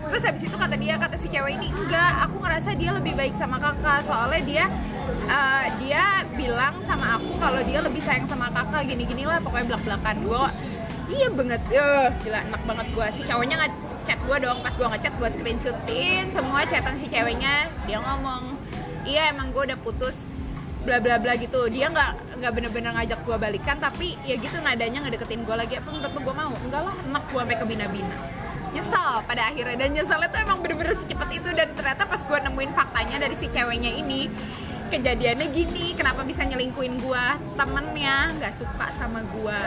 Terus 0.07 0.23
habis 0.23 0.43
itu 0.47 0.55
kata 0.55 0.79
dia 0.79 0.95
kata 0.97 1.19
si 1.19 1.27
cewek 1.27 1.59
ini 1.59 1.75
enggak 1.75 2.31
aku 2.31 2.39
ngerasa 2.39 2.79
dia 2.79 2.95
lebih 2.95 3.19
baik 3.19 3.35
sama 3.35 3.59
kakak. 3.59 4.07
Soalnya 4.07 4.43
dia 4.47 4.65
eh, 5.27 5.65
dia 5.83 6.23
bilang 6.39 6.79
sama 6.81 7.19
aku 7.19 7.35
kalau 7.43 7.61
dia 7.67 7.83
lebih 7.83 7.99
sayang 7.99 8.25
sama 8.31 8.49
kakak. 8.55 8.87
Gini 8.87 9.03
gini 9.03 9.27
lah 9.27 9.43
pokoknya 9.43 9.75
belak 9.75 9.83
belakan 9.83 10.17
gue 10.23 10.43
iya 11.11 11.29
banget. 11.31 11.61
Ya 11.71 12.11
gila 12.23 12.41
enak 12.51 12.63
banget 12.67 12.87
gue 12.95 13.07
si 13.15 13.23
cowoknya 13.27 13.57
ngechat 13.63 14.19
gue 14.23 14.37
dong. 14.43 14.59
Pas 14.63 14.75
gue 14.75 14.89
ngechat 14.89 15.15
gue 15.19 15.29
screenshotin 15.31 16.25
semua 16.31 16.67
chatan 16.67 16.97
si 16.99 17.07
ceweknya. 17.07 17.71
Dia 17.87 17.99
ngomong 18.03 18.59
iya 19.07 19.31
emang 19.31 19.55
gue 19.55 19.63
udah 19.73 19.79
putus 19.81 20.27
bla 20.87 20.99
bla 21.03 21.19
bla 21.19 21.35
gitu. 21.39 21.67
Dia 21.71 21.91
nggak 21.91 22.39
nggak 22.43 22.53
bener-bener 22.53 22.91
ngajak 22.95 23.21
gue 23.27 23.37
balikan 23.39 23.77
tapi 23.79 24.19
ya 24.27 24.39
gitu 24.39 24.59
nadanya 24.63 25.03
ngedeketin 25.07 25.43
gue 25.47 25.57
lagi. 25.57 25.75
Apa 25.79 25.89
menurut 25.91 26.13
lu 26.15 26.21
gue 26.27 26.35
mau? 26.35 26.53
Enggak 26.63 26.83
lah 26.87 26.97
enak 27.07 27.25
gue 27.31 27.41
sampai 27.43 27.57
ke 27.59 27.67
bina-bina 27.67 28.17
nyesel 28.75 29.25
pada 29.25 29.49
akhirnya. 29.49 29.77
Dan 29.79 29.89
nyeselnya 29.97 30.29
tuh 30.29 30.41
emang 30.43 30.59
bener-bener 30.61 30.95
secepat 30.95 31.31
itu. 31.33 31.49
Dan 31.55 31.73
ternyata 31.73 32.05
pas 32.05 32.21
gue 32.21 32.39
nemuin 32.51 32.73
faktanya 32.77 33.17
dari 33.25 33.35
si 33.39 33.47
ceweknya 33.49 33.89
ini 33.89 34.29
kejadiannya 34.87 35.47
gini. 35.51 35.97
Kenapa 35.99 36.23
bisa 36.23 36.47
nyelingkuin 36.47 37.01
gue 37.01 37.25
temennya 37.59 38.31
nggak 38.39 38.55
suka 38.55 38.93
sama 38.95 39.25
kenapa 39.35 39.59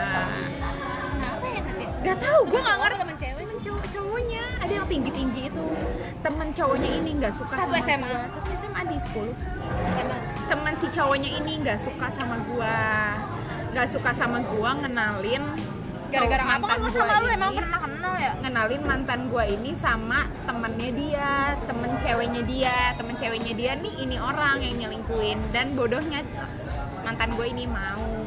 Gak 2.00 2.18
tahu, 2.24 2.40
gue 2.48 2.60
nggak 2.64 2.78
ngerti. 2.80 2.98
temen 3.04 3.18
cewek. 3.20 3.44
Temen 3.44 3.60
cowok 3.60 3.86
cowoknya. 3.92 4.44
Ada 4.64 4.74
yang 4.80 4.88
tinggi 4.88 5.12
tinggi 5.12 5.42
itu. 5.52 5.66
Temen 6.24 6.48
cowoknya 6.56 6.90
ini 7.00 7.12
nggak 7.20 7.34
suka 7.36 7.56
Satu 7.60 7.72
sama 7.76 7.84
SMA. 7.84 8.08
gua. 8.08 8.22
satu 8.32 8.50
SMA 8.56 8.82
di 8.88 8.98
10 9.00 9.36
enak 10.00 10.22
temen 10.50 10.74
si 10.82 10.88
cowoknya 10.90 11.30
ini 11.44 11.52
nggak 11.62 11.80
suka 11.80 12.08
sama 12.10 12.36
gua. 12.48 12.80
Nggak 13.76 13.88
suka 13.88 14.12
sama 14.16 14.40
gua 14.50 14.70
ngenalin 14.82 15.44
gara-gara 16.10 16.42
apa? 16.42 16.58
mantan 16.58 16.78
gua 16.82 16.92
sama 16.92 17.14
lu 17.22 17.28
emang 17.30 17.52
pernah 17.54 17.80
kenal 17.86 18.16
ya? 18.18 18.32
Ngenalin 18.42 18.82
mantan 18.82 19.20
gua 19.30 19.44
ini 19.46 19.72
sama 19.78 20.26
temennya 20.50 20.90
dia 20.98 21.32
temen 21.70 21.92
ceweknya 22.02 22.42
dia. 22.48 22.78
Temen 22.98 23.16
ceweknya 23.20 23.54
dia 23.54 23.72
nih 23.78 23.94
ini 24.08 24.18
orang 24.18 24.58
yang 24.64 24.76
nyelingkuin. 24.88 25.38
Dan 25.54 25.78
bodohnya 25.78 26.26
mantan 27.06 27.34
gue 27.38 27.48
ini 27.48 27.66
mau 27.66 28.19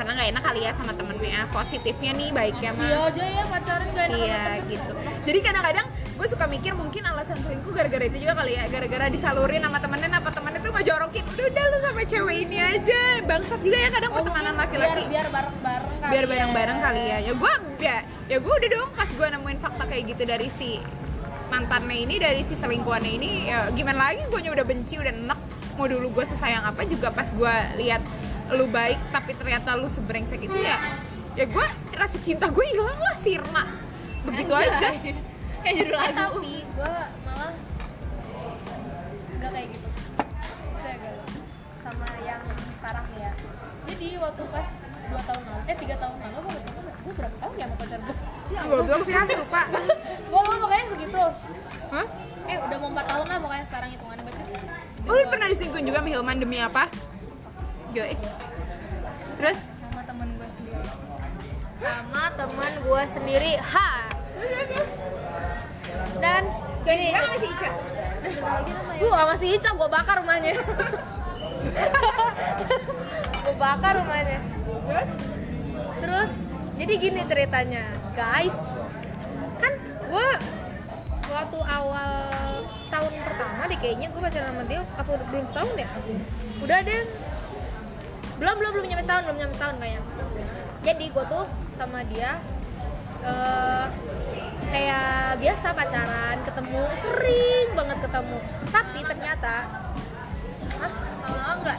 karena 0.00 0.16
nggak 0.16 0.28
enak 0.32 0.42
kali 0.48 0.60
ya 0.64 0.72
sama 0.72 0.92
temennya 0.96 1.44
positifnya 1.52 2.16
nih 2.16 2.28
baiknya 2.32 2.72
mah 2.72 2.88
iya 2.88 2.98
aja 3.04 3.24
ya 3.28 3.44
pacaran 3.52 3.88
gak 3.92 4.06
enak 4.08 4.18
Iya 4.20 4.42
gitu. 4.64 4.92
Jadi 5.28 5.38
kadang-kadang 5.44 5.86
gue 5.92 6.26
suka 6.28 6.44
mikir 6.48 6.72
mungkin 6.72 7.02
alasan 7.04 7.36
selingkuh 7.44 7.72
gara-gara 7.72 8.04
itu 8.08 8.16
juga 8.24 8.32
kali 8.40 8.56
ya, 8.56 8.64
gara-gara 8.68 9.06
disalurin 9.12 9.60
sama 9.60 9.76
temennya, 9.80 10.08
apa 10.16 10.30
temennya 10.32 10.60
tuh 10.64 10.72
ngejorokin, 10.72 11.24
udah 11.24 11.46
udah 11.52 11.64
lu 11.64 11.78
sama 11.84 12.02
cewek 12.08 12.36
ini 12.48 12.58
aja. 12.60 13.02
Bangsat 13.24 13.60
juga 13.60 13.76
ya 13.76 13.88
kadang 13.92 14.10
pertemanan 14.16 14.54
laki-laki. 14.56 15.04
biar, 15.04 15.08
biar 15.08 15.26
bareng-bareng 15.28 15.92
kali 16.00 16.10
Biar 16.12 16.24
ya. 16.24 16.30
bareng-bareng 16.32 16.78
kali 16.80 17.02
ya. 17.04 17.18
Ya 17.20 17.32
gue 17.36 17.52
ya, 17.80 17.98
ya 18.28 18.36
gue 18.40 18.54
udah 18.56 18.70
dong 18.72 18.90
pas 18.96 19.08
gue 19.12 19.26
nemuin 19.36 19.58
fakta 19.60 19.84
kayak 19.84 20.02
gitu 20.16 20.22
dari 20.24 20.48
si 20.48 20.70
mantannya 21.52 21.96
ini, 22.08 22.14
dari 22.16 22.42
si 22.44 22.54
selingkuhannya 22.56 23.12
ini, 23.20 23.30
ya 23.52 23.68
gimana 23.72 24.12
lagi 24.12 24.24
gue 24.28 24.40
udah 24.48 24.64
benci, 24.64 24.96
udah 24.96 25.12
enek. 25.12 25.40
Mau 25.76 25.88
dulu 25.88 26.12
gue 26.12 26.24
sesayang 26.24 26.64
apa 26.68 26.84
juga 26.84 27.08
pas 27.12 27.28
gue 27.28 27.54
lihat 27.80 28.04
lu 28.50 28.66
baik 28.66 28.98
tapi 29.10 29.32
ternyata 29.34 29.78
lu 29.78 29.86
sebrengsek 29.86 30.42
itu 30.42 30.58
ya 30.58 30.78
ya 31.38 31.44
gue 31.46 31.66
rasa 31.94 32.16
cinta 32.18 32.50
gue 32.50 32.64
hilang 32.66 32.98
lah 32.98 33.14
sirna. 33.14 33.64
Begitu 34.26 34.52
Anjay. 34.52 34.68
aja. 34.68 34.88
Kayak 35.62 35.74
judul 35.76 35.94
lagu. 35.94 36.12
tapi 36.16 36.54
gue 36.64 36.92
malah 37.22 37.52
nggak 39.40 39.50
kayak 39.52 39.68
gitu. 39.72 39.88
Saya 40.76 40.96
galau 41.00 41.26
sama 41.80 42.06
yang 42.24 42.42
sekarang 42.80 43.06
ya. 43.16 43.30
Jadi 43.88 44.08
waktu 44.16 44.42
pas 44.48 44.68
dua 45.10 45.22
tahun 45.26 45.42
lalu 45.42 45.62
eh 45.66 45.76
tiga 45.76 45.96
tahun 46.00 46.16
lalu 46.20 46.38
gue 46.40 46.54
ketemu 46.60 46.80
gue 47.00 47.14
berapa 47.16 47.36
tahun 47.40 47.54
ya 47.56 47.64
sama 47.64 47.76
pacar 47.76 47.98
gue 48.00 48.16
ya 48.50 48.60
gue 48.60 48.80
gue 48.82 48.96
sih 49.04 49.36
lupa. 49.36 49.62
gue 50.30 50.40
lupa 50.40 50.56
pokoknya 50.58 50.84
segitu. 50.90 51.24
Hah? 51.90 52.06
eh 52.50 52.56
udah 52.58 52.76
mau 52.82 52.88
empat 52.90 53.06
tahun 53.06 53.26
lah 53.28 53.38
pokoknya 53.38 53.64
sekarang 53.68 53.88
hitungannya. 53.94 54.24
Berarti 54.26 54.42
Oh, 55.08 55.16
lu 55.16 55.24
pernah 55.26 55.46
diselingkuhin 55.48 55.86
juga 55.88 55.98
sama 56.04 56.10
Hilman 56.12 56.36
demi 56.38 56.58
apa? 56.60 56.84
Eh. 57.90 58.14
Terus? 59.34 59.58
sama 59.82 60.00
temen 60.06 60.28
gue 60.38 60.48
sendiri. 60.54 60.82
Sama 61.82 62.22
temen 62.38 62.72
gue 62.86 63.02
sendiri. 63.10 63.52
Ha! 63.58 63.90
Dan 66.22 66.42
gini 66.86 67.10
sama 67.10 67.34
si 67.34 67.46
Ica? 67.50 67.70
gue 69.00 69.10
sama 69.10 69.34
si 69.34 69.46
Ica 69.58 69.70
gue 69.74 69.88
bakar 69.90 70.22
rumahnya. 70.22 70.54
Gue 73.40 73.56
bakar 73.56 73.92
rumahnya. 74.00 74.40
Terus? 74.86 75.08
terus 76.00 76.30
jadi 76.78 76.92
gini 76.96 77.20
ceritanya. 77.26 77.84
Guys 78.14 78.56
kan 79.60 79.72
gue 80.08 80.28
waktu 81.28 81.58
awal 81.68 82.12
setahun 82.80 83.12
pertama 83.12 83.68
deh 83.68 83.78
kayaknya 83.82 84.08
gue 84.08 84.20
pacaran 84.20 84.50
sama 84.56 84.62
dia 84.64 84.80
apa 84.96 85.10
belum 85.10 85.44
setahun 85.50 85.74
ya? 85.76 85.88
Udah 86.64 86.78
deh 86.80 87.02
belum 88.40 88.56
belum 88.56 88.72
belum 88.72 88.86
nyampe 88.88 89.04
setahun 89.04 89.22
belum 89.28 89.38
nyampe 89.44 89.54
setahun 89.60 89.76
kayaknya. 89.76 90.02
Jadi 90.80 91.04
gue 91.12 91.24
tuh 91.28 91.44
sama 91.76 92.00
dia 92.08 92.40
eh 93.20 93.86
kayak 94.72 95.36
biasa 95.36 95.66
pacaran 95.76 96.36
ketemu 96.40 96.82
sering 96.96 97.68
banget 97.76 97.98
ketemu. 98.00 98.38
Tapi 98.72 98.98
ternyata 99.04 99.54
Hah? 100.80 100.92
lama 101.20 101.52
enggak? 101.60 101.78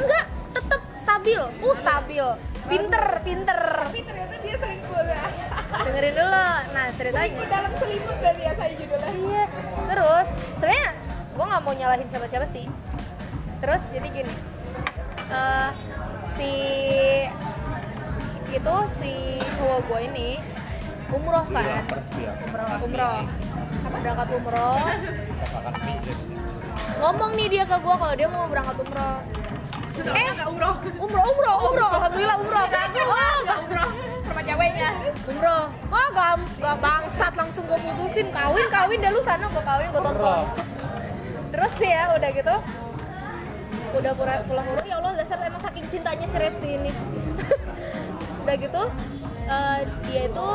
Enggak 0.00 0.26
tetap 0.56 0.80
stabil. 0.96 1.42
Uh 1.60 1.76
stabil. 1.76 2.26
Pinter 2.66 3.04
pinter. 3.20 3.60
Tapi 3.84 4.00
ternyata 4.00 4.34
dia 4.40 4.56
selingkuh 4.56 5.04
ya. 5.04 5.28
dengerin 5.84 6.14
dulu. 6.16 6.48
Nah 6.72 6.86
ceritanya. 6.96 7.44
Dalam 7.52 7.72
selimut 7.76 8.16
dan 8.24 8.34
biasanya 8.40 8.74
judulnya. 8.80 9.12
iya. 9.12 9.44
Terus 9.92 10.26
sebenarnya 10.56 10.88
gue 11.36 11.44
nggak 11.44 11.62
mau 11.68 11.74
nyalahin 11.76 12.08
siapa 12.08 12.26
siapa 12.32 12.48
sih. 12.48 12.64
Terus 13.60 13.82
jadi 13.92 14.08
gini 14.08 14.55
eh, 15.30 15.68
si 16.26 16.52
itu 18.54 18.76
si 18.94 19.42
cowok 19.58 19.78
gue 19.90 20.00
ini 20.08 20.30
umroh 21.12 21.46
kan? 21.50 21.84
umroh 22.82 23.22
berangkat 24.06 24.28
umroh? 24.38 24.78
Ngomong 26.96 27.32
nih 27.36 27.46
dia 27.50 27.64
ke 27.66 27.76
gue 27.76 27.94
kalau 27.98 28.14
dia 28.14 28.28
mau 28.30 28.46
berangkat 28.46 28.76
umroh. 28.80 29.18
Eh, 29.96 30.26
enggak 30.30 30.48
umroh. 30.48 30.74
umroh 31.00 31.24
umroh 31.26 31.56
umroh. 31.68 31.90
alhamdulillah 31.90 32.36
umroh. 32.38 32.64
Oh 32.64 33.34
Enggak 33.42 33.58
umroh. 33.66 33.88
Sama 34.24 34.40
ceweknya. 34.46 34.90
umroh. 35.26 35.64
Oh 35.90 36.06
gak, 36.14 36.32
gak 36.62 36.76
bangsat 36.78 37.32
langsung 37.34 37.64
gue 37.66 37.78
putusin. 37.82 38.26
Kawin 38.30 38.66
kawin 38.70 38.98
dah 39.02 39.10
lu 39.10 39.20
sana 39.26 39.50
gue 39.50 39.64
kawin 39.66 39.88
gue 39.90 40.02
tonton. 40.06 40.46
Terus 41.50 41.72
nih 41.82 41.92
ya 41.92 42.04
udah 42.14 42.30
gitu 42.30 42.56
udah 43.96 44.12
pulang 44.46 44.66
umroh. 44.70 44.84
Ya 44.86 44.96
Allah 45.00 45.05
dasar 45.26 45.42
emang 45.42 45.58
saking 45.58 45.86
cintanya 45.90 46.26
si 46.30 46.36
Resti 46.38 46.68
ini. 46.78 46.90
Udah 48.46 48.54
gitu 48.54 48.82
eh, 49.50 49.78
dia 50.06 50.22
itu 50.30 50.50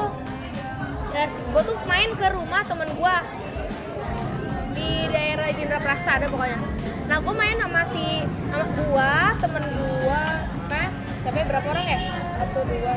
ya, 1.12 1.28
gue 1.28 1.64
tuh 1.68 1.78
main 1.84 2.16
ke 2.16 2.28
rumah 2.32 2.64
temen 2.64 2.88
gue 2.88 3.16
di 4.72 5.12
daerah 5.12 5.52
Jindra 5.52 5.84
Prasta 5.84 6.24
ada 6.24 6.32
pokoknya. 6.32 6.56
Nah 7.12 7.20
gue 7.20 7.34
main 7.36 7.60
sama 7.60 7.84
si 7.92 8.24
sama 8.48 8.64
gue 8.72 9.12
temen 9.44 9.64
gue 9.76 10.24
apa 10.72 10.84
siapa 11.20 11.36
ya, 11.36 11.46
berapa 11.52 11.68
orang 11.68 11.86
ya? 11.92 12.00
Satu 12.40 12.60
dua 12.64 12.94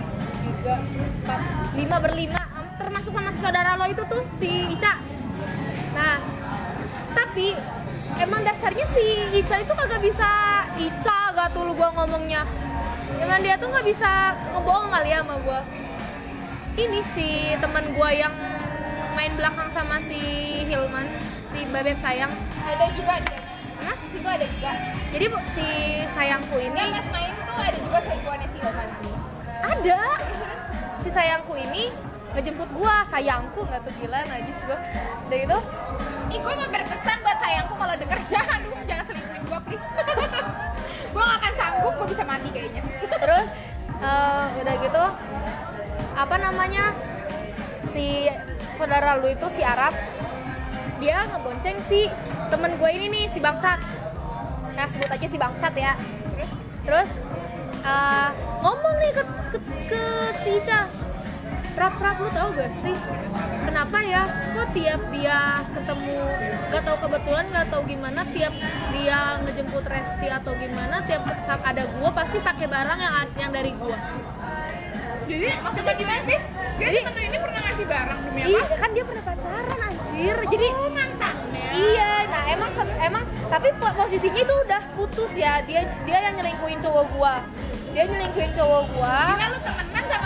tiga 0.47 0.75
empat 0.79 1.41
lima 1.75 1.97
berlima. 1.99 2.43
Termasuk 2.79 3.11
sama 3.11 3.35
si 3.35 3.43
saudara 3.43 3.75
lo 3.75 3.91
itu 3.91 4.07
tuh 4.07 4.23
si 4.39 4.79
Ica. 4.79 4.95
Nah 5.99 6.23
tapi 7.19 7.59
emang 8.23 8.47
dasarnya 8.47 8.87
si 8.95 9.05
Ica 9.43 9.59
itu 9.59 9.73
kagak 9.75 9.99
bisa 10.07 10.31
Ica 10.79 11.34
tuh 11.49 11.63
lu 11.63 11.73
gua 11.73 11.91
ngomongnya 11.95 12.43
emang 13.17 13.41
dia 13.41 13.55
tuh 13.55 13.69
nggak 13.69 13.85
bisa 13.85 14.11
ngebohong 14.49 14.89
kali 14.89 15.09
ya 15.09 15.21
sama 15.21 15.37
gua 15.39 15.61
ini 16.75 17.01
si 17.07 17.29
teman 17.57 17.85
gua 17.93 18.11
yang 18.11 18.35
main 19.13 19.33
belakang 19.33 19.69
sama 19.69 20.01
si 20.01 20.19
Hilman 20.65 21.07
si 21.47 21.63
bebek 21.67 21.95
sayang 21.97 22.33
Ada 22.61 22.87
juga 22.91 23.15
dia. 23.21 23.39
Hah? 23.81 23.95
Di 23.95 24.09
situ 24.11 24.27
ada 24.27 24.43
juga. 24.45 24.71
jadi 25.09 25.25
bu- 25.29 25.47
si 25.53 25.67
sayangku 26.09 26.57
ini 26.57 26.75
Nah, 26.75 26.91
pas 26.93 27.09
main 27.13 27.31
tuh 27.37 27.55
ada 27.57 27.79
juga 27.79 27.99
selingkuhannya 28.01 28.49
si 28.49 28.59
Hilman. 28.59 28.89
ada 29.63 30.01
si 30.99 31.09
sayangku 31.09 31.55
ini 31.55 31.85
ngejemput 32.33 32.71
gua 32.73 33.07
sayangku 33.07 33.63
nggak 33.63 33.81
tuh 33.81 33.95
gila 33.97 34.19
najis 34.25 34.59
gua 34.65 34.79
udah 35.25 35.39
gitu 35.39 35.59
Ih, 36.27 36.43
gue 36.43 36.51
mau 36.53 36.67
berpesan 36.67 37.23
buat 37.23 37.39
sayangku 37.39 37.75
kalau 37.77 37.95
denger 37.95 38.19
jangan 38.33 38.59
jangan 38.83 39.05
selingkuhin 39.07 39.43
gue 39.45 39.59
please. 39.63 39.87
gue 41.15 41.23
gak 41.23 41.39
akan 41.39 41.53
sanggup, 41.55 41.95
gue 42.03 42.09
bisa 42.11 42.23
mati 42.27 42.49
kayaknya. 42.51 42.83
terus 43.23 43.49
eh, 44.03 44.47
udah 44.59 44.75
gitu 44.83 45.05
apa 46.15 46.37
namanya 46.39 46.95
si 47.95 48.27
saudara 48.75 49.19
lu 49.23 49.31
itu 49.31 49.47
si 49.51 49.63
Arab 49.63 49.95
dia 50.99 51.27
ngebonceng 51.31 51.79
si 51.87 52.11
temen 52.51 52.75
gue 52.75 52.91
ini 52.91 53.07
nih 53.11 53.25
si 53.31 53.39
bangsat. 53.39 53.79
Nah 54.75 54.87
sebut 54.91 55.07
aja 55.07 55.27
si 55.31 55.39
bangsat 55.39 55.75
ya. 55.79 55.95
Terus 56.83 57.09
eh, 57.87 58.29
ngomong 58.59 58.95
nih 58.99 59.13
ke, 59.15 59.23
ke, 59.55 59.59
ke 59.87 60.03
si 60.43 60.51
Ica 60.59 61.04
Rap, 61.75 61.99
rap, 61.99 62.17
lu 62.23 62.31
tau 62.31 62.55
gak 62.55 62.71
sih? 62.71 62.95
Kenapa 63.67 63.99
ya? 64.01 64.23
Kok 64.55 64.69
tiap 64.71 65.01
dia 65.11 65.39
ketemu 65.75 66.15
gak 66.71 66.83
tau 66.83 66.97
kebetulan 66.97 67.45
gak 67.51 67.67
tau 67.67 67.83
gimana 67.83 68.23
tiap 68.31 68.55
dia 68.95 69.19
ngejemput 69.43 69.83
Resti 69.83 70.31
atau 70.31 70.55
gimana 70.55 71.03
tiap 71.03 71.27
saat 71.43 71.59
ada 71.61 71.83
gua 71.99 72.15
pasti 72.15 72.39
pakai 72.39 72.67
barang 72.67 72.99
yang 72.99 73.15
yang 73.37 73.51
dari 73.51 73.75
gua. 73.75 73.99
Jadi 75.27 75.51
maksudnya 75.61 75.95
gimana 75.95 76.21
sih? 76.23 76.39
Jadi 76.75 76.97
temen 77.03 77.23
ini 77.25 77.39
pernah 77.39 77.61
ngasih 77.61 77.87
barang 77.87 78.19
demi 78.23 78.41
apa? 78.41 78.49
iya 78.51 78.63
kan 78.77 78.91
dia 78.91 79.05
pernah 79.05 79.25
pacaran 79.25 79.79
anjir. 79.83 80.37
Jadi 80.47 80.67
Oh, 80.71 80.91
mantannya. 80.91 81.67
iya 81.73 82.11
nah 82.29 82.43
emang 82.51 82.71
emang 83.01 83.25
tapi 83.47 83.69
po- 83.75 83.95
posisinya 83.95 84.41
itu 84.41 84.55
udah 84.63 84.83
putus 84.95 85.33
ya. 85.35 85.59
Dia 85.65 85.83
dia 86.07 86.19
yang 86.23 86.39
nyelingkuhin 86.39 86.79
cowok 86.79 87.05
gua. 87.13 87.35
Dia 87.91 88.07
nyelingkuhin 88.07 88.53
cowok 88.53 88.83
gua. 88.93 89.17
Gila 89.33 89.47
lu 89.49 89.59
temenan 89.61 90.05
sama 90.07 90.24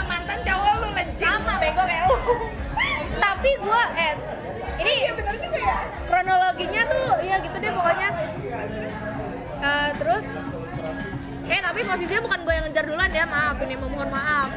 posisinya 11.88 12.20
bukan 12.20 12.40
gue 12.44 12.52
yang 12.52 12.64
ngejar 12.68 12.84
duluan 12.84 13.08
ya 13.08 13.24
maaf 13.24 13.56
ini 13.64 13.74
mohon 13.80 14.08
maaf. 14.12 14.50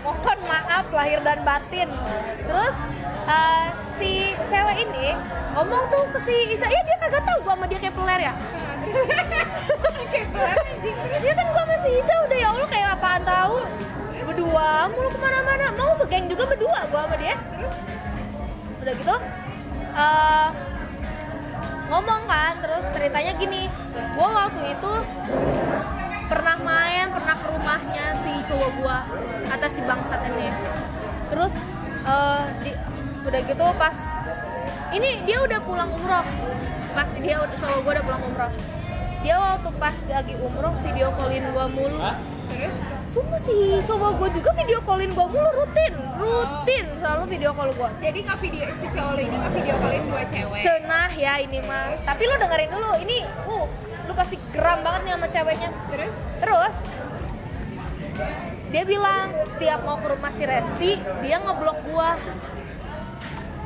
Mohon 0.00 0.38
maaf 0.48 0.86
lahir 0.88 1.20
dan 1.20 1.44
batin. 1.44 1.88
Terus 2.48 2.74
eh, 3.28 3.66
si 4.00 4.32
cewek 4.48 4.88
ini 4.88 5.12
ngomong 5.52 5.84
tuh 5.92 6.08
ke 6.16 6.18
si 6.24 6.56
Ica 6.56 6.64
iya 6.64 6.80
dia 6.80 6.96
kagak 7.04 7.22
tahu 7.28 7.38
gua 7.44 7.54
sama 7.58 7.66
dia 7.68 7.78
kayak 7.82 7.92
peler 7.92 8.20
ya? 8.24 8.34
Dia 11.20 11.32
kan 11.36 11.46
gua 11.52 11.62
sama 11.68 11.76
si 11.84 11.90
Ica 12.00 12.14
udah 12.24 12.38
ya 12.40 12.48
Allah 12.48 12.68
kayak 12.72 12.88
apaan 12.96 13.22
tahu? 13.28 13.56
Berdua 14.24 14.88
mulu 14.88 15.08
ke 15.12 15.18
mana-mana. 15.20 15.66
Mau 15.76 15.92
segeng 16.00 16.24
juga 16.32 16.48
berdua 16.48 16.80
gua 16.88 17.04
sama 17.04 17.16
dia. 17.20 17.36
Udah 18.80 18.94
gitu 18.96 19.16
eh 19.90 20.48
ngomong 21.90 22.22
kan 22.30 22.54
terus 22.62 22.86
ceritanya 22.94 23.34
gini 23.34 23.66
gua 24.14 24.28
waktu 24.46 24.74
itu 24.76 24.92
pernah 26.30 26.56
main 26.62 27.10
pernah 27.10 27.34
ke 27.34 27.46
rumahnya 27.50 28.04
si 28.22 28.30
cowok 28.46 28.70
gua 28.78 29.02
kata 29.50 29.66
si 29.70 29.80
bangsat 29.82 30.20
ini. 30.30 30.48
Terus 31.30 31.54
eh 32.06 32.42
di, 32.62 32.72
udah 33.26 33.40
gitu 33.44 33.66
pas 33.76 33.98
ini 34.94 35.22
dia 35.26 35.38
udah 35.42 35.58
pulang 35.62 35.90
umroh. 35.94 36.26
Pas 36.94 37.08
dia 37.18 37.38
cowok 37.44 37.78
gua 37.82 37.92
udah 37.98 38.04
pulang 38.06 38.22
umroh. 38.26 38.52
Dia 39.20 39.36
waktu 39.36 39.70
pas 39.76 39.96
lagi 40.08 40.34
umroh 40.40 40.74
video 40.86 41.12
callin 41.18 41.44
gua 41.52 41.66
mulu. 41.68 41.98
Terus 42.50 42.76
Sumpah 43.10 43.42
sih, 43.42 43.82
coba 43.90 44.14
gue 44.14 44.38
juga 44.38 44.54
video 44.54 44.78
callin 44.86 45.10
gue 45.10 45.26
mulu 45.26 45.50
rutin, 45.58 45.94
rutin 46.14 46.86
selalu 47.02 47.24
video 47.26 47.50
call 47.50 47.74
gue. 47.74 47.90
jadi 47.98 48.18
nggak 48.22 48.38
video 48.38 48.64
si 48.70 48.86
cowok 48.86 49.12
lo 49.18 49.20
ini 49.26 49.34
nggak 49.34 49.54
video 49.58 49.74
kalian 49.82 50.04
dua 50.06 50.22
cewek 50.30 50.60
Cenah 50.62 51.10
ya 51.18 51.32
ini 51.42 51.58
mah. 51.66 51.90
Tapi 52.06 52.22
lu 52.22 52.34
dengerin 52.38 52.70
dulu, 52.70 52.90
ini 53.02 53.26
uh 53.50 53.66
lu 54.06 54.12
pasti 54.14 54.38
geram 54.54 54.86
banget 54.86 55.00
nih 55.10 55.12
sama 55.18 55.26
ceweknya. 55.26 55.70
terus 55.90 56.14
Terus 56.38 56.74
dia 58.70 58.82
bilang 58.86 59.26
tiap 59.58 59.82
mau 59.82 59.98
ke 59.98 60.06
rumah 60.06 60.30
si 60.30 60.42
Resti 60.46 60.90
dia 61.26 61.36
ngeblok 61.42 61.78
gua. 61.90 62.14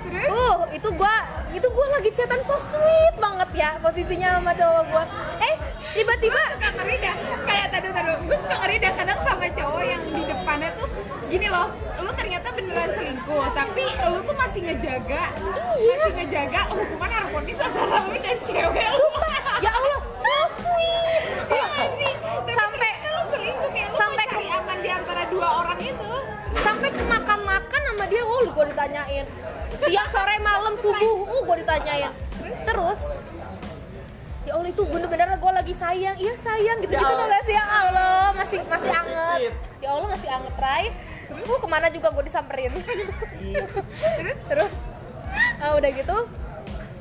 terus 0.09 0.25
Uh, 0.25 0.65
itu 0.73 0.89
gua 0.97 1.44
itu 1.55 1.67
gua 1.71 1.87
lagi 1.95 2.11
chatan 2.11 2.41
so 2.43 2.59
sweet 2.59 3.15
banget 3.17 3.51
ya 3.55 3.71
posisinya 3.79 4.29
sama 4.37 4.53
cowok 4.53 4.83
gua. 4.91 5.05
Eh, 5.39 5.55
tiba-tiba 5.95 6.41
suka 6.51 6.69
ngeri 6.75 6.97
dah 6.99 7.15
kayak 7.47 7.67
tadu 7.71 7.89
tadu 7.95 8.13
gue 8.27 8.39
suka 8.43 8.57
ngeri 8.59 8.77
dah 8.83 8.93
kadang 8.93 9.21
sama 9.23 9.47
cowok 9.47 9.83
yang 9.87 10.03
di 10.03 10.23
depannya 10.27 10.71
tuh 10.75 10.89
gini 11.31 11.47
loh 11.47 11.71
lu 12.03 12.11
ternyata 12.13 12.51
beneran 12.51 12.91
selingkuh 12.91 13.47
tapi 13.55 13.85
lu 14.11 14.19
tuh 14.27 14.35
masih 14.35 14.61
ngejaga 14.67 15.23
Iya. 15.75 15.95
masih 15.95 16.13
ngejaga 16.19 16.61
hubungan 16.75 17.11
harmonis 17.11 17.59
antara 17.63 17.97
lu 18.03 18.19
dan 18.19 18.39
cewek 18.43 18.89
lu 18.91 19.07
ya 19.63 19.71
Allah, 19.71 20.01
so 20.19 20.35
sweet. 20.59 21.23
Iya 21.49 21.65
nggak 21.71 21.89
sih 21.95 22.13
Sampai 22.51 22.91
lu 23.07 23.23
selingkuh 23.31 23.71
ya 23.71 23.87
lu 23.87 23.95
sampai 23.95 24.25
cari 24.27 24.49
aman 24.51 24.79
di 24.83 24.91
antara 24.91 25.23
dua 25.31 25.49
orang 25.63 25.79
itu 25.79 26.11
sampai 26.59 26.91
ke 26.91 27.03
makan-makan 27.07 27.81
sama 27.87 28.05
dia 28.11 28.23
oh 28.27 28.39
lu 28.43 28.51
gue 28.51 28.65
ditanyain 28.75 29.27
siang 29.83 30.09
sore 30.13 30.37
malam 30.45 30.75
subuh. 30.79 31.17
Uh 31.27 31.41
gue 31.43 31.57
ditanyain. 31.67 32.13
Terus 32.65 33.01
ya 34.45 34.61
Allah 34.61 34.71
itu 34.71 34.83
bener-bener 34.85 35.35
gue 35.35 35.53
lagi 35.53 35.75
sayang. 35.75 36.17
Iya 36.21 36.35
sayang. 36.39 36.79
Gitu 36.85 36.93
gitu 36.95 37.03
gak 37.03 37.43
sih 37.49 37.55
ya 37.57 37.65
Allah 37.65 38.31
masih 38.39 38.61
masih 38.69 38.91
anget. 38.93 39.53
Ya 39.83 39.89
Allah 39.95 40.09
masih 40.13 40.29
anget 40.31 40.55
Rai 40.61 40.87
uh 41.33 41.59
ke 41.59 41.69
mana 41.69 41.89
juga 41.89 42.13
gue 42.13 42.25
disamperin? 42.29 42.73
Terus 44.21 44.39
terus. 44.47 44.75
Eh, 45.35 45.73
udah 45.73 45.91
gitu 45.91 46.17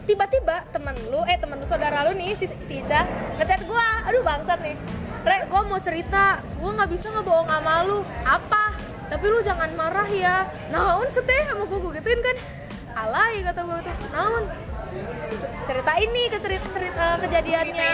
tiba-tiba 0.03 0.67
temen 0.75 0.95
lu 1.07 1.23
eh 1.31 1.39
temen 1.39 1.55
lu 1.55 1.63
saudara 1.63 2.03
lu 2.03 2.11
nih 2.19 2.35
si, 2.35 2.43
si 2.51 2.83
Ica 2.83 3.07
ngechat 3.39 3.63
gue 3.63 3.85
aduh 4.07 4.23
bangsat 4.23 4.59
nih. 4.63 4.75
Re, 5.23 5.47
gue 5.47 5.61
mau 5.63 5.79
cerita. 5.79 6.43
Gue 6.59 6.71
nggak 6.75 6.91
bisa 6.91 7.07
ngebohong 7.15 7.47
sama 7.47 7.87
lu. 7.87 8.03
Apa? 8.27 8.75
Tapi 9.07 9.25
lu 9.31 9.39
jangan 9.39 9.71
marah 9.75 10.07
ya. 10.11 10.43
Naon 10.67 11.07
seteh 11.07 11.47
sama 11.47 11.63
gue 11.63 11.79
gituin 11.99 12.19
kan 12.19 12.35
alay 12.93 13.33
kata 13.41 13.61
gue 13.65 13.79
tuh. 13.85 13.95
Naon? 14.13 14.43
Cerita 15.63 15.91
ini 15.97 16.23
ke 16.29 16.37
cerita, 16.37 16.67
cerita 16.69 17.05
kejadiannya 17.23 17.93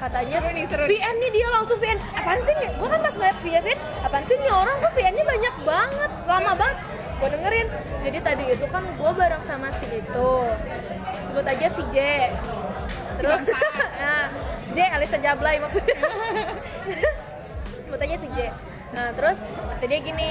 katanya 0.00 0.38
Seru 0.40 0.56
nih, 0.56 0.64
seru. 0.64 0.84
VN 0.88 1.14
nih 1.20 1.30
dia 1.30 1.46
langsung 1.52 1.76
VN 1.76 2.00
apaan 2.16 2.40
sih 2.40 2.54
nih? 2.56 2.70
Gue 2.80 2.88
kan 2.88 3.00
pas 3.04 3.14
ngeliat 3.14 3.36
VN 3.36 3.64
apaan 4.00 4.24
sih 4.24 4.36
nih 4.40 4.52
orang? 4.52 4.76
Kok 4.80 4.92
VN 4.96 5.12
nya 5.12 5.24
banyak 5.28 5.54
banget? 5.68 6.10
Lama 6.24 6.52
banget. 6.56 6.76
Gue 7.20 7.28
dengerin. 7.36 7.66
Jadi 8.00 8.18
tadi 8.24 8.44
itu 8.48 8.66
kan 8.72 8.84
gue 8.96 9.10
bareng 9.12 9.44
sama 9.44 9.68
si 9.76 9.86
itu. 9.92 10.32
Sebut 11.28 11.44
aja 11.44 11.66
si 11.68 11.82
J. 11.92 11.96
Terus 13.20 13.42
nah, 14.00 14.26
J 14.72 14.78
Alisa 14.96 15.18
Jablay 15.20 15.60
maksudnya. 15.60 16.00
Sebut 17.84 18.00
aja 18.00 18.16
si 18.16 18.28
J. 18.32 18.38
Nah 18.96 19.12
terus 19.12 19.36
kata 19.80 19.96
dia 19.96 20.04
gini 20.04 20.28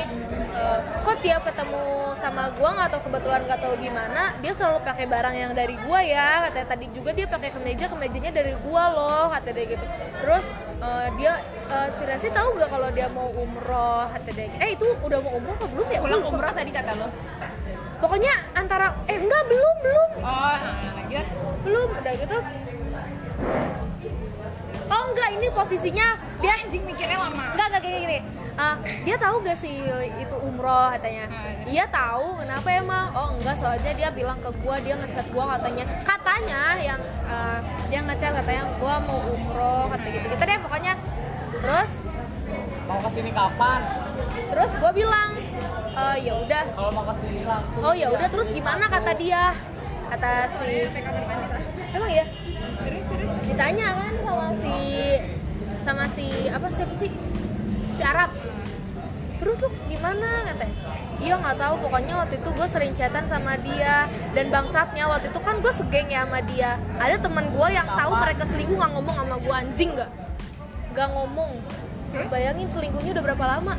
e, 0.54 0.62
kok 1.02 1.26
tiap 1.26 1.42
ketemu 1.42 2.14
sama 2.22 2.54
gua 2.54 2.70
nggak 2.78 2.94
tahu 2.94 3.10
kebetulan 3.10 3.42
nggak 3.50 3.58
tahu 3.66 3.74
gimana 3.82 4.38
dia 4.46 4.54
selalu 4.54 4.86
pakai 4.86 5.10
barang 5.10 5.34
yang 5.34 5.52
dari 5.58 5.74
gua 5.90 6.06
ya. 6.06 6.46
Katanya 6.46 6.68
tadi 6.70 6.86
juga 6.94 7.18
dia 7.18 7.26
pakai 7.26 7.50
kemeja 7.50 7.90
kemejanya 7.90 8.30
dari 8.30 8.54
gua 8.62 8.94
loh 8.94 9.26
kata 9.34 9.50
dia 9.50 9.66
gitu. 9.74 9.86
Terus 10.22 10.46
eh, 10.86 11.08
dia 11.18 11.34
eh, 11.66 11.90
si 11.98 12.04
Resi 12.06 12.30
tahu 12.30 12.62
nggak 12.62 12.70
kalau 12.70 12.94
dia 12.94 13.10
mau 13.10 13.26
umroh? 13.34 14.06
Kata 14.14 14.30
dia 14.38 14.54
eh 14.62 14.78
itu 14.78 14.86
udah 14.86 15.18
mau 15.18 15.34
umroh 15.34 15.58
apa 15.58 15.66
belum 15.66 15.88
ya? 15.90 16.00
Pulang 16.06 16.22
lupa. 16.22 16.30
umroh 16.30 16.54
tadi 16.54 16.70
kata 16.70 16.92
lo? 16.94 17.08
Pokoknya 18.06 18.34
antara 18.54 19.02
eh 19.10 19.18
enggak 19.18 19.44
belum 19.50 19.76
belum. 19.82 20.10
Oh 20.30 20.56
nah, 20.62 20.94
lanjut. 20.94 21.26
Belum 21.66 21.90
udah 21.90 22.14
gitu. 22.22 22.38
Oh 24.94 25.04
enggak 25.10 25.30
ini 25.42 25.48
posisinya 25.50 26.22
dia 26.38 26.54
anjing 26.54 26.86
mikirnya 26.86 27.18
lama. 27.18 27.58
Enggak 27.58 27.66
enggak 27.74 27.82
gini 27.82 27.98
gini 28.06 28.20
Ah, 28.60 28.76
dia 29.08 29.16
tahu 29.16 29.40
gak 29.40 29.56
sih 29.56 29.88
itu 30.20 30.36
umroh 30.44 30.92
katanya? 30.92 31.32
Iya 31.64 31.88
tahu 31.88 32.44
kenapa 32.44 32.68
emang 32.76 33.08
oh 33.16 33.32
enggak 33.40 33.56
soalnya 33.56 33.96
dia 33.96 34.12
bilang 34.12 34.36
ke 34.44 34.52
gua 34.60 34.76
dia 34.84 35.00
ngechat 35.00 35.32
gua 35.32 35.56
katanya. 35.56 35.88
Katanya 36.04 36.76
yang 36.84 37.00
ah, 37.24 37.64
dia 37.88 38.04
ngechat 38.04 38.36
katanya 38.36 38.68
gua 38.76 39.00
mau 39.08 39.24
umroh 39.32 39.88
kata 39.96 40.08
gitu 40.12 40.28
gitu 40.28 40.44
deh 40.44 40.60
pokoknya. 40.60 40.94
Terus? 41.64 41.90
Mau 42.84 43.00
ke 43.00 43.10
sini 43.16 43.32
kapan? 43.32 43.80
Terus 44.52 44.72
gua 44.76 44.92
bilang 44.92 45.30
"Eh, 45.96 46.16
ya 46.28 46.34
udah. 46.44 46.64
Kalau 46.76 46.92
mau 46.92 47.08
ke 47.08 47.16
sini 47.24 47.48
langsung. 47.48 47.80
Oh 47.80 47.96
ya 47.96 48.12
udah 48.12 48.28
terus 48.28 48.52
gimana 48.52 48.92
kata 48.92 49.16
dia? 49.16 49.56
Kata 50.12 50.52
si 50.52 50.84
emang 51.96 52.12
ya 52.12 52.26
ditanya 53.40 53.88
kan 53.98 54.14
sama 54.20 54.48
si 54.60 54.76
sama 55.88 56.06
si 56.12 56.28
apa 56.52 56.68
siapa 56.68 56.94
sih? 57.00 57.12
Si 57.96 58.02
Arab 58.04 58.32
terus 59.40 59.58
lu 59.64 59.70
gimana? 59.88 60.44
Katanya 60.46 60.76
iya 61.20 61.36
nggak 61.36 61.58
tahu 61.60 61.76
pokoknya 61.84 62.14
waktu 62.16 62.36
itu 62.40 62.50
gue 62.52 62.68
sering 62.68 62.94
chatan 62.96 63.26
sama 63.28 63.60
dia 63.60 64.08
dan 64.32 64.48
bangsatnya 64.52 65.04
waktu 65.08 65.32
itu 65.32 65.40
kan 65.44 65.56
gue 65.60 65.74
segeng 65.74 66.08
ya 66.12 66.28
sama 66.28 66.40
dia. 66.44 66.76
Ada 67.00 67.16
teman 67.24 67.48
gue 67.48 67.68
yang 67.72 67.88
tahu 67.88 68.12
mereka 68.20 68.44
selingkuh 68.48 68.76
nggak 68.76 68.92
ngomong 69.00 69.16
sama 69.16 69.36
gue 69.40 69.56
anjing 69.56 69.90
nggak? 69.96 70.12
Nggak 70.96 71.10
ngomong. 71.16 71.52
Bayangin 72.10 72.68
selingkuhnya 72.68 73.12
udah 73.16 73.24
berapa 73.32 73.46
lama? 73.58 73.74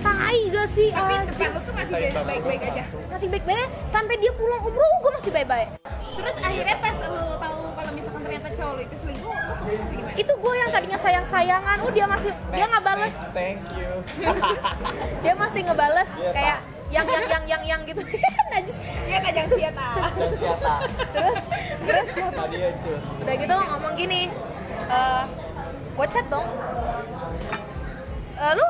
Tai 0.00 0.40
gak 0.52 0.68
sih? 0.68 0.92
Tapi 0.92 1.12
anjing 1.16 1.32
depan 1.32 1.48
lu 1.52 1.60
tuh 1.64 1.74
masih 1.76 1.94
baik-baik 2.12 2.60
aja. 2.64 2.84
Masih 3.08 3.28
baik-baik? 3.32 3.68
Sampai 3.88 4.14
dia 4.20 4.32
pulang 4.36 4.62
umroh 4.64 4.92
gue 5.00 5.12
masih 5.16 5.30
baik-baik. 5.32 5.68
Terus 6.16 6.36
akhirnya 6.44 6.76
pas 6.80 6.96
lu 7.08 7.24
tahu 7.40 7.60
kalau 7.72 7.90
misalkan 7.96 8.20
ternyata 8.24 8.48
cowok 8.52 8.72
lu 8.76 8.82
itu 8.84 8.96
selingkuh 9.00 9.29
itu 10.18 10.32
gue 10.32 10.54
yang 10.58 10.70
tadinya 10.74 10.98
sayang-sayangan. 10.98 11.76
Oh 11.86 11.90
dia 11.92 12.06
masih 12.06 12.32
dia 12.50 12.64
nggak 12.66 12.84
bales 12.84 13.14
Next, 13.14 13.30
thank 13.32 13.60
you. 13.78 13.90
Dia 15.24 15.34
masih 15.36 15.60
ngebales 15.68 16.10
Iya, 16.16 16.30
kayak 16.32 16.58
yang 16.90 17.06
yang 17.06 17.24
yang 17.30 17.44
yang 17.46 17.62
yang 17.62 17.80
gitu. 17.86 18.02
Najis. 18.52 18.78
Iya 19.06 19.18
tajang 19.22 19.48
siata. 19.54 19.88
Dan 20.18 20.30
siapa 20.34 20.72
terus 21.80 22.08
terus 22.12 22.34
tadi 22.34 22.56
ya 22.60 22.70
cus 22.76 23.04
udah 23.22 23.34
gitu 23.38 23.54
ngomong 23.54 23.94
gini. 23.94 24.22
Eh 24.90 25.22
gue 25.94 26.06
chat 26.10 26.26
dong. 26.26 26.46
Eh, 28.40 28.52
lu? 28.56 28.68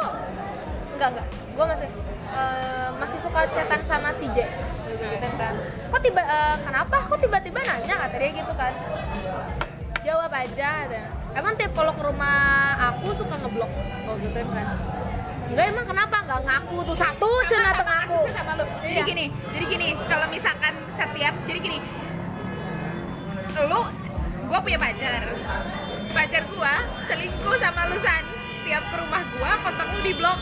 Enggak 0.99 1.09
enggak. 1.17 1.27
Gue 1.57 1.65
masih 1.65 1.89
eh, 2.37 2.89
masih 3.01 3.19
suka 3.23 3.41
chatan 3.51 3.81
sama 3.89 4.11
si 4.13 4.27
J. 4.37 4.45
Gitu 4.91 5.05
gitu 5.07 5.29
kan. 5.39 5.55
Kok 5.89 6.01
tiba 6.05 6.23
eh, 6.23 6.57
kenapa? 6.61 6.97
Kok 7.09 7.19
tiba-tiba 7.23 7.61
nanya 7.65 7.95
kata 8.05 8.17
dia 8.21 8.31
gitu 8.37 8.53
kan 8.53 8.75
jawab 10.01 10.31
aja 10.33 10.69
katanya. 10.87 11.05
emang 11.37 11.53
tiap 11.55 11.73
kalau 11.73 11.93
ke 11.93 12.03
rumah 12.03 12.39
aku 12.91 13.13
suka 13.13 13.37
ngeblok? 13.37 13.71
Oh 14.09 14.15
gitu 14.19 14.35
kan 14.35 14.67
enggak 15.51 15.67
emang 15.67 15.87
kenapa? 15.87 16.17
Enggak 16.23 16.41
ngaku 16.47 16.77
tuh. 16.87 16.97
Satu 16.97 17.31
cina 17.51 17.75
ngaku 17.75 17.85
kasusnya 18.23 18.33
sama 18.33 18.53
lu 18.55 18.65
jadi 18.81 18.91
Iya. 18.91 19.03
gini 19.05 19.25
jadi 19.51 19.65
gini 19.67 19.89
kalau 20.07 20.27
misalkan 20.31 20.75
setiap 20.89 21.35
jadi 21.45 21.59
gini. 21.59 21.79
Lu 23.67 23.83
gua 24.47 24.59
punya 24.63 24.79
pacar. 24.79 25.23
Pacar 26.11 26.43
gua 26.51 26.75
selingkuh 27.07 27.57
sama 27.59 27.91
lu 27.91 27.99
san 27.99 28.25
tiap 28.63 28.85
ke 28.89 28.97
rumah 28.99 29.23
gua 29.37 29.51
kontak 29.63 29.87
lu 29.91 30.01
di 30.01 30.15
blok 30.15 30.39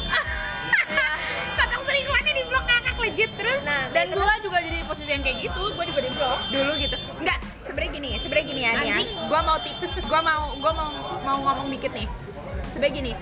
kontak 1.59 1.81
selingkuhannya 1.83 2.33
di 2.35 2.45
blok 2.47 2.65
ngakak 2.65 2.97
legit 3.01 3.31
terus. 3.37 3.61
Nah, 3.65 3.89
dan 3.91 4.07
kayak 4.09 4.17
gua 4.17 4.33
juga 4.45 4.59
jadi 4.61 4.79
posisi 4.85 5.11
yang 5.11 5.23
kayak 5.25 5.39
gitu 5.41 5.63
gua 5.73 5.85
juga 5.85 6.01
di 6.05 6.11
blok 6.13 6.41
dulu 6.49 6.73
gitu 6.77 6.98
enggak 7.29 7.45
sebenarnya 7.61 7.93
gini 7.93 8.11
sebenarnya 8.17 8.47
gini 8.49 8.61
ya 8.65 8.71
nih 8.73 8.89
ya 8.89 8.99
gua 9.29 9.41
mau 9.45 9.59
tip 9.61 9.77
gua 10.09 10.21
mau 10.25 10.43
gua 10.65 10.73
mau 10.73 10.89
mau 11.29 11.39
ngomong 11.45 11.69
dikit 11.69 11.93
nih. 11.93 12.09
Sebenarnya 12.73 12.95
gini 13.05 13.13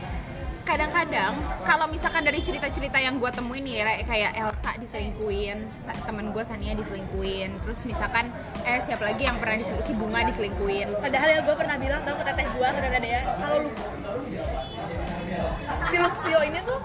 kadang-kadang 0.66 1.34
kalau 1.62 1.86
misalkan 1.86 2.26
dari 2.26 2.42
cerita-cerita 2.42 2.98
yang 2.98 3.22
gue 3.22 3.30
temuin 3.30 3.62
nih 3.62 3.86
kayak 4.02 4.34
Elsa 4.34 4.74
diselingkuin 4.82 5.62
temen 6.02 6.34
gue 6.34 6.42
Sania 6.42 6.74
diselingkuin 6.74 7.62
terus 7.62 7.86
misalkan 7.86 8.34
eh 8.66 8.82
siapa 8.82 9.06
lagi 9.06 9.30
yang 9.30 9.38
pernah 9.38 9.62
diselingkuin 9.62 9.86
si 9.86 9.94
bunga 9.94 10.26
diselingkuin 10.26 10.90
padahal 10.98 11.28
ya 11.38 11.40
gue 11.46 11.54
pernah 11.54 11.78
bilang 11.78 12.02
tau 12.02 12.18
ke 12.18 12.24
teteh 12.26 12.46
gue 12.50 12.66
ke 12.66 12.80
teteh 12.82 12.98
dia 12.98 13.20
kalau 13.38 13.56
lu 13.62 13.70
si 15.86 15.96
Luxio 16.02 16.38
ini 16.42 16.58
tuh 16.66 16.78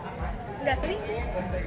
nggak 0.62 0.78
selingkuh. 0.78 1.22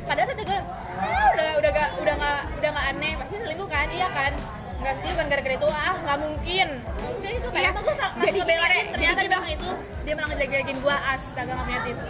Padahal 0.06 0.28
teteh 0.30 0.44
gue 0.46 0.60
ah 1.02 1.26
udah 1.34 1.48
udah 1.58 1.70
gak 1.74 1.90
udah 1.98 2.14
nggak 2.14 2.40
udah 2.62 2.70
nggak 2.78 2.86
aneh 2.94 3.12
pasti 3.18 3.34
selingkuh 3.42 3.66
kan? 3.66 3.90
Iya 3.90 4.08
kan 4.14 4.32
nggak 4.80 4.94
sih 5.00 5.08
bukan 5.14 5.26
gara-gara 5.30 5.54
itu. 5.54 5.68
Ah 5.70 5.94
nggak 6.02 6.18
mungkin. 6.20 6.68
Mungkin 7.02 7.30
itu 7.40 7.48
kayak 7.48 7.62
Iya. 7.64 7.70
emang 7.72 7.82
gue 7.84 7.94
Jadi 7.94 8.20
gini, 8.24 8.38
ngebelain 8.40 8.70
Re, 8.70 8.80
ternyata 8.92 9.14
jadi 9.14 9.24
di 9.24 9.30
belakang 9.32 9.52
itu 9.54 9.68
dia 10.04 10.12
malah 10.12 10.28
ngejelek-jelekin 10.28 10.76
gue 10.84 10.96
astaga 11.08 11.52
nggak 11.56 11.64
punya 11.64 11.80
titik 11.80 12.08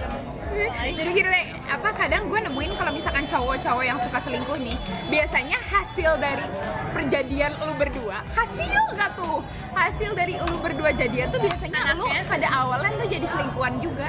jadi 0.98 1.10
gini 1.14 1.28
Re, 1.30 1.42
apa 1.70 1.88
kadang 1.94 2.22
gue 2.26 2.40
nemuin 2.42 2.72
kalau 2.74 2.90
misalkan 2.90 3.24
cowok-cowok 3.30 3.84
yang 3.86 3.98
suka 4.02 4.18
selingkuh 4.18 4.58
nih 4.58 4.76
biasanya 5.10 5.58
hasil 5.70 6.10
dari 6.18 6.46
perjadian 6.90 7.54
lu 7.62 7.74
berdua 7.78 8.18
hasil 8.34 8.82
gak 8.98 9.14
tuh? 9.14 9.38
Hasil 9.74 10.10
dari 10.14 10.38
lu 10.38 10.56
berdua 10.62 10.90
jadian 10.94 11.30
tuh 11.30 11.42
biasanya 11.42 11.94
lu 11.98 12.06
pada 12.26 12.46
awalnya 12.50 12.94
lu 12.94 13.06
jadi 13.10 13.26
selingkuhan 13.26 13.78
juga. 13.82 14.06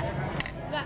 Nggak 0.70 0.86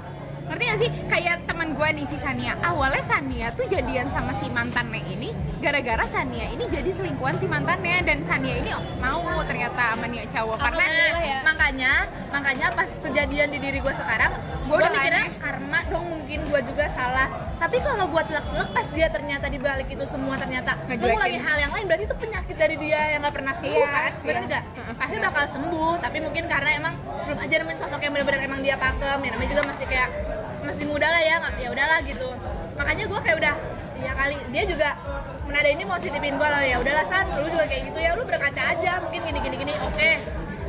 ngerti 0.49 0.63
gak 0.65 0.79
sih 0.81 0.89
kayak 1.05 1.35
teman 1.45 1.77
gue 1.77 1.87
nih 1.93 2.05
si 2.09 2.17
Sania 2.17 2.57
awalnya 2.65 3.03
Sania 3.05 3.53
tuh 3.53 3.69
jadian 3.69 4.09
sama 4.09 4.33
si 4.33 4.49
mantannya 4.49 5.05
ini 5.05 5.29
gara-gara 5.61 6.01
Sania 6.09 6.49
ini 6.49 6.65
jadi 6.65 6.89
selingkuhan 6.89 7.37
si 7.37 7.45
mantannya 7.45 8.01
dan 8.01 8.25
Sania 8.25 8.57
ini 8.57 8.73
mau 8.97 9.21
ternyata 9.45 9.93
sama 9.93 10.09
nih 10.09 10.25
cowok 10.33 10.57
karena 10.57 10.85
ya. 11.21 11.37
makanya 11.45 11.91
makanya 12.33 12.67
pas 12.73 12.89
kejadian 12.97 13.53
di 13.53 13.59
diri 13.61 13.77
gue 13.77 13.93
sekarang 13.93 14.33
gue 14.65 14.75
udah 14.77 14.89
mikirnya 14.89 15.25
aneh. 15.29 15.37
karma 15.37 15.79
dong 15.89 16.05
mungkin 16.09 16.39
gue 16.49 16.61
juga 16.65 16.85
salah 16.89 17.29
tapi 17.61 17.77
kalau 17.83 18.05
gue 18.09 18.23
telak-telak 18.25 18.69
pas 18.73 18.87
dia 18.89 19.07
ternyata 19.13 19.45
di 19.51 19.59
balik 19.61 19.89
itu 19.91 20.05
semua 20.07 20.33
ternyata 20.39 20.77
Ngejelekin. 20.87 21.01
mengulangi 21.13 21.39
hal 21.45 21.57
yang 21.61 21.71
lain 21.75 21.85
berarti 21.85 22.05
itu 22.09 22.15
penyakit 22.17 22.55
dari 22.57 22.75
dia 22.81 22.99
yang 23.13 23.19
nggak 23.21 23.35
pernah 23.35 23.53
sembuh 23.53 23.77
Iya, 23.77 23.89
kan 23.89 24.11
bener 24.25 24.41
iya. 24.41 24.49
nggak 24.49 24.63
pasti 24.97 25.17
bakal 25.21 25.45
sembuh 25.45 25.93
tapi 26.01 26.17
mungkin 26.25 26.43
karena 26.49 26.69
emang 26.73 26.93
belum 27.27 27.37
aja 27.37 27.53
nemuin 27.61 27.77
sosok 27.77 27.99
yang 28.01 28.11
benar-benar 28.17 28.41
emang 28.41 28.61
dia 28.65 28.75
pakem 28.79 29.19
ya 29.21 29.29
namanya 29.35 29.49
juga 29.51 29.63
masih 29.69 29.85
kayak 29.85 30.09
masih 30.69 30.85
muda 30.85 31.07
lah 31.09 31.17
ya 31.19 31.35
nggak- 31.41 31.57
ya 31.57 31.69
udahlah 31.73 31.99
gitu. 32.05 32.29
Makanya 32.77 33.03
gue 33.09 33.19
kayak 33.19 33.37
udah 33.41 33.53
ya 33.99 34.11
kali 34.15 34.35
dia 34.53 34.63
juga 34.63 34.89
menada 35.43 35.65
ini 35.67 35.83
mau 35.83 35.97
sitipin 35.97 36.37
gue 36.37 36.45
lah 36.45 36.61
ya 36.61 36.77
udahlah 36.77 37.01
san 37.03 37.25
lu 37.35 37.49
juga 37.49 37.65
kayak 37.65 37.89
gitu 37.89 37.99
ya 37.99 38.13
lu 38.13 38.23
berkaca 38.23 38.61
aja 38.69 39.01
mungkin 39.01 39.19
gini 39.25 39.39
gini 39.41 39.55
gini 39.57 39.73
oke. 39.75 40.11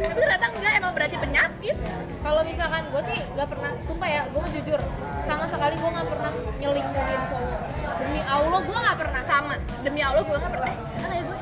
Tapi 0.01 0.17
ternyata 0.17 0.47
enggak 0.49 0.73
emang 0.81 0.93
berarti 0.97 1.17
penyakit. 1.21 1.77
Kalau 2.21 2.41
misalkan 2.41 2.83
gue 2.89 3.03
sih 3.07 3.21
nggak 3.37 3.49
pernah 3.53 3.71
sumpah 3.85 4.09
ya 4.09 4.21
gue 4.25 4.41
mau 4.41 4.51
jujur 4.51 4.81
sama 5.29 5.45
sekali 5.47 5.75
gue 5.77 5.91
nggak 5.93 6.09
pernah 6.09 6.33
nyelingkuhin 6.57 7.23
cowok. 7.29 7.61
Demi 8.01 8.21
allah 8.25 8.61
gue 8.65 8.79
nggak 8.81 8.99
pernah. 8.99 9.21
Sama. 9.21 9.55
Demi 9.85 10.01
allah 10.01 10.23
gue 10.25 10.33
nggak 10.35 10.53
pernah. 10.57 10.73
Mana 10.97 11.13
ya 11.13 11.23
gue 11.23 11.39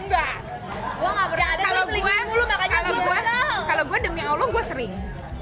enggak. 0.00 0.34
Gue 0.96 1.10
nggak 1.12 1.28
pernah. 1.28 1.48
Ada 1.52 1.62
kalau 1.62 1.82
gue 1.84 2.00
mulu 2.24 2.44
makanya 2.48 2.78
gue 2.82 2.98
gue 2.98 3.18
kalau 3.62 3.84
gue 3.84 3.98
demi 4.00 4.22
Allah 4.24 4.46
gue 4.48 4.64
sering. 4.64 4.92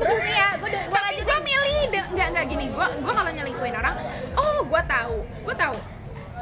Gue 0.01 0.07
udah 0.09 0.51
gue 0.59 0.69
gue 0.81 1.01
milih 1.07 1.23
de- 1.25 1.40
nggak 1.89 2.27
nggak 2.37 2.45
gini. 2.51 2.65
Gue 2.69 2.87
gue 3.01 3.13
kalau 3.13 3.31
nyelingkuhin 3.33 3.75
orang. 3.77 3.95
Oh 4.37 4.61
gue 4.67 4.83
tahu. 4.85 5.17
Gue 5.47 5.55
tahu. 5.57 5.77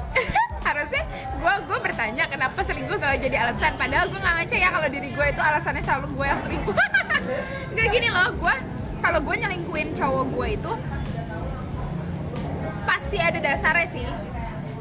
Harusnya 0.66 1.02
gue 1.38 1.54
gue 1.68 1.78
bertanya 1.78 2.24
kenapa 2.26 2.60
selingkuh 2.64 2.98
selalu 2.98 3.18
jadi 3.22 3.36
alasan. 3.46 3.72
Padahal 3.78 4.10
gue 4.10 4.18
nggak 4.18 4.34
ngaca 4.42 4.56
ya 4.58 4.68
kalau 4.74 4.88
diri 4.90 5.08
gue 5.14 5.26
itu 5.30 5.40
alasannya 5.40 5.82
selalu 5.84 6.06
gue 6.16 6.26
yang 6.26 6.40
selingkuh. 6.42 6.74
Nggak 7.76 7.88
gini 7.94 8.08
loh. 8.10 8.28
Gue 8.36 8.54
kalau 8.98 9.20
gue 9.22 9.34
nyelingkuhin 9.38 9.88
cowok 9.94 10.24
gue 10.34 10.48
itu 10.58 10.72
pasti 12.88 13.16
ada 13.20 13.38
dasarnya 13.38 13.86
sih. 13.88 14.06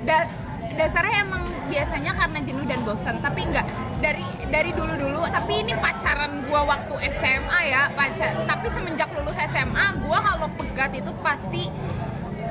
Da- 0.07 0.31
dasarnya 0.77 1.27
emang 1.27 1.43
biasanya 1.67 2.11
karena 2.15 2.39
jenuh 2.41 2.65
dan 2.65 2.79
bosan. 2.87 3.15
Tapi 3.21 3.45
enggak 3.45 3.67
dari 3.97 4.21
dari 4.47 4.71
dulu 4.71 4.93
dulu 4.93 5.21
tapi 5.27 5.65
ini 5.65 5.73
pacaran 5.75 6.45
gua 6.45 6.61
waktu 6.63 6.93
SMA 7.09 7.59
ya 7.65 7.89
pacar 7.91 8.45
tapi 8.45 8.67
semenjak 8.69 9.09
lulus 9.11 9.37
SMA 9.43 9.85
gua 10.05 10.21
kalau 10.21 10.47
pegat 10.53 10.93
itu 10.93 11.11
pasti 11.19 11.65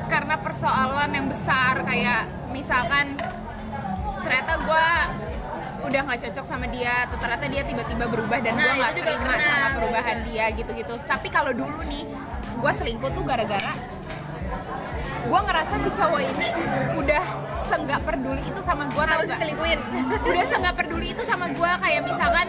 karena 0.07 0.39
persoalan 0.39 1.11
yang 1.11 1.27
besar 1.27 1.83
kayak 1.83 2.27
misalkan 2.51 3.15
ternyata 4.21 4.53
gua 4.63 4.87
udah 5.87 6.01
nggak 6.03 6.21
cocok 6.27 6.45
sama 6.45 6.67
dia 6.67 7.07
atau 7.07 7.15
ternyata 7.15 7.47
dia 7.47 7.63
tiba-tiba 7.63 8.11
berubah 8.11 8.39
dan 8.43 8.53
Nah, 8.53 8.65
gua 8.67 8.75
nggak 8.77 8.93
terima 8.99 9.23
pernah. 9.23 9.39
sama 9.41 9.69
perubahan 9.79 10.19
dia 10.27 10.45
gitu-gitu 10.51 10.95
tapi 11.07 11.29
kalau 11.31 11.55
dulu 11.55 11.81
nih 11.87 12.05
gua 12.59 12.75
selingkuh 12.75 13.11
tuh 13.15 13.23
gara-gara 13.23 13.71
gue 15.27 15.41
ngerasa 15.43 15.75
si 15.83 15.91
cowok 15.91 16.23
ini 16.23 16.49
udah 16.95 17.23
senggak 17.67 18.01
peduli 18.07 18.43
itu 18.47 18.61
sama 18.63 18.87
gue 18.87 19.05
harus 19.05 19.27
diselingkuhin. 19.27 19.81
Udah 20.31 20.45
senggak 20.47 20.75
peduli 20.79 21.11
itu 21.11 21.23
sama 21.27 21.51
gue 21.51 21.71
kayak 21.83 22.07
misalkan 22.07 22.47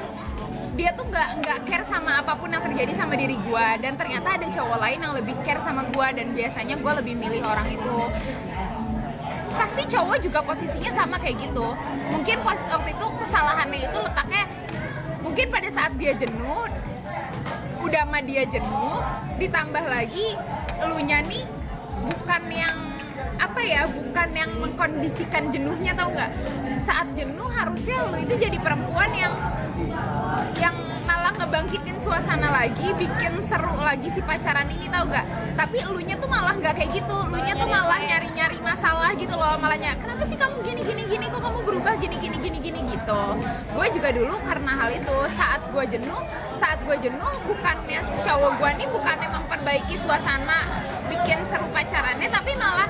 dia 0.77 0.93
tuh 0.93 1.09
nggak 1.09 1.41
nggak 1.41 1.59
care 1.65 1.85
sama 1.89 2.21
apa 2.21 2.37
pun 2.37 2.53
yang 2.53 2.61
terjadi 2.61 2.93
sama 2.93 3.17
diri 3.17 3.33
gue 3.33 3.67
dan 3.81 3.97
ternyata 3.97 4.37
ada 4.37 4.45
cowok 4.45 4.77
lain 4.77 4.99
yang 5.01 5.13
lebih 5.17 5.33
care 5.41 5.57
sama 5.65 5.89
gue 5.89 6.07
dan 6.21 6.37
biasanya 6.37 6.77
gue 6.77 6.91
lebih 7.01 7.17
milih 7.17 7.41
orang 7.41 7.65
itu. 7.73 7.97
Pasti 9.57 9.89
cowok 9.89 10.17
juga 10.21 10.45
posisinya 10.45 10.91
sama 10.93 11.17
kayak 11.17 11.49
gitu. 11.49 11.65
Mungkin 12.13 12.37
pas 12.45 12.61
waktu 12.69 12.93
itu 12.93 13.05
kesalahannya 13.25 13.89
itu 13.89 13.97
letaknya 13.97 14.45
mungkin 15.25 15.45
pada 15.49 15.69
saat 15.73 15.91
dia 15.97 16.13
jenuh 16.13 16.69
udah 17.81 18.03
sama 18.05 18.19
dia 18.21 18.45
jenuh 18.45 19.01
ditambah 19.41 19.85
lagi 19.85 20.37
elunya 20.81 21.25
nih 21.25 21.56
bukan 22.07 22.43
yang 22.51 22.75
apa 23.37 23.61
ya 23.61 23.83
bukan 23.89 24.29
yang 24.33 24.51
mengkondisikan 24.57 25.51
jenuhnya 25.51 25.93
tau 25.93 26.09
nggak? 26.09 26.31
Saat 26.81 27.13
jenuh 27.13 27.49
harusnya 27.51 28.07
lu 28.07 28.17
itu 28.21 28.33
jadi 28.39 28.57
perempuan 28.61 29.11
yang 29.13 29.33
yang 30.57 30.75
ngebangkitin 31.37 31.97
suasana 32.01 32.49
lagi 32.49 32.91
bikin 32.97 33.39
seru 33.45 33.77
lagi 33.77 34.09
si 34.09 34.19
pacaran 34.25 34.67
ini 34.73 34.89
tau 34.89 35.05
gak 35.07 35.25
tapi 35.57 35.81
elunya 35.81 36.17
tuh 36.17 36.29
malah 36.29 36.53
nggak 36.53 36.73
kayak 36.77 36.91
gitu. 37.01 37.17
Elunya 37.29 37.53
tuh 37.57 37.69
malah 37.69 37.97
nyari 37.97 38.29
nyari 38.33 38.59
masalah 38.61 39.09
gitu 39.17 39.33
loh 39.33 39.57
malahnya 39.57 39.97
kenapa 39.97 40.21
sih 40.25 40.37
kamu 40.37 40.61
gini 40.61 40.81
gini 40.85 41.03
gini? 41.09 41.25
Kok 41.29 41.41
kamu 41.41 41.59
berubah 41.65 41.93
gini 41.97 42.15
gini 42.21 42.37
gini 42.37 42.57
gini? 42.61 42.79
gitu. 43.07 43.21
Gue 43.71 43.87
juga 43.93 44.09
dulu 44.11 44.35
karena 44.43 44.71
hal 44.75 44.89
itu 44.91 45.17
saat 45.31 45.61
gue 45.71 45.83
jenuh 45.87 46.21
saat 46.57 46.81
gue 46.83 46.97
jenuh 46.99 47.33
bukannya 47.45 48.01
cowok 48.25 48.51
gue 48.57 48.69
nih 48.81 48.87
bukannya 48.89 49.29
memperbaiki 49.29 49.95
suasana 49.95 50.65
bikin 51.05 51.37
seru 51.45 51.69
pacarannya 51.69 52.25
tapi 52.33 52.57
malah 52.57 52.89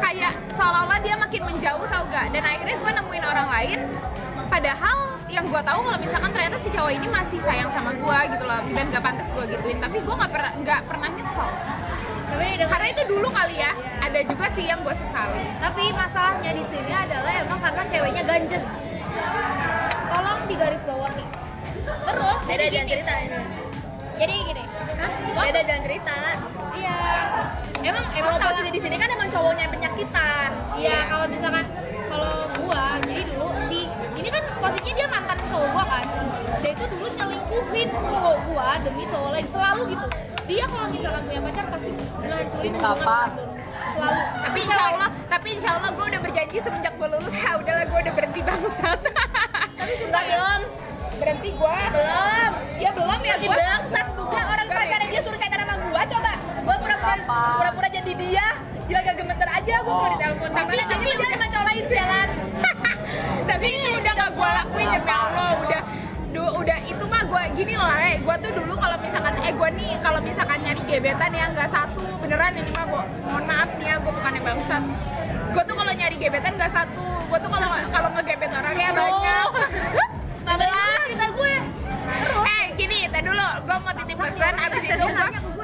kayak 0.00 0.32
seolah-olah 0.56 0.96
dia 1.04 1.12
makin 1.20 1.44
menjauh 1.44 1.84
tau 1.92 2.08
gak 2.08 2.32
dan 2.32 2.40
akhirnya 2.40 2.76
gue 2.80 2.90
nemuin 2.96 3.24
orang 3.28 3.48
lain 3.52 3.78
padahal 4.48 5.15
yang 5.36 5.44
gue 5.52 5.62
tahu 5.68 5.80
kalau 5.84 5.98
misalkan 6.00 6.30
ternyata 6.32 6.56
si 6.56 6.68
cowok 6.72 6.92
ini 6.96 7.06
masih 7.12 7.38
sayang 7.44 7.68
sama 7.68 7.92
gue 7.92 8.18
gitu 8.32 8.44
loh 8.48 8.60
dan 8.72 8.84
gak 8.88 9.02
pantas 9.04 9.28
gue 9.36 9.44
gituin. 9.52 9.78
Tapi 9.84 10.00
gue 10.00 10.14
nggak 10.16 10.32
pernah 10.32 10.52
nggak 10.64 10.80
pernah 10.88 11.08
nyesel. 11.12 11.50
Karena 12.66 12.86
itu 12.88 13.02
dulu 13.04 13.28
kali 13.28 13.56
ya 13.60 13.72
ada 14.06 14.20
juga 14.32 14.46
sih 14.54 14.64
yang 14.64 14.80
gue 14.80 14.94
sesali 14.96 15.44
tapi 15.58 15.92
masalahnya 15.92 16.50
di 16.54 16.64
sini 16.72 16.92
adalah 16.94 17.32
emang 17.42 17.58
karena 17.58 17.82
ceweknya 17.90 18.22
ganjen 18.22 18.62
tolong 20.08 20.40
digaris 20.48 20.82
bawah 20.86 21.10
nih 21.12 21.28
terus 21.84 22.38
beda 22.46 22.64
jadi 22.64 22.76
gini. 22.80 22.90
cerita 22.90 23.12
ini. 23.22 23.38
Jadi 24.16 24.34
gini. 24.48 24.62
Beda 25.36 25.60
jangan 25.68 25.82
cerita. 25.84 26.16
Iya. 26.72 26.98
Emang 27.84 28.06
emang 28.16 28.34
Kalau 28.40 28.48
posisi 28.48 28.70
di 28.72 28.80
sini 28.80 28.96
kan 28.96 29.08
emang 29.12 29.28
cowoknya 29.28 29.62
yang 29.68 29.74
penyakitan. 29.76 30.50
Iya 30.80 30.98
kalau 31.12 31.26
misalkan 31.28 31.64
kalau 32.08 32.34
gua 32.64 32.96
jadi 33.04 33.22
dulu 33.28 33.48
si 33.68 33.85
posisinya 34.66 34.94
dia 34.98 35.06
mantan 35.06 35.38
cowok 35.46 35.68
gua 35.70 35.84
kan? 35.86 36.06
Dia 36.58 36.70
itu 36.74 36.84
dulu 36.90 37.06
nyelingkuhin 37.08 37.88
cowok 37.94 38.36
gua 38.50 38.68
demi 38.82 39.04
cowok 39.06 39.28
lain 39.30 39.46
selalu 39.54 39.82
gitu. 39.94 40.06
Dia 40.46 40.64
kalau 40.66 40.88
misalkan 40.90 41.22
punya 41.26 41.40
pacar 41.42 41.64
pasti 41.70 41.90
ngehancurin 41.94 42.74
hubungan 42.74 43.30
selalu. 43.94 44.20
Tapi 44.42 44.58
insya 44.60 44.78
Allah. 44.82 45.10
tapi 45.26 45.48
insya 45.52 45.70
Allah 45.78 45.90
gue 45.90 46.06
udah 46.06 46.20
berjanji 46.22 46.56
semenjak 46.58 46.94
gue 46.96 47.06
lulus 47.06 47.34
ya 47.34 47.50
udahlah 47.54 47.86
gue 47.86 47.98
udah 48.02 48.14
berhenti 48.14 48.40
bangsat. 48.42 48.98
Tapi 49.78 49.92
sumpah 49.98 50.22
belum. 50.26 50.60
Berhenti 51.16 51.50
gue 51.54 51.76
belum. 51.94 52.50
Ya 52.78 52.90
belum 52.90 53.20
ya 53.22 53.34
gue 53.38 53.50
bangsat. 53.50 54.06
Juga 54.16 54.40
orang 54.42 54.66
Gak 54.66 54.78
pacarnya 54.82 55.08
dia 55.08 55.20
suruh 55.22 55.38
chatan 55.38 55.58
sama 55.62 55.74
gua 55.82 56.02
coba. 56.02 56.32
Gua 56.66 56.76
pura-pura 56.82 57.14
pura-pura 57.58 57.88
jadi 57.90 58.12
dia. 58.18 58.46
Dia 58.86 58.96
agak 59.02 59.14
gemeter 59.18 59.48
aja 59.50 59.74
gua 59.82 59.94
mau 59.94 60.08
ditelepon. 60.14 60.50
Tapi- 60.50 60.78
tapi 60.78 60.94
tapi 60.94 61.04
dia 61.10 61.28
sama 61.30 61.46
cowok 61.46 61.64
lain 61.66 61.84
jalan 61.94 62.28
tapi 63.46 63.66
itu 63.70 63.88
udah 63.94 64.12
gak 64.14 64.30
gue 64.32 64.48
lakuin 64.52 64.88
ya 64.90 65.00
Allah. 65.06 65.50
Udah 65.58 65.82
du- 66.26 66.54
udah 66.56 66.78
itu 66.82 67.04
mah 67.06 67.22
gue 67.24 67.42
gini 67.54 67.74
loh 67.74 67.88
eh 67.96 68.14
gue 68.18 68.34
tuh 68.38 68.52
dulu 68.52 68.74
kalau 68.76 68.96
misalkan 68.98 69.34
eh 69.40 69.52
gue 69.52 69.68
nih 69.72 69.92
kalau 69.98 70.20
misalkan 70.20 70.58
nyari 70.60 70.82
gebetan 70.84 71.30
ya 71.30 71.48
nggak 71.48 71.64
satu 71.66 72.04
beneran 72.18 72.52
ini 72.52 72.70
mah 72.70 72.84
gue 72.84 73.02
mohon 73.24 73.44
maaf 73.44 73.70
nih 73.74 73.86
ya 73.86 73.94
gue 73.96 74.12
bukannya 74.12 74.40
bangsat. 74.40 74.82
Gue 75.48 75.62
tuh 75.64 75.74
kalau 75.74 75.92
nyari 75.92 76.16
gebetan 76.16 76.52
nggak 76.54 76.68
satu 76.68 77.00
gue 77.26 77.38
tuh 77.40 77.48
kalau 77.48 77.66
kalau 77.88 78.08
ngegebet 78.12 78.50
orang 78.52 78.74
ya 78.74 78.90
banyak. 78.90 79.48
Malah 80.42 80.68
cerita 81.02 81.26
gue 81.32 81.54
eh 82.44 82.64
gini 82.76 82.98
tadi 83.08 83.24
dulu 83.24 83.46
gue 83.64 83.76
mau 83.80 83.92
titip 83.94 84.16
pesan 84.20 84.54
abis 84.56 84.82
itu 84.84 85.06
gue 85.06 85.55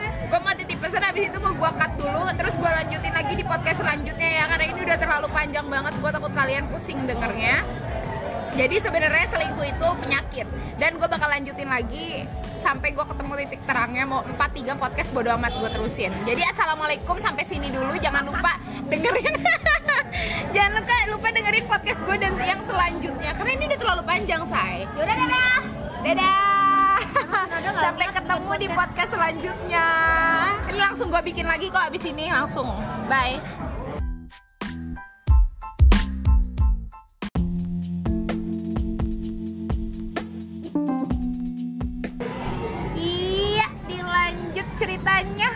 gue 2.02 2.10
mau 2.10 2.24
lagi 3.32 3.38
di 3.38 3.48
podcast 3.48 3.80
selanjutnya 3.80 4.28
ya 4.28 4.44
karena 4.50 4.64
ini 4.68 4.80
udah 4.84 4.98
terlalu 5.00 5.28
panjang 5.32 5.66
banget 5.70 5.94
gue 5.96 6.10
takut 6.10 6.32
kalian 6.36 6.64
pusing 6.68 7.00
dengernya. 7.08 7.64
Jadi 8.52 8.76
sebenarnya 8.84 9.24
selingkuh 9.32 9.64
itu 9.64 9.88
penyakit 10.04 10.46
dan 10.76 11.00
gue 11.00 11.08
bakal 11.08 11.32
lanjutin 11.32 11.70
lagi 11.72 12.28
sampai 12.52 12.92
gue 12.92 13.00
ketemu 13.00 13.32
titik 13.46 13.64
terangnya 13.64 14.04
mau 14.04 14.20
4 14.20 14.36
3 14.36 14.76
podcast 14.76 15.08
bodo 15.16 15.32
amat 15.40 15.56
gue 15.56 15.70
terusin. 15.72 16.12
Jadi 16.28 16.44
assalamualaikum 16.44 17.16
sampai 17.16 17.48
sini 17.48 17.72
dulu 17.72 17.96
jangan 17.96 18.28
lupa 18.28 18.60
dengerin. 18.92 19.34
Jangan 20.52 20.72
lupa 20.76 20.96
lupa 21.08 21.28
dengerin 21.32 21.64
podcast 21.64 22.04
gue 22.04 22.16
dan 22.20 22.36
yang 22.36 22.60
selanjutnya 22.68 23.32
karena 23.32 23.50
ini 23.56 23.64
udah 23.72 23.80
terlalu 23.80 24.02
panjang 24.04 24.44
say. 24.44 24.84
Yaudah 24.92 25.16
dadah. 25.16 25.60
dadah 26.04 26.51
sampai 27.32 28.06
ketemu 28.12 28.52
di 28.60 28.68
podcast 28.76 29.10
selanjutnya 29.16 29.86
ini 30.68 30.80
langsung 30.80 31.08
gue 31.08 31.22
bikin 31.24 31.48
lagi 31.48 31.72
kok 31.72 31.80
abis 31.88 32.04
ini 32.12 32.28
langsung 32.28 32.68
bye 33.08 33.40
Iya, 43.02 43.66
dilanjut 43.90 44.68
ceritanya. 44.78 45.50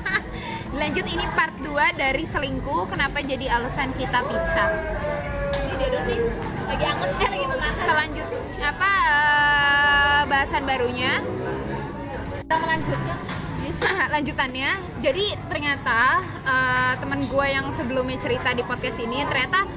Lanjut 0.80 1.04
ini 1.04 1.26
part 1.36 1.52
2 1.60 2.00
dari 2.00 2.24
selingkuh 2.24 2.88
kenapa 2.88 3.20
jadi 3.20 3.60
alasan 3.60 3.92
kita 4.00 4.24
pisah. 4.24 4.70
Ini 5.52 5.86
dia. 6.08 6.51
Lagi 6.72 6.88
anget 6.88 7.10
eh 7.12 7.28
lagi 7.28 7.44
memanas. 7.44 7.74
Selanjut 7.84 8.28
apa 8.64 8.90
eh, 9.12 10.20
bahasan 10.24 10.62
barunya? 10.64 11.12
Kita 12.40 12.56
melanjutkan. 12.56 13.16
lanjutannya 14.14 14.70
jadi 15.04 15.24
ternyata 15.52 16.24
eh, 16.48 16.92
teman 16.96 17.28
gue 17.28 17.46
yang 17.46 17.68
sebelumnya 17.76 18.16
cerita 18.16 18.56
di 18.56 18.64
podcast 18.64 19.04
ini 19.04 19.20
ternyata 19.28 19.68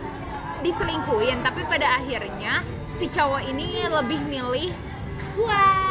diselingkuhin 0.64 1.44
tapi 1.44 1.68
pada 1.68 2.00
akhirnya 2.00 2.64
si 2.88 3.12
cowok 3.12 3.44
ini 3.44 3.84
lebih 3.92 4.20
milih 4.32 4.72
Gua. 5.36 5.85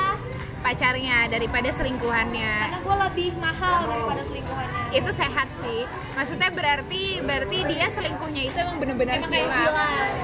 Pacarnya 0.64 1.28
daripada 1.28 1.68
selingkuhannya. 1.68 2.54
Karena 2.72 2.80
gua 2.80 2.96
lebih 3.04 3.36
mahal 3.36 3.84
daripada 3.84 4.22
selingkuhannya. 4.24 4.82
itu 4.96 5.10
sehat 5.12 5.48
sih. 5.60 5.84
Maksudnya 6.16 6.48
berarti 6.54 7.20
berarti 7.20 7.58
dia 7.68 7.86
selingkuhnya 7.92 8.42
itu 8.48 8.56
emang 8.56 8.78
bener-bener 8.80 9.20
hilaf. 9.26 9.74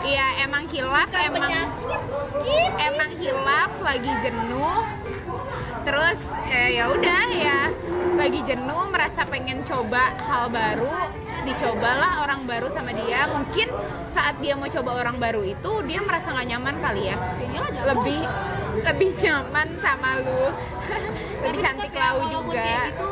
iya 0.07 0.47
emang 0.47 0.65
hilaf 0.71 1.11
emang 1.13 1.51
emang 2.79 3.11
hilaf 3.21 3.73
lagi 3.85 4.13
jenuh. 4.25 4.81
Terus 5.85 6.33
eh, 6.49 6.81
ya 6.81 6.89
udah 6.89 7.25
ya 7.35 7.61
lagi 8.17 8.41
jenuh 8.47 8.85
merasa 8.95 9.27
pengen 9.29 9.61
coba 9.67 10.13
hal 10.29 10.49
baru 10.49 10.93
dicobalah 11.45 12.25
orang 12.25 12.47
baru 12.47 12.71
sama 12.71 12.95
dia. 12.95 13.29
Mungkin 13.29 13.69
saat 14.07 14.39
dia 14.39 14.55
mau 14.55 14.71
coba 14.71 15.03
orang 15.05 15.19
baru 15.19 15.43
itu 15.45 15.73
dia 15.85 16.01
merasa 16.01 16.33
nggak 16.33 16.49
nyaman 16.57 16.77
kali 16.79 17.11
ya. 17.11 17.17
Lebih 17.91 18.21
lebih 18.79 19.11
nyaman 19.21 19.69
sama 19.83 20.11
lu. 20.23 20.45
Lebih 21.43 21.59
cantik 21.59 21.93
lau 21.95 22.21
juga. 22.31 22.91
itu 22.93 23.11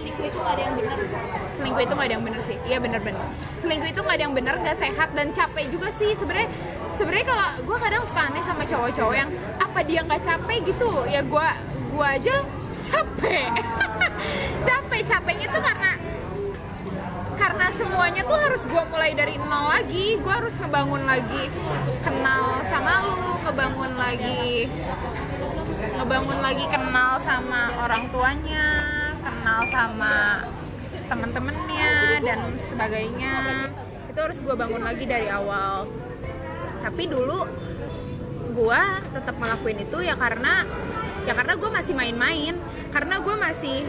selingkuh 0.00 0.24
itu 0.32 0.38
gak 0.40 0.54
ada 0.56 0.62
yang 0.64 0.74
benar. 0.80 0.98
selingkuh 1.50 1.82
itu 1.84 1.92
nggak 1.92 2.08
ada 2.08 2.14
yang 2.16 2.24
bener 2.24 2.42
sih. 2.48 2.58
Iya 2.64 2.78
bener-bener 2.80 3.24
selingkuh 3.60 3.88
itu 3.92 4.00
nggak 4.00 4.16
ada 4.16 4.24
yang 4.24 4.34
bener 4.34 4.54
nggak 4.64 4.76
sehat 4.78 5.08
dan 5.12 5.28
capek 5.36 5.66
juga 5.68 5.88
sih. 5.92 6.10
Sebenarnya 6.16 6.48
sebenarnya 6.96 7.26
kalau 7.28 7.48
gue 7.68 7.78
kadang 7.78 8.02
suka 8.06 8.20
aneh 8.32 8.42
sama 8.44 8.64
cowok-cowok 8.64 9.14
yang 9.14 9.30
apa 9.60 9.80
dia 9.84 10.00
nggak 10.04 10.22
capek? 10.24 10.58
gitu. 10.64 10.90
Ya 11.06 11.20
gue 11.20 11.48
gue 11.92 12.06
aja 12.06 12.34
capek. 12.80 13.50
Capek. 14.68 15.00
Capeknya 15.04 15.48
tuh 15.52 15.62
karena 15.64 15.92
karena 17.36 17.66
semuanya 17.72 18.22
tuh 18.24 18.36
harus 18.36 18.62
gue 18.68 18.82
mulai 18.92 19.12
dari 19.16 19.36
nol 19.36 19.68
lagi. 19.68 20.16
Gue 20.20 20.32
harus 20.32 20.54
ngebangun 20.60 21.04
lagi 21.04 21.48
kenal 22.04 22.64
sama 22.68 23.04
lu 23.04 23.29
ngebangun 23.40 23.92
lagi 23.96 24.68
ngebangun 26.00 26.38
lagi 26.40 26.64
kenal 26.68 27.20
sama 27.20 27.72
orang 27.84 28.08
tuanya 28.08 28.66
kenal 29.20 29.60
sama 29.68 30.44
temen-temennya 31.10 32.22
dan 32.22 32.40
sebagainya. 32.54 33.66
Itu 34.06 34.18
harus 34.22 34.38
gue 34.38 34.54
bangun 34.54 34.82
lagi 34.86 35.04
dari 35.10 35.26
awal. 35.26 35.90
Tapi 36.80 37.02
dulu 37.10 37.44
gue 38.50 38.82
tetap 39.14 39.34
ngelakuin 39.38 39.78
itu 39.82 39.98
ya 40.06 40.14
karena 40.14 40.66
ya 41.26 41.34
karena 41.34 41.54
gue 41.58 41.70
masih 41.70 41.94
main-main. 41.98 42.54
Karena 42.94 43.18
gue 43.18 43.34
masih 43.34 43.82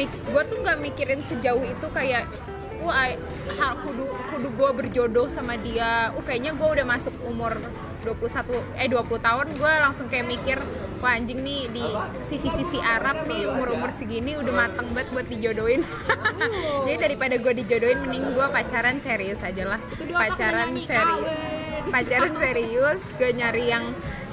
gue 0.00 0.42
tuh 0.48 0.58
nggak 0.60 0.80
mikirin 0.80 1.20
sejauh 1.20 1.62
itu 1.62 1.86
kayak 1.92 2.24
wah 2.80 3.08
kudu 3.84 4.08
kudu 4.32 4.48
gue 4.56 4.70
berjodoh 4.84 5.28
sama 5.28 5.60
dia. 5.60 6.10
Uh 6.16 6.24
kayaknya 6.24 6.56
gue 6.56 6.68
udah 6.68 6.86
masuk 6.88 7.12
umur 7.28 7.52
21 8.06 8.78
eh 8.78 8.88
20 8.88 9.26
tahun 9.26 9.46
gue 9.58 9.72
langsung 9.82 10.06
kayak 10.06 10.26
mikir 10.30 10.58
wah 11.02 11.12
anjing 11.18 11.42
nih 11.44 11.68
di 11.74 11.84
sisi-sisi 12.24 12.80
Arab 12.80 13.26
nih 13.28 13.50
umur-umur 13.50 13.92
segini 13.92 14.38
udah 14.38 14.54
mateng 14.54 14.88
banget 14.96 15.08
buat 15.12 15.26
dijodohin. 15.28 15.82
Jadi 16.88 16.96
daripada 16.96 17.34
gue 17.36 17.52
dijodohin 17.52 18.00
mending 18.00 18.32
gue 18.32 18.46
pacaran 18.48 18.96
serius 19.02 19.44
aja 19.44 19.76
lah. 19.76 19.80
Pacaran 20.08 20.72
serius 20.88 21.56
pacaran 21.86 22.34
serius 22.34 23.00
gue 23.14 23.30
nyari 23.30 23.70
yang 23.70 23.84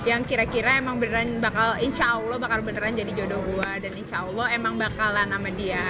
yang 0.03 0.26
kira-kira 0.28 0.84
emang 0.84 0.99
beneran 0.99 1.39
bakal 1.39 1.80
insya 1.80 2.19
Allah 2.19 2.36
bakal 2.36 2.59
beneran 2.59 2.91
jadi 2.91 3.11
jodoh 3.15 3.39
gue 3.45 3.71
dan 3.80 3.93
insya 3.95 4.28
Allah 4.28 4.51
emang 4.51 4.76
bakalan 4.76 5.32
sama 5.32 5.49
dia 5.55 5.84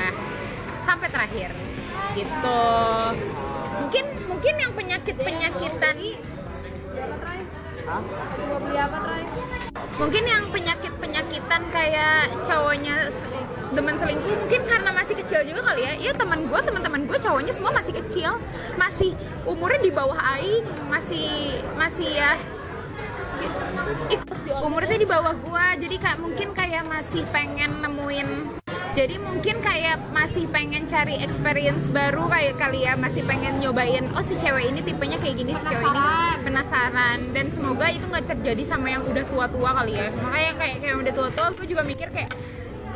sampai 0.84 1.07
terakhir. 1.09 1.49
Gitu. 2.13 2.61
Mungkin 3.81 4.05
mungkin 4.29 4.53
yang 4.59 4.73
penyakit 4.77 5.15
penyakitan 5.17 5.95
Mungkin 9.99 10.23
yang 10.23 10.43
penyakit 10.49 10.93
penyakitan 10.97 11.61
kayak 11.69 12.31
cowoknya 12.47 12.95
demen 13.73 13.95
selingkuh 13.97 14.34
mungkin 14.45 14.61
karena 14.69 14.89
masih 14.93 15.15
kecil 15.19 15.43
juga 15.43 15.73
kali 15.73 15.81
ya. 15.84 15.93
Iya 15.99 16.11
teman 16.15 16.47
gue 16.47 16.59
teman-teman 16.63 17.05
gue 17.05 17.17
cowoknya 17.19 17.53
semua 17.53 17.75
masih 17.75 17.93
kecil. 17.99 18.39
Masih 18.79 19.11
umurnya 19.43 19.81
di 19.84 19.91
bawah 19.91 20.17
aing 20.39 20.65
masih 20.88 21.59
masih 21.75 22.09
ya. 22.09 22.39
I- 23.43 24.23
umurnya 24.63 24.95
di 24.95 25.07
bawah 25.09 25.36
gue 25.36 25.65
jadi 25.84 25.95
kayak 25.99 26.19
mungkin 26.23 26.55
kayak 26.55 26.88
masih 26.88 27.27
pengen 27.36 27.84
nemuin 27.84 28.62
jadi 28.94 29.18
mungkin 29.18 29.58
kayak 29.58 30.14
masih 30.14 30.46
pengen 30.54 30.86
cari 30.86 31.18
experience 31.26 31.89
baru 31.89 32.30
kayak 32.30 32.62
kali 32.62 32.86
ya 32.86 32.94
masih 32.94 33.26
pengen 33.26 33.58
nyobain 33.58 34.06
oh 34.14 34.22
si 34.22 34.38
cewek 34.38 34.70
ini 34.70 34.86
tipenya 34.86 35.18
kayak 35.18 35.36
gini 35.41 35.52
si 35.58 35.66
cewek 35.66 35.82
ini 35.82 36.02
penasaran. 36.46 37.20
dan 37.34 37.46
semoga 37.50 37.89
itu 37.89 38.06
nggak 38.06 38.30
terjadi 38.30 38.62
sama 38.62 38.94
yang 38.94 39.02
udah 39.02 39.26
tua-tua 39.26 39.74
kali 39.82 39.98
ya. 39.98 40.08
Makanya 40.22 40.54
kayak 40.62 40.78
kayak 40.86 40.96
udah 41.02 41.14
tua-tua 41.16 41.48
gue 41.58 41.66
juga 41.66 41.82
mikir 41.82 42.08
kayak 42.14 42.30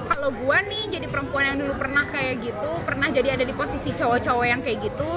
kalau 0.08 0.30
gue 0.30 0.58
nih 0.70 0.84
jadi 0.94 1.08
perempuan 1.10 1.44
yang 1.50 1.58
dulu 1.66 1.74
pernah 1.82 2.06
kayak 2.14 2.46
gitu 2.46 2.72
pernah 2.86 3.10
jadi 3.10 3.34
ada 3.34 3.44
di 3.44 3.54
posisi 3.58 3.90
cowok-cowok 3.92 4.46
yang 4.46 4.62
kayak 4.62 4.80
gitu 4.86 5.10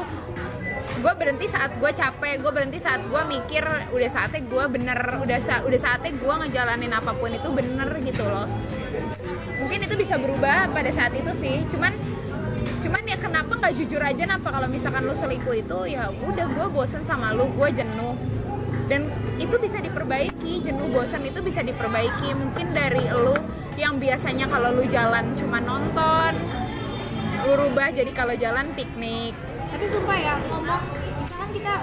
gue 1.01 1.13
berhenti 1.17 1.47
saat 1.49 1.73
gue 1.77 1.91
capek 1.93 2.41
gue 2.43 2.53
berhenti 2.53 2.79
saat 2.83 3.01
gue 3.05 3.23
mikir 3.29 3.65
udah 3.93 4.11
saatnya 4.11 4.43
gue 4.45 4.65
bener 4.69 4.99
udah 5.23 5.39
sa- 5.41 5.63
udah 5.65 5.81
saatnya 5.81 6.13
gue 6.13 6.35
ngejalanin 6.45 6.93
apa 6.93 7.13
pun 7.17 7.31
itu 7.33 7.49
bener 7.53 7.89
gitu 8.05 8.25
loh 8.27 8.49
mungkin 9.71 9.87
itu 9.87 10.03
bisa 10.03 10.19
berubah 10.19 10.67
pada 10.75 10.91
saat 10.91 11.15
itu 11.15 11.31
sih. 11.39 11.63
Cuman 11.71 11.95
cuman 12.83 13.07
ya 13.07 13.15
kenapa 13.23 13.55
nggak 13.55 13.79
jujur 13.79 14.03
aja 14.03 14.27
kenapa? 14.27 14.51
Kalau 14.51 14.67
misalkan 14.67 15.07
lu 15.07 15.15
selingkuh 15.15 15.55
itu 15.55 15.95
ya 15.95 16.11
udah 16.11 16.47
gue 16.51 16.67
bosen 16.75 17.07
sama 17.07 17.31
lu 17.31 17.47
gue 17.55 17.71
jenuh. 17.79 18.19
Dan 18.91 19.07
itu 19.39 19.55
bisa 19.63 19.79
diperbaiki 19.79 20.67
jenuh 20.67 20.91
bosan 20.91 21.23
itu 21.23 21.39
bisa 21.39 21.63
diperbaiki. 21.63 22.35
Mungkin 22.35 22.75
dari 22.75 23.15
lu 23.15 23.39
yang 23.79 24.03
biasanya 24.03 24.51
kalau 24.51 24.75
lu 24.75 24.83
jalan 24.91 25.39
cuma 25.39 25.63
nonton 25.63 26.35
lu 27.47 27.55
rubah 27.55 27.95
jadi 27.95 28.11
kalau 28.11 28.35
jalan 28.35 28.75
piknik. 28.75 29.39
Tapi 29.71 29.87
sumpah 29.87 30.19
ya, 30.19 30.35
ngomong 30.51 30.83
misalkan 31.23 31.49
kita 31.55 31.75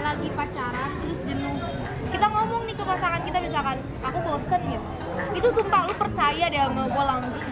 lagi 0.00 0.28
pacaran 0.32 0.90
terus 1.04 1.20
jenuh. 1.28 1.60
Kita 2.08 2.24
ngomong 2.24 2.64
nih 2.64 2.72
ke 2.72 2.84
pasangan 2.88 3.20
kita 3.20 3.36
misalkan, 3.44 3.76
aku 4.00 4.18
bosen 4.24 4.64
gitu. 4.64 4.97
Itu 5.34 5.48
sumpah 5.52 5.80
lu 5.86 5.94
percaya 5.94 6.44
deh 6.48 6.60
sama 6.60 6.82
gue 6.86 7.04
langgeng. 7.04 7.50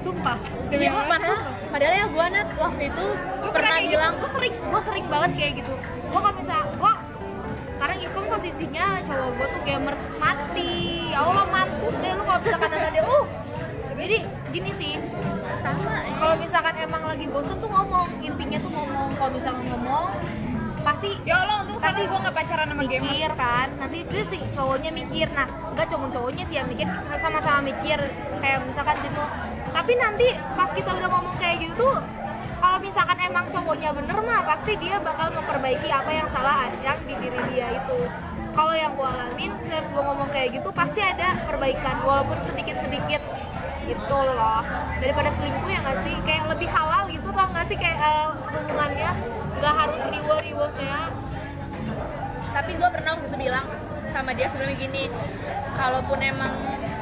Sumpah. 0.00 0.36
Demi 0.68 0.86
Gua- 0.88 1.08
padahal, 1.08 1.38
sumpah. 1.40 1.54
padahal 1.72 1.94
ya 1.96 2.06
gue 2.12 2.24
nat 2.30 2.48
waktu 2.60 2.82
itu 2.92 3.04
pernah 3.48 3.78
bilang 3.80 4.12
gue 4.18 4.30
sering 4.30 4.54
gue 4.58 4.80
sering 4.82 5.06
banget 5.08 5.30
kayak 5.38 5.52
gitu. 5.64 5.72
Gue 6.10 6.18
kalau 6.20 6.36
misal 6.36 6.60
gue 6.76 6.92
sekarang 7.74 7.96
itu 8.00 8.14
kan 8.14 8.26
posisinya 8.30 8.86
cowok 9.04 9.30
gue 9.36 9.46
tuh 9.48 9.60
gamers 9.64 10.04
mati. 10.16 10.74
Ya 11.10 11.20
Allah 11.22 11.46
mampus 11.48 11.94
deh 11.98 12.12
lu 12.12 12.22
kalau 12.22 12.40
misalkan 12.42 12.68
sama 12.72 12.88
dia. 12.90 13.04
Uh 13.04 13.24
jadi 13.94 14.18
gini 14.52 14.70
sih. 14.76 14.92
Sama 15.64 15.92
kalau 16.20 16.36
misalkan 16.36 16.74
emang 16.76 17.02
lagi 17.08 17.24
bosen 17.24 17.56
tuh 17.56 17.70
ngomong. 17.72 18.08
Intinya 18.20 18.58
tuh 18.60 18.68
ngomong. 18.68 19.08
Kalau 19.16 19.30
misalkan 19.32 19.64
ngomong 19.72 20.12
pasti 20.84 21.10
ya 21.24 21.34
Allah 21.40 21.56
untung 21.64 21.80
Pasti 21.80 22.02
gue 22.04 22.18
nggak 22.20 22.36
pacaran 22.36 22.66
sama 22.68 22.84
gamer 22.84 23.12
mikir 23.12 23.32
kan. 23.36 23.68
Nanti 23.80 23.96
itu 24.04 24.16
sih 24.28 24.40
cowoknya 24.52 24.90
mikir. 24.92 25.26
Nah 25.32 25.46
enggak 25.72 25.86
cuma 25.88 26.06
cowoknya 26.12 26.44
sih 26.48 26.56
yang 26.60 26.68
mikir 26.68 26.86
sama-sama 27.18 27.60
mikir. 27.64 27.98
Kayak 28.40 28.58
misalkan 28.68 28.96
jenuh. 29.00 29.28
Tapi 29.72 29.92
nanti 29.96 30.28
pas 30.54 30.70
kita 30.70 30.90
udah 30.94 31.08
ngomong 31.10 31.34
kayak 31.40 31.56
gitu 31.64 31.74
tuh 31.74 31.96
kalau 32.64 32.78
misalkan 32.80 33.18
emang 33.20 33.44
cowoknya 33.52 33.90
bener 33.92 34.18
mah 34.24 34.40
pasti 34.48 34.72
dia 34.80 34.96
bakal 35.02 35.28
memperbaiki 35.36 35.88
apa 35.92 36.08
yang 36.08 36.28
salah 36.32 36.72
yang 36.80 36.96
di 37.04 37.14
diri 37.20 37.40
dia 37.52 37.68
itu. 37.76 37.98
Kalau 38.54 38.70
yang 38.70 38.94
gue 38.94 39.08
alamin 39.08 39.50
setiap 39.66 39.84
gue 39.90 40.02
ngomong 40.04 40.28
kayak 40.30 40.48
gitu 40.56 40.68
pasti 40.72 41.00
ada 41.04 41.36
perbaikan. 41.44 42.00
Walaupun 42.06 42.38
sedikit 42.44 42.80
sedikit 42.80 43.20
gitu 43.84 44.16
loh. 44.16 44.62
Daripada 44.98 45.30
selingkuh 45.32 45.70
ya 45.70 45.80
nggak 45.84 45.98
sih? 46.04 46.16
Kayak 46.24 46.42
lebih 46.52 46.68
halal 46.72 47.02
gitu 47.12 47.28
tau 47.32 47.48
nggak 47.52 47.66
sih? 47.68 47.76
Kayak 47.76 47.98
eh, 48.00 48.26
hubungannya 48.32 49.10
nggak 49.60 49.74
harus 49.80 50.02
riwo 50.12 50.36
riwo 50.44 50.66
kayak 50.76 51.08
tapi 52.54 52.70
gue 52.78 52.86
pernah 52.86 53.18
waktu 53.18 53.26
itu 53.26 53.38
bilang 53.50 53.66
sama 54.06 54.30
dia 54.30 54.46
sebelumnya 54.46 54.78
gini 54.78 55.04
kalaupun 55.74 56.22
emang 56.22 56.54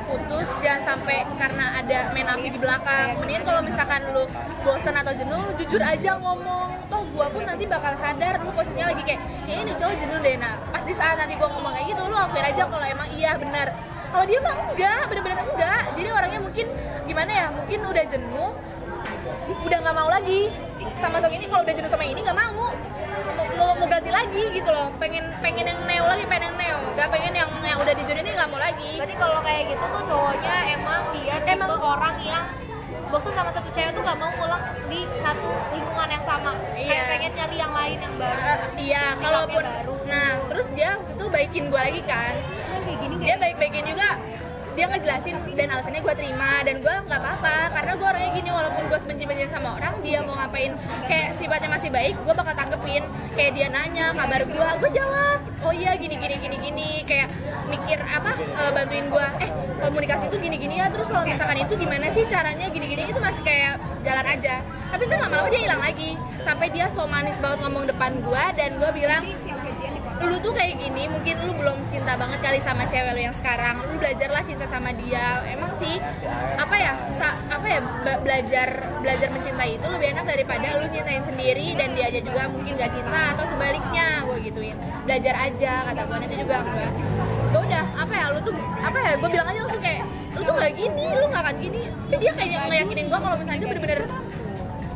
putus 0.09 0.49
jangan 0.65 0.97
sampai 0.97 1.29
karena 1.37 1.77
ada 1.77 2.13
main 2.13 2.29
api 2.29 2.49
di 2.53 2.61
belakang. 2.61 3.17
Mendingan 3.21 3.45
kalau 3.49 3.61
misalkan 3.65 4.01
lu 4.13 4.25
bosan 4.65 4.97
atau 4.97 5.13
jenuh 5.13 5.45
jujur 5.61 5.81
aja 5.81 6.17
ngomong. 6.21 6.73
Toh 6.89 7.05
gue 7.05 7.27
pun 7.33 7.45
nanti 7.45 7.65
bakal 7.69 7.97
sadar 8.01 8.41
lu 8.41 8.53
posisinya 8.53 8.93
lagi 8.93 9.05
kayak 9.05 9.21
kayaknya 9.45 9.63
ini 9.69 9.73
cowok 9.77 9.97
jenuh 10.01 10.19
deh. 10.21 10.37
Nah 10.41 10.53
pas 10.73 10.83
di 10.85 10.95
saat 10.97 11.17
nanti 11.21 11.37
gue 11.37 11.49
ngomong 11.49 11.73
kayak 11.73 11.87
gitu 11.93 12.03
lu 12.09 12.17
akuin 12.17 12.45
aja 12.45 12.63
kalau 12.69 12.87
emang 12.89 13.09
iya 13.13 13.37
benar 13.37 13.69
kalau 14.13 14.25
dia 14.29 14.39
mah 14.45 14.55
enggak 14.57 15.03
bener-bener 15.09 15.39
enggak. 15.41 15.85
Jadi 15.97 16.09
orangnya 16.13 16.41
gimana 17.23 17.39
ya? 17.39 17.49
Mungkin 17.55 17.79
udah 17.87 18.05
jenuh 18.11 18.51
udah 19.63 19.79
nggak 19.79 19.95
mau 19.95 20.11
lagi. 20.11 20.51
Sama 20.99 21.23
song 21.23 21.31
ini 21.39 21.47
kalau 21.47 21.63
udah 21.63 21.71
jenuh 21.71 21.87
sama 21.87 22.03
ini 22.03 22.19
nggak 22.19 22.35
mau. 22.35 22.75
Mau, 23.63 23.79
mau, 23.79 23.87
ganti 23.87 24.11
lagi 24.11 24.43
gitu 24.51 24.67
loh. 24.75 24.91
Pengen 24.99 25.31
pengen 25.39 25.71
yang 25.71 25.79
neo 25.87 26.03
lagi 26.03 26.27
pengen 26.27 26.51
yang 26.51 26.57
neo. 26.59 26.79
Nggak 26.99 27.09
pengen 27.15 27.33
yang 27.39 27.51
yang 27.63 27.79
udah 27.79 27.95
dijodohin 27.95 28.27
ini 28.27 28.35
nggak 28.35 28.51
mau 28.51 28.59
lagi. 28.59 28.99
Berarti 28.99 29.15
kalau 29.23 29.39
kayak 29.39 29.63
gitu 29.71 29.85
tuh 29.87 30.03
cowoknya 30.03 30.57
emang 30.75 31.03
dia 31.15 31.37
tipe 31.47 31.55
Emang- 31.55 31.79
orang 31.79 32.17
yang 32.27 32.45
bosan 33.07 33.33
sama 33.39 33.55
satu 33.55 33.71
cewek 33.71 33.93
tuh 33.93 34.01
gak 34.09 34.17
mau 34.17 34.33
ngulang 34.41 34.63
di 34.89 35.05
satu 35.05 35.51
lingkungan 35.71 36.09
yang 36.11 36.25
sama. 36.27 36.57
Iya. 36.75 36.91
kayak 36.91 37.05
pengen 37.13 37.33
nyari 37.39 37.57
yang 37.61 37.73
lain 37.77 37.99
yang 38.03 38.15
baru. 38.19 38.41
Eh, 38.41 38.59
iya 38.83 39.05
kalaupun 39.21 39.63
baru. 39.63 39.95
nah 40.11 40.31
terus 40.51 40.67
dia 40.75 40.97
waktu 40.97 41.13
itu 41.15 41.27
baikin 41.31 41.65
gue 41.71 41.81
lagi 41.87 42.03
kan. 42.03 42.35
Kayak 42.83 42.99
gini 43.05 43.15
dia 43.21 43.35
baik-baikin 43.37 43.85
juga 43.85 44.09
dia 44.73 44.87
ngejelasin 44.89 45.37
dan 45.53 45.69
alasannya 45.69 46.01
gue 46.01 46.15
terima 46.17 46.65
dan 46.65 46.81
gue 46.81 46.95
nggak 47.09 47.21
apa-apa 47.21 47.57
karena 47.77 47.93
gue 47.97 48.07
orangnya 48.09 48.31
gini 48.33 48.51
walaupun 48.51 48.83
gue 48.89 48.99
benci-benci 49.05 49.45
sama 49.53 49.77
orang 49.77 49.95
dia 50.01 50.19
mau 50.25 50.33
ngapain 50.37 50.73
kayak 51.05 51.37
sifatnya 51.37 51.69
masih 51.69 51.91
baik 51.93 52.15
gue 52.17 52.35
bakal 52.35 52.55
tanggepin. 52.57 53.05
Kayak 53.33 53.53
dia 53.57 53.67
nanya 53.73 54.13
kabar 54.13 54.45
gue 54.45 54.69
gue 54.85 54.91
jawab 54.93 55.39
oh 55.65 55.73
iya 55.73 55.97
gini 55.97 56.17
gini 56.17 56.37
gini 56.41 56.57
gini. 56.57 56.91
Kayak 57.05 57.29
mikir 57.69 57.99
apa 58.01 58.33
eh, 58.37 58.71
bantuin 58.73 59.07
gue 59.09 59.27
eh 59.45 59.51
komunikasi 59.83 60.25
itu 60.31 60.37
gini 60.41 60.57
gini 60.57 60.75
ya 60.81 60.87
terus 60.93 61.09
kalau 61.09 61.25
misalkan 61.25 61.59
itu 61.61 61.75
gimana 61.77 62.07
sih 62.13 62.25
caranya 62.29 62.69
gini 62.69 62.87
gini 62.89 63.03
itu 63.09 63.21
masih 63.21 63.43
kayak 63.45 63.81
jalan 64.05 64.27
aja. 64.29 64.61
Tapi 64.93 65.05
kan 65.09 65.19
lama-lama 65.25 65.49
dia 65.49 65.61
hilang 65.65 65.81
lagi. 65.81 66.11
Sampai 66.45 66.69
dia 66.69 66.87
so 66.93 67.09
manis 67.09 67.37
banget 67.41 67.65
ngomong 67.65 67.89
depan 67.89 68.13
gue 68.21 68.45
dan 68.57 68.71
gue 68.77 68.91
bilang 68.93 69.25
lu 70.23 70.37
tuh 70.39 70.53
kayak 70.53 70.79
gini 70.79 71.11
mungkin 71.11 71.35
lu 71.43 71.53
belum 71.53 71.79
cinta 71.85 72.15
banget 72.15 72.39
kali 72.39 72.59
sama 72.59 72.85
cewek 72.85 73.13
lu 73.13 73.23
yang 73.23 73.35
sekarang. 73.35 73.77
Lu 73.83 73.99
belajarlah 73.99 74.43
cinta 74.43 74.65
sama 74.65 74.95
dia. 74.95 75.43
Emang 75.47 75.73
sih 75.73 75.99
apa 76.55 76.75
ya 76.75 76.93
sa- 77.13 77.39
apa 77.49 77.67
ya 77.67 77.81
be- 77.81 78.21
belajar 78.23 78.69
belajar 78.99 79.29
mencintai 79.29 79.77
itu 79.77 79.87
lebih 79.87 80.09
enak 80.15 80.25
daripada 80.25 80.67
lu 80.79 80.87
nyintain 80.89 81.23
sendiri 81.23 81.75
dan 81.75 81.93
dia 81.93 82.07
aja 82.09 82.21
juga 82.21 82.43
mungkin 82.49 82.73
gak 82.75 82.93
cinta 82.93 83.35
atau 83.35 83.45
sebaliknya 83.47 84.07
gue 84.25 84.39
gituin. 84.43 84.77
Belajar 85.03 85.35
aja 85.43 85.73
kata 85.91 86.01
gue 86.07 86.17
nanti 86.23 86.37
juga 86.39 86.57
gue 86.63 86.87
gue 87.53 87.63
udah 87.69 87.85
apa 87.99 88.15
ya 88.15 88.27
lu 88.33 88.41
tuh 88.41 88.55
apa 88.81 88.99
ya 88.99 89.13
gue 89.19 89.29
bilang 89.29 89.47
aja 89.47 89.61
langsung 89.61 89.83
kayak 89.83 90.03
lu 90.33 90.41
tuh 90.43 90.55
gak 90.55 90.73
gini 90.73 91.05
lu 91.13 91.25
gak 91.29 91.43
akan 91.43 91.57
gini. 91.59 91.83
Tapi 92.07 92.23
dia 92.23 92.33
kayak 92.33 92.61
ngeyakinin 92.71 93.07
gue 93.11 93.19
kalau 93.19 93.37
misalnya 93.37 93.59
dia 93.59 93.69
bener-bener 93.69 94.01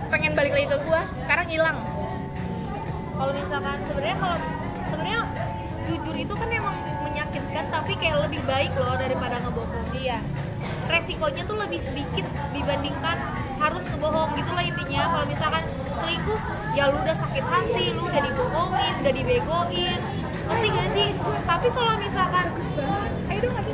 pengen 0.07 0.33
balik 0.33 0.53
lagi 0.55 0.66
ke 0.66 0.79
gue 0.79 1.01
sekarang 1.18 1.47
hilang. 1.51 1.79
Kalau 3.16 3.33
misalkan 3.33 3.79
sebenarnya 3.83 4.16
kalau 4.20 4.37
sebenarnya 4.91 5.22
jujur 5.87 6.14
itu 6.18 6.34
kan 6.34 6.49
emang 6.51 6.76
menyakitkan 7.07 7.64
tapi 7.70 7.93
kayak 7.99 8.26
lebih 8.26 8.43
baik 8.47 8.72
loh 8.74 8.95
daripada 8.99 9.39
ngebohong. 9.43 9.87
Dia 9.95 10.18
resikonya 10.87 11.43
tuh 11.47 11.59
lebih 11.59 11.80
sedikit 11.82 12.26
dibandingkan 12.55 13.16
harus 13.59 13.84
ngebohong 13.91 14.34
gitu 14.39 14.51
lah 14.55 14.64
intinya. 14.64 15.03
Kalau 15.12 15.26
misalkan 15.26 15.62
selingkuh 15.97 16.41
ya 16.74 16.93
lu 16.93 16.99
udah 17.01 17.16
sakit 17.16 17.45
hati 17.45 17.84
lu 17.95 18.03
udah 18.07 18.20
dibohongin 18.22 18.93
udah 19.03 19.12
dibegoin. 19.12 20.01
Ngerti 20.47 20.68
gak 20.70 20.89
sih? 20.95 21.11
Tapi 21.43 21.68
kalau 21.74 21.95
misalkan 21.99 22.47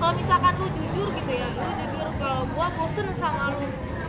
kalau 0.02 0.14
misalkan 0.18 0.52
lu 0.58 0.66
jujur 0.74 1.08
gitu 1.14 1.32
ya 1.32 1.48
lu 1.54 1.70
jujur 1.84 2.06
kalau 2.18 2.42
gua 2.56 2.66
bosen 2.74 3.06
sama 3.14 3.54
lu 3.54 3.62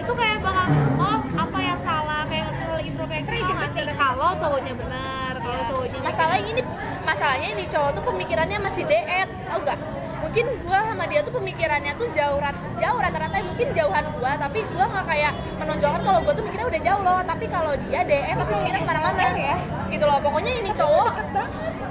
itu 0.04 0.14
kayak 0.14 0.38
bakal 0.44 0.68
oh 1.00 1.18
apa 1.40 1.60
yang 1.64 1.80
salah? 1.80 2.22
Kayak 2.28 2.54
introspeksi 2.84 3.38
tau 3.40 3.54
gak 3.56 3.70
sih 3.74 3.84
kalau 3.96 4.32
cowoknya 4.38 4.74
benar 4.76 5.34
kalau 5.40 5.62
cowoknya 5.72 6.00
masalah 6.04 6.38
ini 6.40 6.62
masalahnya 7.04 7.50
ini 7.56 7.64
cowok 7.72 7.92
tuh 7.98 8.04
pemikirannya 8.12 8.58
masih 8.60 8.84
deet 8.86 9.30
tau 9.48 9.60
gak 9.64 9.80
mungkin 10.24 10.46
gua 10.64 10.80
sama 10.88 11.04
dia 11.12 11.20
tuh 11.24 11.34
pemikirannya 11.36 11.92
tuh 12.00 12.08
jauh 12.16 12.40
rat- 12.40 12.64
jauh 12.80 13.00
rata-rata 13.00 13.44
mungkin 13.44 13.68
jauhan 13.76 14.06
gua 14.20 14.32
tapi 14.40 14.64
gua 14.72 14.86
nggak 14.88 15.06
kayak 15.08 15.32
menonjolkan 15.60 16.02
kalau 16.04 16.20
gua 16.24 16.34
tuh 16.36 16.44
mikirnya 16.48 16.68
udah 16.72 16.82
jauh 16.84 17.02
loh 17.04 17.20
tapi 17.28 17.46
kalau 17.52 17.72
dia 17.88 18.02
deet 18.08 18.36
tapi 18.36 18.52
mikirnya 18.64 18.82
ke 18.84 18.88
mana-mana. 18.88 19.24
ya. 19.36 19.58
Gitu 19.92 20.04
loh 20.08 20.18
pokoknya 20.24 20.52
ini 20.64 20.72
cowok 20.76 21.12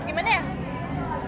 gimana 0.08 0.28
ya? 0.28 0.42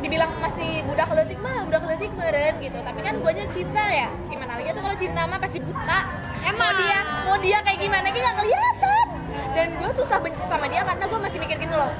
Dibilang 0.04 0.32
masih 0.36 0.84
budak 0.84 1.08
letik 1.16 1.38
mah 1.40 1.64
budak 1.64 1.84
letik 1.88 2.12
meren 2.16 2.54
gitu 2.60 2.78
tapi 2.84 3.00
kan 3.04 3.14
guanya 3.20 3.44
cinta 3.52 3.84
ya? 3.84 4.08
Gimana 4.28 4.60
lagi 4.60 4.68
tuh 4.72 4.82
kalau 4.84 4.96
cinta 4.96 5.20
mah 5.28 5.38
pasti 5.40 5.58
buta 5.60 5.98
emang 6.44 6.60
mau 6.60 6.72
dia 6.80 6.98
mau 7.24 7.36
dia 7.40 7.58
kayak 7.64 7.78
gimana? 7.80 8.06
Kayak 8.08 8.24
nggak 8.24 8.36
kelihatan 8.40 9.06
dan 9.54 9.68
gue 9.78 9.90
susah 9.94 10.18
benci 10.18 10.42
sama 10.50 10.66
dia 10.66 10.82
karena 10.82 11.04
gue 11.06 11.20
masih 11.22 11.38
mikir 11.38 11.56
gini 11.62 11.74
loh. 11.74 11.90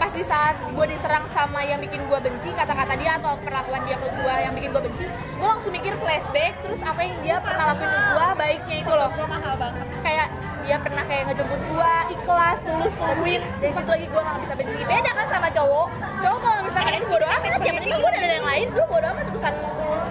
Pas 0.00 0.10
di 0.16 0.24
saat 0.24 0.56
gue 0.64 0.86
diserang 0.88 1.28
sama 1.28 1.60
yang 1.62 1.78
bikin 1.78 2.00
gue 2.08 2.18
benci 2.24 2.50
kata-kata 2.56 2.96
dia 2.96 3.20
atau 3.20 3.36
perlakuan 3.44 3.84
dia 3.84 4.00
ke 4.00 4.08
gue 4.08 4.34
yang 4.40 4.52
bikin 4.56 4.70
gue 4.72 4.82
benci 4.82 5.06
gue 5.12 5.48
langsung 5.48 5.72
mikir 5.74 5.92
flashback 6.00 6.56
terus 6.64 6.80
apa 6.80 7.00
yang 7.04 7.16
dia 7.20 7.36
pernah 7.44 7.74
lakuin 7.74 7.90
ke 7.90 8.00
gue 8.00 8.26
baiknya 8.40 8.76
itu 8.80 8.92
loh. 8.92 9.10
Mahal 9.28 9.54
banget. 9.60 9.86
Kayak 10.00 10.28
dia 10.72 10.80
pernah 10.80 11.04
kayak 11.04 11.28
ngejemput 11.28 11.60
gue 11.68 11.92
ikhlas 12.16 12.56
tulus 12.64 12.96
nungguin. 12.96 13.44
Dan 13.60 13.70
situ 13.76 13.90
lagi 13.92 14.08
gue 14.08 14.22
gak 14.24 14.40
bisa 14.40 14.54
benci. 14.56 14.80
Beda 14.88 15.10
kan 15.12 15.26
sama 15.28 15.52
cowok. 15.52 15.88
Cowok 16.24 16.40
kalau 16.40 16.60
misalkan 16.64 16.92
ini 16.96 17.06
bodo 17.12 17.28
amat. 17.28 17.60
Ya 17.60 17.72
mending 17.76 17.92
gue 17.92 18.08
ada 18.16 18.28
yang 18.40 18.48
lain. 18.48 18.66
Lu 18.72 18.82
bodo 18.88 19.04
amat 19.12 19.24
urusan 19.28 19.52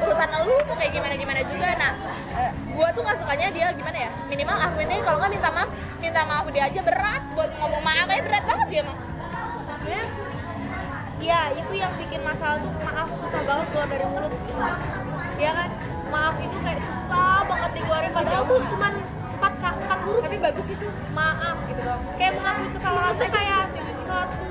urusan 0.05 0.30
lu. 0.45 0.57
Mau 0.70 0.78
kayak 0.78 0.93
gimana 0.93 1.18
gimana 1.18 1.41
juga. 1.49 1.70
Nah 1.82 1.91
gue 2.78 2.88
tuh 2.93 3.01
gak 3.01 3.18
sukanya 3.18 3.49
dia 3.49 3.74
gimana 3.74 3.97
ya? 4.05 4.09
Minimal 4.30 4.53
akuin 4.53 4.86
aja 4.86 5.01
kalau 5.01 5.18
nggak 5.18 5.32
minta 5.34 5.49
maaf 5.49 5.70
minta 5.97 6.22
maaf 6.30 6.45
dia 6.53 6.64
aja 6.70 6.82
berat 6.86 7.24
buat 7.34 7.49
ngomong 7.57 7.82
maaf. 7.82 8.05
Aja 8.05 8.22
berat 8.22 8.43
banget 8.45 8.68
dia 8.70 8.82
mah 8.86 8.97
ya 11.22 11.53
itu 11.53 11.74
yang 11.78 11.93
bikin 12.01 12.22
masalah 12.26 12.57
tuh 12.57 12.70
maaf 12.82 13.09
susah 13.18 13.41
banget 13.49 13.66
keluar 13.74 13.88
dari 13.89 14.05
mulut. 14.09 14.34
Ya 15.41 15.57
kan? 15.57 15.70
Maaf 16.14 16.38
itu 16.38 16.57
kayak 16.62 16.82
susah 16.82 17.49
banget 17.49 17.72
dikeluarin. 17.82 18.09
Padahal 18.14 18.43
tuh 18.45 18.62
cuman 18.70 18.93
empat 19.70 19.99
huruf 20.01 20.22
tapi 20.26 20.38
bagus 20.41 20.68
itu 20.74 20.88
maaf 21.14 21.57
gitu 21.70 21.82
dong 21.86 22.01
kayak 22.18 22.34
mengakui 22.41 22.70
kesalahan 22.74 23.14
tuh 23.14 23.30
kayak 23.30 23.64
suatu 24.09 24.47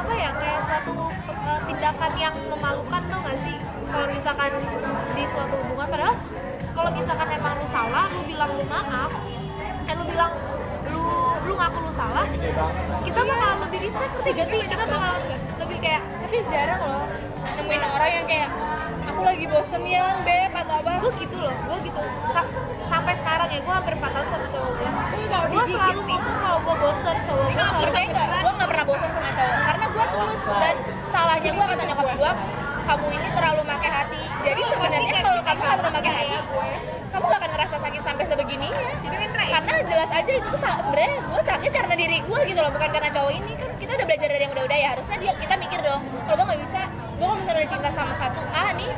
apa 0.00 0.12
ya 0.16 0.30
kayak 0.32 0.60
suatu 0.64 0.94
eh, 1.28 1.60
tindakan 1.68 2.12
yang 2.16 2.34
memalukan 2.48 3.02
tuh 3.04 3.18
gak 3.20 3.38
sih? 3.44 3.56
Kalau 3.90 4.06
misalkan 4.06 4.50
di 5.18 5.24
suatu 5.26 5.54
hubungan 5.60 5.86
padahal 5.90 6.16
kalau 6.72 6.90
misalkan 6.94 7.28
emang 7.34 7.54
lu 7.58 7.66
salah 7.68 8.06
lu 8.14 8.22
bilang 8.24 8.50
lu 8.54 8.64
maaf 8.70 9.10
eh 9.84 9.94
lu 9.98 10.04
bilang 10.06 10.32
lu 10.94 11.04
lu 11.44 11.52
ngaku 11.58 11.78
lu 11.84 11.92
salah 11.92 12.24
kita 13.02 13.20
bakal 13.20 13.52
lebih 13.68 13.78
respect 13.90 14.12
ngerti 14.14 14.30
gak 14.38 14.46
sih? 14.48 14.60
kita 14.70 14.84
bakal 14.88 15.14
lebih 15.60 15.78
kayak 15.82 16.02
tapi 16.06 16.36
jarang 16.48 16.80
loh 16.80 17.04
nemuin 17.58 17.82
orang 17.84 18.10
yang 18.14 18.26
kayak 18.30 18.48
aku 19.20 19.28
lagi 19.36 19.46
bosen 19.52 19.84
ya 19.84 20.16
beb 20.24 20.48
atau 20.48 20.80
apa? 20.80 20.96
Gue 21.04 21.12
gitu 21.20 21.36
loh 21.36 21.52
gue 21.52 21.76
gitu. 21.84 22.00
Sa- 22.32 22.48
sampai 22.88 23.12
sekarang 23.20 23.52
ya 23.52 23.60
gue 23.60 23.74
hampir 23.76 23.92
4 24.00 24.16
tahun 24.16 24.26
sama 24.32 24.46
cowok 24.48 24.72
gue 24.80 24.88
gue 25.20 25.64
selalu 25.76 26.00
ngomong 26.08 26.40
kalau 26.40 26.58
gue 26.64 26.76
bosen 26.80 27.16
cowok 27.28 27.48
gue 27.52 27.64
selalu 27.68 27.90
gue 27.92 28.04
nggak? 28.16 28.28
Pernah 28.64 28.84
bosan 28.88 29.10
sama 29.12 29.30
cowok. 29.36 29.58
Karena 29.68 29.86
gue 29.92 30.04
tulus 30.08 30.42
dan 30.48 30.74
salahnya 31.04 31.50
gue 31.52 31.66
kata 31.68 31.82
nyokap 31.84 32.08
gue 32.16 32.32
kamu 32.88 33.06
ini 33.12 33.28
terlalu 33.36 33.62
pakai 33.68 33.90
hati. 33.92 34.22
Jadi 34.40 34.62
sebenarnya 34.72 35.12
kalau 35.20 35.40
kamu 35.44 35.60
nggak 35.60 35.78
terlalu 35.84 35.94
pakai 36.00 36.12
hati 36.16 36.38
kamu 37.10 37.24
gak 37.26 37.40
akan 37.42 37.50
ngerasa 37.58 37.76
sakit 37.76 38.02
sampai 38.06 38.24
sebegininya. 38.24 38.84
Karena 39.36 39.72
jelas 39.84 40.10
aja 40.16 40.30
itu 40.32 40.48
tuh 40.48 40.60
sebenarnya 40.64 41.12
gue 41.20 41.42
sakit 41.44 41.70
karena 41.76 41.92
diri 41.92 42.18
gue 42.24 42.40
gitu 42.48 42.60
loh 42.64 42.72
bukan 42.72 42.88
karena 42.88 43.10
cowok 43.12 43.32
ini. 43.36 43.52
Kan 43.60 43.68
kita 43.76 43.92
udah 44.00 44.06
belajar 44.08 44.28
dari 44.32 44.42
yang 44.48 44.52
udah-udah 44.56 44.78
ya 44.80 44.88
harusnya 44.96 45.16
dia 45.20 45.32
kita 45.36 45.54
mikir 45.60 45.80
dong 45.84 46.00
kalau 46.24 46.36
gue 46.40 46.46
nggak 46.48 46.62
bisa 46.64 46.80
gue 47.20 47.26
kalau 47.28 47.36
misalnya 47.36 47.60
udah 47.60 47.68
cinta 47.68 47.90
sama 47.92 48.16
satu 48.16 48.40
A 48.56 48.72
nih 48.72 48.88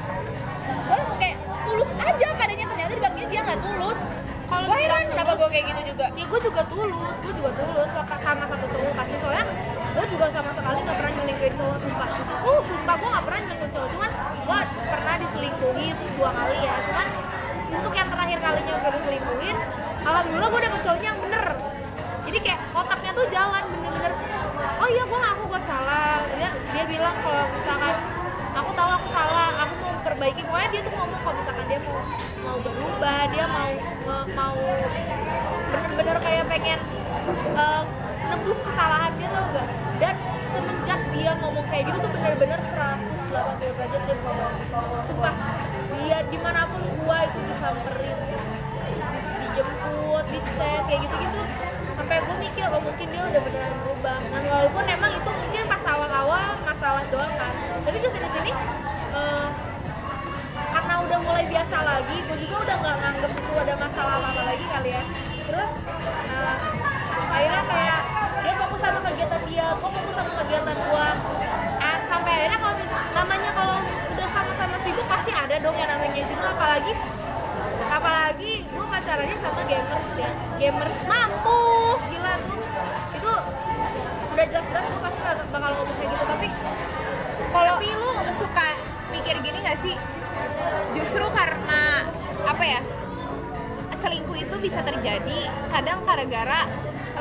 gue 0.63 0.95
langsung 0.95 1.19
kayak 1.19 1.37
tulus 1.67 1.91
aja 1.99 2.29
padanya. 2.39 2.67
Ternyata 2.71 2.93
di 2.95 3.03
bagian 3.03 3.27
dia 3.27 3.41
nggak 3.43 3.61
tulus. 3.67 4.01
Kalau 4.47 4.63
gue 4.69 4.77
heran 4.79 5.03
kenapa 5.11 5.33
gue 5.35 5.49
kayak 5.51 5.65
gitu 5.75 5.83
juga. 5.91 6.07
Ya 6.15 6.25
gue 6.31 6.41
juga 6.45 6.63
tulus 6.71 7.17
gue 7.19 7.33
juga 7.35 7.51
tulus. 7.59 7.89
Sama 7.91 8.17
sama 8.21 8.45
satu 8.47 8.67
cowok 8.71 8.93
pasti. 8.95 9.15
Soalnya 9.19 9.45
gue 9.93 10.05
juga 10.09 10.27
sama 10.33 10.51
sekali 10.55 10.79
gak 10.87 10.97
pernah 10.97 11.13
nyelingkuhin 11.19 11.55
cowok 11.59 11.77
sumpah. 11.83 12.09
Uh 12.47 12.61
sumpah 12.63 12.95
gue 12.95 13.09
gak 13.11 13.25
pernah 13.27 13.41
nyelingkuhin 13.43 13.73
cowok. 13.75 13.89
Cuman 13.91 14.11
gue 14.47 14.59
pernah 14.87 15.15
diselingkuhin 15.19 15.97
dua 16.15 16.31
kali 16.31 16.59
ya. 16.63 16.77
Cuman 16.87 17.07
untuk 17.73 17.93
yang 17.97 18.09
terakhir 18.13 18.39
kalinya 18.39 18.75
gue 18.79 18.91
diselingkuhin 19.03 19.57
alhamdulillah 20.03 20.51
gue 20.53 20.61
dapet 20.63 20.81
cowoknya 20.87 21.09
yang 21.11 21.21
bener. 21.21 21.47
Jadi 22.23 22.39
kayak 22.39 22.61
otaknya 22.71 23.11
tuh 23.19 23.27
jalan 23.35 23.63
bener-bener. 23.67 24.13
Oh 24.79 24.89
iya 24.91 25.03
gue 25.09 25.19
ngaku 25.19 25.43
gue 25.51 25.61
salah. 25.67 26.23
Dia 26.37 26.51
dia 26.71 26.85
bilang 26.87 27.15
kalau 27.25 27.45
misalkan 27.57 27.95
aku 28.53 28.71
tahu 28.73 28.91
aku 28.93 29.09
salah 29.09 29.51
aku 29.65 29.75
mau 29.79 29.95
perbaiki. 30.01 30.43
Pokoknya 30.45 30.69
dia 30.71 30.83
tuh 30.83 30.95
ngomong 30.95 31.21
kalau 31.21 31.37
misalkan 31.37 31.67
dia 31.67 31.81
mau 31.81 31.99
mau 32.43 32.57
berubah 32.59 33.21
dia 33.29 33.45
mau 33.49 33.71
nge- 34.05 34.29
mau 34.35 34.59
bener-bener 35.73 36.17
kayak 36.21 36.45
pengen 36.47 36.81
eh, 37.55 37.83
nembus 38.29 38.59
kesalahan 38.61 39.13
dia 39.17 39.29
tau 39.31 39.47
gak 39.51 39.69
dan 39.99 40.15
semenjak 40.49 41.01
dia 41.11 41.33
ngomong 41.39 41.65
kayak 41.67 41.85
gitu 41.89 41.99
tuh 41.99 42.11
bener-bener 42.11 42.61
180 42.61 43.31
derajat 43.73 44.03
dia 44.05 44.17
ngomong. 44.21 44.53
Sumpah 45.03 45.35
dia 45.93 46.19
di 46.27 46.39
mana 46.39 46.67
pun 46.67 46.83
gua 47.01 47.25
itu 47.25 47.39
disamperin 47.43 48.19
di- 48.21 49.37
dijemput 49.41 50.25
dicek 50.29 50.81
kayak 50.85 51.01
gitu-gitu 51.03 51.41
sampai 51.93 52.17
gue 52.19 52.37
mikir 52.41 52.67
oh 52.69 52.81
mungkin 52.81 53.07
dia 53.07 53.23
udah 53.23 53.41
beneran 53.41 53.75
berubah. 53.81 54.19
Dan 54.21 54.43
walaupun 54.45 54.85
emang 54.87 55.13
itu 55.13 55.32
awal-awal 56.33 56.57
masalah 56.65 57.05
doang 57.13 57.33
kan. 57.37 57.53
Tapi 57.85 57.97
ke 58.01 58.09
sini-sini 58.09 58.53
eh, 59.13 59.49
karena 60.73 60.95
udah 61.05 61.19
mulai 61.21 61.45
biasa 61.45 61.77
lagi 61.85 62.17
gue 62.25 62.37
juga 62.49 62.57
udah 62.65 62.77
nggak 62.81 62.97
nganggep 63.05 63.33
itu 63.37 63.53
ada 63.61 63.75
masalah 63.77 64.13
apa 64.17 64.29
apa 64.33 64.43
lagi 64.49 64.65
kali 64.65 64.91
ya. 64.97 65.03
Terus 65.45 65.71
nah, 66.33 66.57
akhirnya 67.37 67.65
kayak 67.69 68.01
dia 68.43 68.55
fokus 68.57 68.81
sama 68.81 68.99
kegiatan 69.05 69.43
dia 69.45 69.67
gue 69.77 69.91
fokus 69.93 70.15
sama 70.17 70.33
kegiatan 70.41 70.77
gue 70.81 71.07
eh, 71.85 71.99
sampai 72.09 72.33
akhirnya 72.33 72.59
kalau 72.59 72.75
namanya 73.13 73.51
kalau 73.53 73.77
udah 73.85 74.29
sama-sama 74.33 74.77
sibuk 74.81 75.07
pasti 75.07 75.33
ada 75.37 75.55
dong 75.61 75.77
yang 75.77 75.91
namanya 75.93 76.23
jenuh 76.25 76.49
apalagi 76.49 76.93
apalagi 77.93 78.53
gue 78.65 78.87
pacarannya 78.89 79.37
sama 79.37 79.63
gamers 79.69 80.09
ya. 80.17 80.31
Gamers 80.57 80.97
mampus 81.05 82.01
gila 82.09 82.35
tuh. 82.49 82.65
Itu 83.21 83.33
udah 84.33 84.47
jelas-jelas 84.49 84.85
gue 84.85 85.01
pasti 85.01 85.21
bakal- 85.21 85.49
bakal 85.51 85.71
ngomong 85.75 85.95
kayak 85.95 86.11
gitu 86.11 86.25
tapi 86.25 86.47
kalau 87.53 87.75
tapi 87.77 87.89
lu 87.93 88.11
suka 88.33 88.69
mikir 89.11 89.37
gini 89.39 89.59
gak 89.61 89.77
sih? 89.79 89.93
Justru 90.93 91.25
karena 91.31 92.09
apa 92.43 92.65
ya 92.65 92.81
selingkuh 93.93 94.35
itu 94.35 94.57
bisa 94.59 94.81
terjadi 94.81 95.39
kadang 95.69 96.03
gara-gara 96.03 96.65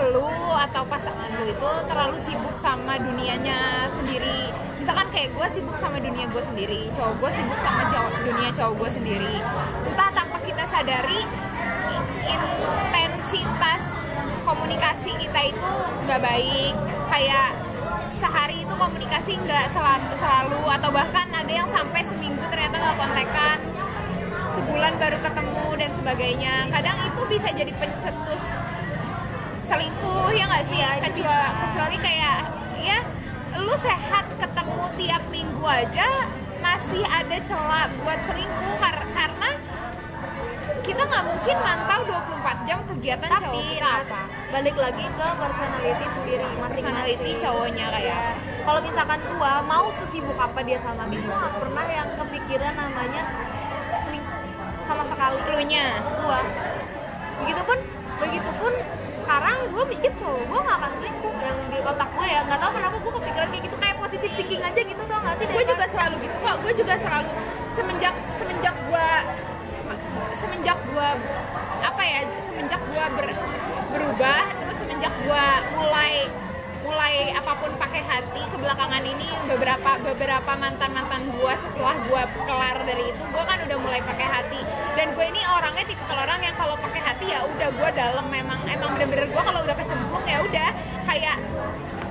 lu 0.07 0.25
atau 0.55 0.87
pasangan 0.87 1.29
lu 1.35 1.45
itu 1.45 1.69
terlalu 1.85 2.17
sibuk 2.17 2.55
sama 2.55 2.95
dunianya 2.95 3.91
sendiri. 3.91 4.49
Misalkan 4.79 5.11
kayak 5.11 5.35
gue 5.35 5.47
sibuk 5.51 5.75
sama 5.77 5.99
dunia 5.99 6.25
gue 6.25 6.41
sendiri 6.41 6.87
cowok 6.95 7.13
gue 7.19 7.31
sibuk 7.35 7.59
sama 7.59 7.83
cowok- 7.91 8.23
dunia 8.23 8.49
cowok 8.55 8.73
gue 8.79 8.89
sendiri. 8.89 9.35
Entah 9.83 10.09
tanpa 10.09 10.39
kita 10.39 10.63
sadari 10.65 11.19
intensitas 12.23 13.81
komunikasi 14.61 15.09
kita 15.17 15.41
itu 15.49 15.73
nggak 16.05 16.21
baik. 16.21 16.73
Kayak 17.09 17.49
sehari 18.13 18.61
itu 18.61 18.73
komunikasi 18.77 19.41
nggak 19.41 19.73
selalu, 19.73 20.13
selalu 20.21 20.61
atau 20.69 20.89
bahkan 20.93 21.25
ada 21.33 21.49
yang 21.49 21.65
sampai 21.65 22.05
seminggu 22.05 22.45
ternyata 22.45 22.77
nggak 22.77 22.97
kontekan 23.01 23.57
sebulan 24.53 24.93
baru 25.01 25.17
ketemu 25.17 25.65
dan 25.81 25.91
sebagainya. 25.97 26.55
Kadang 26.69 26.97
itu 27.09 27.21
bisa 27.25 27.49
jadi 27.49 27.73
pencetus 27.73 28.43
selingkuh 29.65 30.29
ya 30.37 30.45
nggak 30.45 30.65
sih? 30.69 30.77
Itu 30.77 31.09
kecuali, 31.09 31.49
kecuali 31.65 31.97
kayak 31.97 32.37
ya 32.85 32.99
lu 33.57 33.75
sehat 33.81 34.25
ketemu 34.37 34.83
tiap 35.01 35.23
minggu 35.33 35.65
aja 35.65 36.29
masih 36.61 37.01
ada 37.09 37.37
celah 37.41 37.89
buat 38.05 38.19
selingkuh 38.29 38.75
kar- 38.77 39.09
karena 39.17 39.49
kita 40.81 41.03
nggak 41.05 41.23
mungkin 41.29 41.55
mantau 41.61 42.01
24 42.09 42.67
jam 42.67 42.79
kegiatan 42.89 43.27
cowok 43.29 43.41
tapi 43.45 43.59
kita 43.77 43.85
Nat, 43.85 44.05
apa? 44.05 44.21
balik 44.49 44.75
lagi 44.77 45.05
ke 45.05 45.27
personality 45.37 46.05
sendiri 46.17 46.47
masing-masing. 46.57 46.73
Personality 46.81 47.31
cowoknya 47.41 47.85
kayak 47.93 48.09
Ya, 48.11 48.33
kalau 48.65 48.79
misalkan 48.83 49.19
gua 49.37 49.61
mau 49.63 49.87
sesibuk 49.93 50.35
apa 50.35 50.59
dia 50.65 50.81
sama 50.81 51.05
game 51.07 51.23
gua 51.23 51.37
nggak 51.37 51.55
pernah 51.63 51.85
yang 51.87 52.09
kepikiran 52.17 52.73
namanya 52.75 53.21
selingkuh 54.03 54.37
sama 54.89 55.03
sekali. 55.07 55.39
Lu 55.53 55.59
nya 55.69 55.85
gua. 56.19 56.39
Begitupun 57.45 57.77
begitupun 58.21 58.73
sekarang 59.21 59.57
gue 59.71 59.83
mikir 59.95 60.11
cowok 60.17 60.43
gue 60.43 60.59
gak 60.59 60.77
akan 60.81 60.91
selingkuh 60.97 61.35
yang 61.39 61.57
di 61.71 61.77
otak 61.79 62.09
gue 62.11 62.27
ya. 62.27 62.41
Nggak 62.43 62.59
tahu 62.59 62.71
kenapa 62.75 62.95
gue 62.99 63.13
kepikiran 63.21 63.47
kayak 63.47 63.63
gitu 63.63 63.77
kayak 63.79 63.95
positif 64.01 64.29
thinking 64.35 64.59
aja 64.59 64.81
gitu 64.81 65.03
tau 65.07 65.19
gak 65.23 65.35
sih? 65.39 65.45
Gue 65.47 65.63
juga 65.63 65.85
selalu 65.87 66.15
gitu 66.25 66.37
kok. 66.41 66.55
Gue 66.59 66.73
juga 66.75 66.93
selalu 66.99 67.31
semenjak 67.71 68.15
semenjak 68.35 68.75
gue 68.91 69.09
semenjak 70.41 70.77
gue 70.89 71.09
apa 71.81 72.01
ya 72.01 72.19
semenjak 72.41 72.81
gue 72.89 73.05
ber- 73.13 73.39
berubah 73.93 74.41
terus 74.57 74.75
semenjak 74.81 75.13
gue 75.21 75.45
mulai 75.77 76.25
mulai 76.81 77.29
apa 77.37 77.53
pun 77.61 77.69
pakai 77.77 78.01
hati 78.01 78.41
kebelakangan 78.49 79.05
ini 79.05 79.29
beberapa 79.45 80.01
beberapa 80.01 80.51
mantan 80.57 80.89
mantan 80.97 81.21
gue 81.29 81.53
setelah 81.61 81.93
gue 82.09 82.21
kelar 82.49 82.77
dari 82.89 83.13
itu 83.13 83.21
gue 83.21 83.43
kan 83.45 83.57
udah 83.61 83.77
mulai 83.77 84.01
pakai 84.01 84.25
hati. 84.25 84.59
Dan 84.97 85.13
gue 85.13 85.25
ini 85.29 85.45
orangnya 85.45 85.85
tipe 85.85 86.03
orang 86.09 86.41
yang 86.41 86.57
kalau 86.57 86.73
pakai 86.81 87.01
hati 87.05 87.25
ya 87.29 87.45
udah 87.45 87.69
gue 87.69 87.89
dalam 87.93 88.25
memang 88.33 88.57
emang 88.65 88.97
bener-bener 88.97 89.29
gue 89.29 89.43
kalau 89.45 89.61
udah 89.61 89.75
kecemplung 89.77 90.25
ya 90.25 90.41
udah. 90.41 90.69
Kayak 91.05 91.37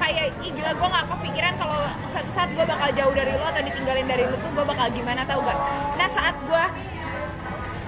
kayak 0.00 0.32
ih 0.40 0.50
gila 0.54 0.72
gue 0.72 0.88
nggak 0.88 1.06
kepikiran 1.18 1.54
kalau 1.60 1.80
satu 2.08 2.30
saat 2.32 2.50
gue 2.54 2.64
bakal 2.64 2.88
jauh 2.96 3.14
dari 3.14 3.36
lo 3.36 3.44
atau 3.44 3.62
ditinggalin 3.62 4.06
dari 4.08 4.24
lo 4.24 4.36
tuh 4.40 4.50
gue 4.54 4.64
bakal 4.64 4.88
gimana 4.96 5.22
tau 5.28 5.44
gak 5.44 5.58
nah 6.00 6.08
saat 6.08 6.34
gue 6.40 6.64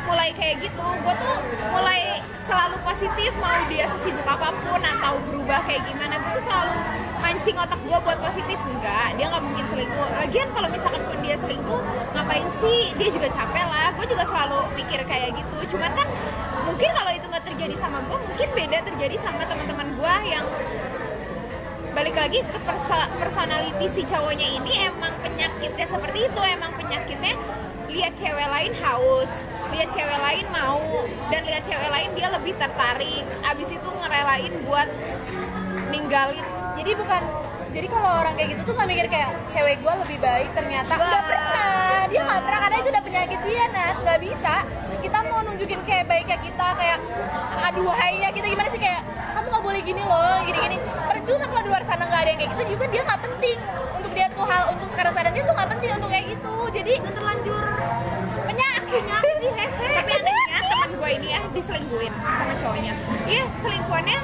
mulai 0.07 0.35
kayak 0.35 0.67
gitu 0.67 0.83
gue 0.83 1.15
tuh 1.17 1.37
mulai 1.71 2.19
selalu 2.43 2.77
positif 2.83 3.31
mau 3.39 3.55
dia 3.71 3.87
sesibuk 3.87 4.27
apa 4.27 4.51
pun 4.51 4.83
atau 4.83 5.15
berubah 5.31 5.63
kayak 5.65 5.87
gimana 5.87 6.19
gue 6.19 6.31
tuh 6.37 6.45
selalu 6.45 6.75
mancing 7.23 7.57
otak 7.57 7.79
gue 7.87 7.99
buat 8.03 8.19
positif 8.19 8.59
enggak. 8.59 9.15
Dia 9.15 9.31
nggak 9.31 9.45
mungkin 9.47 9.65
selingkuh. 9.71 10.09
Lagian 10.19 10.49
kalau 10.51 10.69
misalkan 10.69 11.03
pun 11.07 11.19
dia 11.23 11.37
selingkuh 11.39 11.81
ngapain 12.13 12.47
sih? 12.59 12.91
Dia 12.99 13.09
juga 13.15 13.31
capek 13.31 13.65
lah. 13.71 13.95
Gue 13.95 14.07
juga 14.11 14.27
selalu 14.27 14.59
mikir 14.75 15.01
kayak 15.07 15.31
gitu. 15.39 15.79
Cuman 15.79 15.91
kan 15.95 16.07
mungkin 16.67 16.91
kalau 16.91 17.11
itu 17.15 17.27
nggak 17.31 17.47
terjadi 17.47 17.75
sama 17.79 17.99
gue 18.11 18.19
mungkin 18.19 18.49
beda 18.59 18.79
terjadi 18.91 19.17
sama 19.23 19.43
teman-teman 19.47 19.89
gue 19.95 20.15
yang 20.31 20.47
balik 21.93 22.17
lagi 22.17 22.41
ke 22.43 22.59
persa- 22.63 23.11
personality 23.21 23.87
si 23.87 24.03
cowoknya 24.09 24.49
ini 24.59 24.91
emang 24.91 25.15
penyakitnya 25.23 25.87
seperti 25.87 26.27
itu. 26.27 26.41
Emang 26.43 26.75
penyakitnya 26.75 27.39
lihat 27.87 28.13
cewek 28.19 28.49
lain 28.51 28.73
haus 28.83 29.31
lihat 29.73 29.89
cewek 29.91 30.19
lain 30.21 30.47
mau. 30.53 30.85
Dan 31.33 31.41
lihat 31.49 31.63
cewek 31.65 31.89
lain 31.89 32.09
dia 32.13 32.29
lebih 32.29 32.53
tertarik. 32.61 33.25
Abis 33.43 33.69
itu 33.73 33.89
ngerelain 33.89 34.53
buat 34.69 34.89
ninggalin. 35.89 36.45
Jadi 36.77 36.91
bukan 36.97 37.23
jadi 37.73 37.87
kalau 37.89 38.11
orang 38.21 38.37
kayak 38.37 38.49
gitu 38.53 38.63
tuh 38.69 38.75
nggak 38.77 38.89
mikir 38.89 39.07
kayak 39.09 39.31
cewek 39.49 39.81
gue 39.81 39.95
lebih 40.05 40.19
baik 40.21 40.49
ternyata 40.53 40.93
nggak 40.93 41.25
pernah. 41.25 42.05
dia 42.13 42.21
nggak 42.21 42.43
pernah 42.45 42.61
karena 42.69 42.77
itu 42.85 42.89
udah 42.93 43.05
penyakit 43.05 43.41
dia 43.49 43.65
nat. 43.73 43.97
Nggak 44.05 44.19
bisa. 44.21 44.55
Kita 45.01 45.19
mau 45.27 45.41
nunjukin 45.43 45.81
kayak 45.89 46.05
baiknya 46.07 46.37
kita 46.39 46.67
kayak 46.77 46.99
aduhainya 47.73 48.29
kita 48.37 48.47
gimana 48.53 48.69
sih 48.69 48.81
kayak 48.81 49.03
kamu 49.33 49.47
nggak 49.49 49.65
boleh 49.65 49.81
gini 49.81 50.03
loh 50.05 50.37
gini 50.45 50.59
gini 50.61 50.77
percuma 51.23 51.47
kalau 51.47 51.63
di 51.63 51.71
luar 51.71 51.85
sana 51.87 52.03
nggak 52.03 52.21
ada 52.27 52.31
yang 52.35 52.41
kayak 52.43 52.51
gitu. 52.51 52.63
Juga 52.75 52.85
dia 52.91 53.03
nggak 53.07 53.21
penting 53.23 53.59
untuk 53.95 54.11
dia 54.11 54.27
tuh 54.35 54.43
hal 54.43 54.63
untuk 54.75 54.89
sekarang 54.91 55.13
sadar 55.15 55.31
dia 55.31 55.45
tuh 55.47 55.55
nggak 55.55 55.71
penting 55.71 55.91
untuk 55.95 56.11
kayak 56.11 56.27
gitu. 56.35 56.57
Jadi 56.75 56.93
udah 56.99 57.13
terlanjur. 57.15 57.65
Penyakit 58.43 59.05
sih 59.39 59.53
hese 59.55 59.87
tapi 59.87 60.13
anehnya 60.19 60.59
teman 60.67 60.91
gue 60.99 61.11
ini 61.15 61.29
ya 61.31 61.41
diselingkuhin 61.55 62.13
sama 62.19 62.55
cowoknya. 62.59 62.93
Iya 63.31 63.45
selingkuhannya 63.63 64.19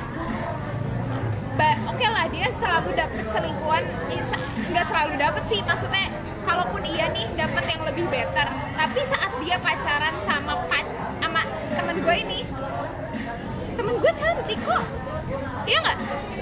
oke 1.89 2.07
lah 2.11 2.27
dia 2.35 2.47
selalu 2.51 2.91
dapet 2.99 3.25
selingkuhan. 3.31 3.85
Is- 4.11 4.43
nggak 4.69 4.85
selalu 4.91 5.13
dapet 5.23 5.43
sih 5.47 5.61
maksudnya 5.63 6.07
kalaupun 6.45 6.83
iya 6.83 7.07
nih 7.15 7.31
dapet 7.39 7.65
yang 7.71 7.83
lebih 7.87 8.05
better. 8.11 8.47
Tapi 8.75 9.01
saat 9.07 9.33
dia 9.39 9.57
pacaran 9.63 10.15
sama 10.27 10.67
pac 10.67 10.83
sama 11.23 11.43
temen 11.79 11.97
gue 12.03 12.17
ini 12.27 12.41
temen 13.79 13.95
gue 14.03 14.13
cantik 14.19 14.59
kok. 14.67 14.83
Iya 15.63 15.79
nggak 15.79 15.99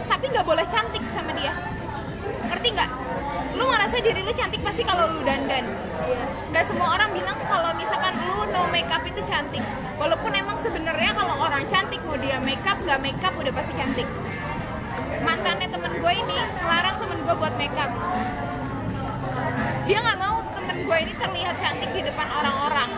tapi 0.06 0.24
nggak 0.30 0.46
boleh 0.46 0.66
cantik 0.70 1.02
sama 1.10 1.34
dia. 1.34 1.52
Ngerti 2.46 2.68
nggak? 2.72 2.90
Lu 3.58 3.64
ngerasa 3.66 3.96
diri 4.00 4.20
lu 4.22 4.32
cantik 4.32 4.60
pasti 4.62 4.82
kalau 4.86 5.10
lu 5.12 5.20
dandan. 5.26 5.64
Iya. 6.06 6.22
nggak 6.54 6.64
semua 6.70 6.94
orang 6.94 7.10
bilang 7.10 7.36
kalau 7.50 7.70
misalkan 7.74 8.14
lu 8.24 8.46
no 8.54 8.62
makeup 8.70 9.02
itu 9.04 9.20
cantik. 9.26 9.64
Walaupun 9.96 10.32
emang 10.32 10.56
sebenarnya 10.60 11.12
kalau 11.16 11.34
orang 11.40 11.64
cantik 11.66 12.00
mau 12.04 12.16
dia 12.20 12.38
makeup 12.40 12.78
nggak 12.80 13.00
makeup 13.02 13.32
udah 13.34 13.52
pasti 13.52 13.72
cantik. 13.74 14.08
Mantannya 15.24 15.68
temen 15.68 15.92
gue 15.98 16.12
ini 16.12 16.36
ngelarang 16.62 16.96
temen 17.02 17.18
gue 17.24 17.34
buat 17.34 17.54
makeup. 17.58 17.90
Dia 19.86 19.98
nggak 20.02 20.18
mau 20.20 20.36
temen 20.54 20.76
gue 20.84 20.96
ini 21.02 21.12
terlihat 21.16 21.56
cantik 21.58 21.90
di 21.92 22.00
depan 22.04 22.28
orang-orang. 22.30 22.90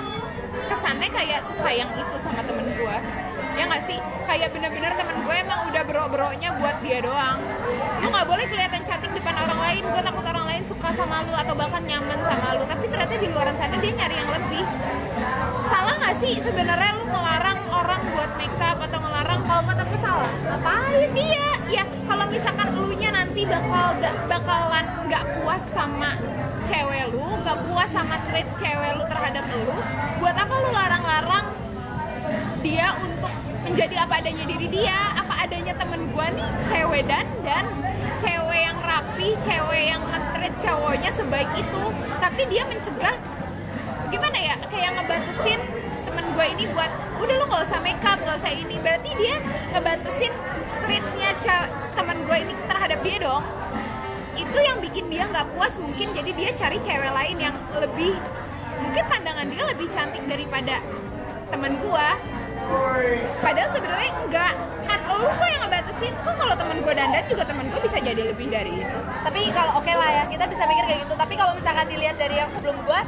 Kesannya 0.68 1.08
kayak 1.08 1.40
sesayang 1.48 1.90
itu 1.96 2.14
sama 2.20 2.44
temen 2.44 2.66
gue 2.76 2.96
ya 3.58 3.64
nggak 3.66 3.84
sih? 3.90 3.98
Kayak 4.22 4.54
bener-bener 4.54 4.92
temen 4.94 5.16
gue 5.18 5.34
emang 5.34 5.60
udah 5.66 5.82
bro-bronya 5.82 6.50
buat 6.62 6.76
dia 6.78 6.98
doang. 7.02 7.38
Lu 7.98 8.06
nggak 8.06 8.26
boleh 8.30 8.46
kelihatan 8.46 8.80
cantik 8.86 9.10
depan 9.10 9.34
orang 9.34 9.58
lain. 9.58 9.82
Gue 9.82 10.02
takut 10.06 10.22
orang 10.22 10.46
lain 10.46 10.62
suka 10.62 10.88
sama 10.94 11.26
lu 11.26 11.34
atau 11.34 11.54
bahkan 11.58 11.82
nyaman 11.82 12.18
sama 12.22 12.48
lu. 12.54 12.62
Tapi 12.70 12.84
ternyata 12.86 13.14
di 13.18 13.28
luar 13.34 13.50
sana 13.58 13.76
dia 13.82 13.92
nyari 13.98 14.14
yang 14.14 14.30
lebih. 14.30 14.64
Salah 15.66 15.94
nggak 15.98 16.16
sih? 16.22 16.34
Sebenarnya 16.38 16.90
lu 17.02 17.04
melarang 17.10 17.58
orang 17.74 18.00
buat 18.14 18.30
makeup 18.38 18.78
atau 18.78 18.98
ngelarang 19.02 19.40
kalau 19.42 19.62
kata 19.66 19.82
gue 19.90 20.00
salah. 20.06 20.30
Ngapain? 20.46 21.08
Iya 21.18 21.48
ya 21.68 21.84
kalau 22.08 22.24
misalkan 22.30 22.68
elunya 22.72 23.10
nanti 23.12 23.44
bakal 23.44 23.92
bakalan 24.30 24.86
nggak 25.04 25.24
puas 25.36 25.62
sama 25.68 26.16
cewek 26.64 27.12
lu 27.12 27.26
nggak 27.44 27.58
puas 27.68 27.90
sama 27.92 28.16
treat 28.28 28.48
cewek 28.56 28.90
lu 28.96 29.04
terhadap 29.04 29.44
lu 29.52 29.76
buat 30.16 30.36
apa 30.36 30.54
lu 30.64 30.70
larang-larang 30.72 31.46
dia 32.64 32.90
untuk 33.04 33.17
menjadi 33.68 34.00
apa 34.00 34.24
adanya 34.24 34.44
diri 34.48 34.66
dia 34.72 34.96
apa 35.12 35.44
adanya 35.44 35.76
temen 35.76 36.08
gua 36.16 36.32
nih 36.32 36.48
cewek 36.72 37.04
dan 37.04 37.28
dan 37.44 37.68
cewek 38.16 38.60
yang 38.64 38.78
rapi 38.80 39.36
cewek 39.44 39.82
yang 39.92 40.00
nge-treat 40.08 40.54
cowoknya 40.64 41.10
sebaik 41.12 41.50
itu. 41.52 41.84
Tapi 42.16 42.42
dia 42.48 42.64
mencegah 42.64 43.16
gimana 44.08 44.38
ya 44.40 44.56
kayak 44.72 44.96
ngebatasin 44.96 45.60
temen 46.08 46.24
gue 46.32 46.46
ini 46.56 46.64
buat 46.72 46.88
udah 47.20 47.34
lu 47.36 47.44
nggak 47.44 47.62
usah 47.68 47.80
makeup 47.84 48.18
nggak 48.24 48.36
usah 48.40 48.52
ini. 48.56 48.76
Berarti 48.80 49.10
dia 49.20 49.36
ngebatasin 49.76 50.32
treatnya 50.88 51.30
temen 51.92 52.16
gue 52.24 52.36
ini 52.40 52.52
terhadap 52.72 52.98
dia 53.04 53.16
dong. 53.20 53.44
Itu 54.32 54.58
yang 54.64 54.80
bikin 54.80 55.12
dia 55.12 55.28
nggak 55.28 55.52
puas 55.52 55.76
mungkin 55.76 56.16
jadi 56.16 56.30
dia 56.32 56.50
cari 56.56 56.80
cewek 56.80 57.12
lain 57.12 57.36
yang 57.36 57.54
lebih 57.76 58.16
mungkin 58.80 59.04
pandangan 59.10 59.46
dia 59.50 59.62
lebih 59.68 59.86
cantik 59.92 60.24
daripada 60.24 60.80
temen 61.50 61.76
gua 61.82 62.14
padahal 63.40 63.70
sebenarnya 63.72 64.12
enggak. 64.24 64.52
Kan 64.88 64.98
lu 65.08 65.28
kok 65.28 65.48
yang 65.48 65.62
ngebatasin? 65.64 66.14
Kok 66.24 66.34
kalau 66.36 66.54
temen 66.56 66.76
gua 66.84 66.94
dandan 66.96 67.24
juga 67.28 67.44
temen 67.44 67.64
gua 67.68 67.80
bisa 67.80 67.98
jadi 68.00 68.22
lebih 68.28 68.46
dari 68.48 68.72
itu? 68.80 68.98
Tapi 69.24 69.40
kalau 69.52 69.72
oke 69.80 69.92
lah 69.92 70.10
ya 70.12 70.24
kita 70.28 70.44
bisa 70.48 70.62
mikir 70.64 70.84
kayak 70.84 71.00
gitu. 71.04 71.14
Tapi 71.16 71.34
kalau 71.36 71.52
misalkan 71.56 71.86
dilihat 71.88 72.16
dari 72.16 72.36
yang 72.40 72.50
sebelum 72.52 72.76
gua 72.84 73.00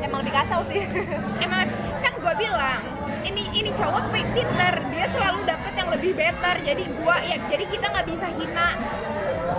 emang 0.00 0.20
lebih 0.24 0.34
kacau 0.36 0.60
sih. 0.68 0.84
Emang 1.44 1.64
kan 2.04 2.12
gue 2.20 2.34
bilang 2.36 2.80
ini 3.24 3.48
ini 3.52 3.70
cowok 3.72 4.12
pi- 4.12 4.28
pinter. 4.36 4.74
Dia 4.92 5.06
selalu 5.08 5.40
dapet 5.48 5.72
yang 5.76 5.88
lebih 5.88 6.12
better. 6.12 6.54
Jadi 6.60 6.84
gua 7.00 7.16
ya 7.24 7.36
jadi 7.48 7.64
kita 7.64 7.86
nggak 7.92 8.06
bisa 8.08 8.26
hina 8.28 8.68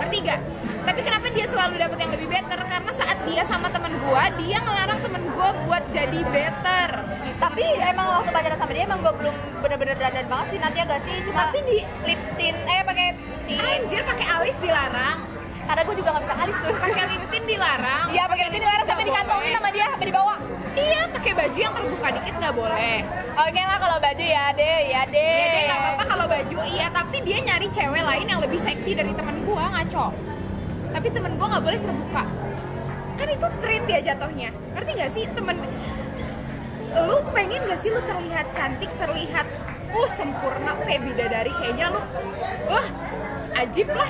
ngerti 0.08 0.24
gak 0.24 0.40
tapi 0.88 1.04
kenapa 1.04 1.28
dia 1.36 1.44
selalu 1.52 1.76
dapet 1.76 2.00
yang 2.00 2.12
lebih 2.16 2.28
better? 2.32 2.60
Karena 2.64 2.90
saat 2.96 3.20
dia 3.28 3.44
sama 3.44 3.68
temen 3.68 3.92
gua 4.08 4.32
dia 4.40 4.56
ngelarang 4.56 4.96
temen 5.04 5.20
gua 5.36 5.52
buat 5.68 5.84
jadi 5.92 6.24
better. 6.32 6.88
Tapi 7.36 7.64
emang 7.76 8.08
waktu 8.16 8.32
pacaran 8.32 8.56
sama 8.56 8.72
dia 8.72 8.88
emang 8.88 9.04
gua 9.04 9.12
belum 9.20 9.34
bener-bener 9.60 10.00
dandan 10.00 10.24
banget 10.32 10.46
sih 10.48 10.58
nanti 10.64 10.78
agak 10.80 11.04
sih? 11.04 11.12
Cuma 11.28 11.52
tapi 11.52 11.60
di 11.68 11.84
lip 12.08 12.20
tint 12.40 12.56
eh 12.56 12.80
pakai 12.88 13.06
tint. 13.44 13.60
Anjir 13.60 14.00
pakai 14.00 14.26
alis 14.32 14.56
dilarang 14.64 15.37
karena 15.68 15.80
gua 15.84 15.94
juga 16.00 16.08
nggak 16.16 16.24
bisa 16.24 16.36
alis 16.40 16.56
tuh. 16.64 16.72
Pakai 16.80 17.04
lip 17.12 17.24
tint 17.28 17.44
dilarang. 17.44 18.06
Iya 18.08 18.24
pakai 18.24 18.42
lip 18.48 18.52
tint 18.56 18.64
dilarang 18.64 18.86
sampai 18.88 19.04
dikantongin 19.04 19.52
sama 19.52 19.68
dia 19.68 19.86
sampai 19.92 20.06
dibawa. 20.08 20.34
Iya 20.72 21.00
pakai 21.12 21.32
baju 21.36 21.58
yang 21.60 21.74
terbuka 21.76 22.08
dikit 22.16 22.34
nggak 22.40 22.54
boleh. 22.56 22.96
Oke 23.36 23.60
lah 23.60 23.78
kalau 23.78 23.96
baju 24.00 24.24
ya 24.24 24.44
deh 24.56 24.78
ya 24.88 25.02
deh 25.04 25.36
ya 25.36 25.46
dia 25.52 25.62
nggak 25.68 25.78
apa-apa 25.84 26.04
kalau 26.08 26.26
baju 26.26 26.58
iya 26.64 26.86
tapi 26.88 27.16
dia 27.20 27.38
nyari 27.44 27.68
cewek 27.68 28.02
lain 28.02 28.26
yang 28.26 28.40
lebih 28.40 28.58
seksi 28.58 28.96
dari 28.96 29.12
temen 29.12 29.36
gua 29.44 29.68
ngaco. 29.76 30.06
Tapi 30.88 31.06
temen 31.12 31.32
gua 31.36 31.46
nggak 31.52 31.64
boleh 31.68 31.78
terbuka. 31.84 32.24
Kan 33.20 33.28
itu 33.28 33.46
treat 33.60 33.84
ya 33.84 34.00
jatuhnya. 34.00 34.50
Ngerti 34.72 34.90
nggak 34.96 35.10
sih 35.12 35.24
temen 35.36 35.56
lu 36.98 37.20
pengen 37.36 37.62
gak 37.68 37.78
sih 37.78 37.92
lu 37.92 38.00
terlihat 38.00 38.48
cantik 38.50 38.88
terlihat 38.96 39.44
uh 39.92 40.08
sempurna 40.08 40.72
kayak 40.82 41.04
bidadari 41.04 41.52
kayaknya 41.60 41.92
lu 41.92 42.00
wah 42.66 42.86
ajib 43.60 43.92
lah 43.92 44.08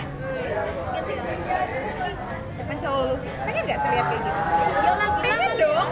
Depan 2.59 2.76
cowok 2.82 3.02
lu. 3.09 3.16
Pengen 3.46 3.62
gak 3.66 3.80
terlihat 3.82 4.06
kayak 4.09 4.22
gitu? 4.22 4.40
Pengen 5.22 5.52
dong. 5.59 5.88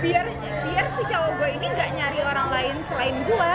Biar 0.00 0.26
biar 0.66 0.86
si 0.92 1.02
cowok 1.08 1.30
gue 1.40 1.48
ini 1.56 1.66
nggak 1.72 1.88
nyari 1.96 2.20
orang 2.20 2.48
lain 2.52 2.76
selain 2.84 3.16
gue 3.24 3.54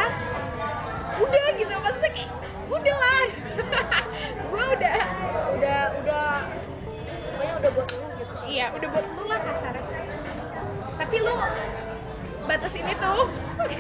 udah 1.22 1.46
gitu 1.54 1.74
maksudnya 1.86 2.12
kayak 2.18 2.32
udah 2.72 2.96
lah. 2.98 3.26
Gue 4.52 4.64
udah 4.80 5.00
udah 5.54 5.80
udah 6.02 6.28
pokoknya 7.36 7.54
udah 7.62 7.70
buat 7.78 7.88
lu 7.94 8.08
gitu. 8.20 8.34
Iya 8.50 8.66
udah 8.74 8.88
buat 8.90 9.06
lu 9.06 9.24
lah 9.30 9.40
kasarnya 9.44 10.02
tapi 11.02 11.16
lu 11.18 11.36
batasin 12.46 12.86
itu. 12.86 13.14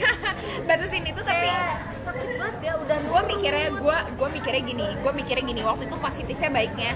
Batasin 0.70 1.04
itu 1.06 1.22
tapi 1.22 1.48
kayak 1.48 1.91
sakit 2.02 2.30
banget 2.42 2.58
ya 2.66 2.74
udah 2.82 2.98
gue 2.98 3.22
mikirnya 3.30 3.70
gue 3.78 3.98
gue 4.18 4.30
mikirnya 4.34 4.64
gini 4.66 4.86
gue 4.98 5.12
mikirnya 5.14 5.46
gini 5.46 5.62
waktu 5.62 5.84
itu 5.86 5.96
positifnya 6.02 6.50
baiknya 6.50 6.92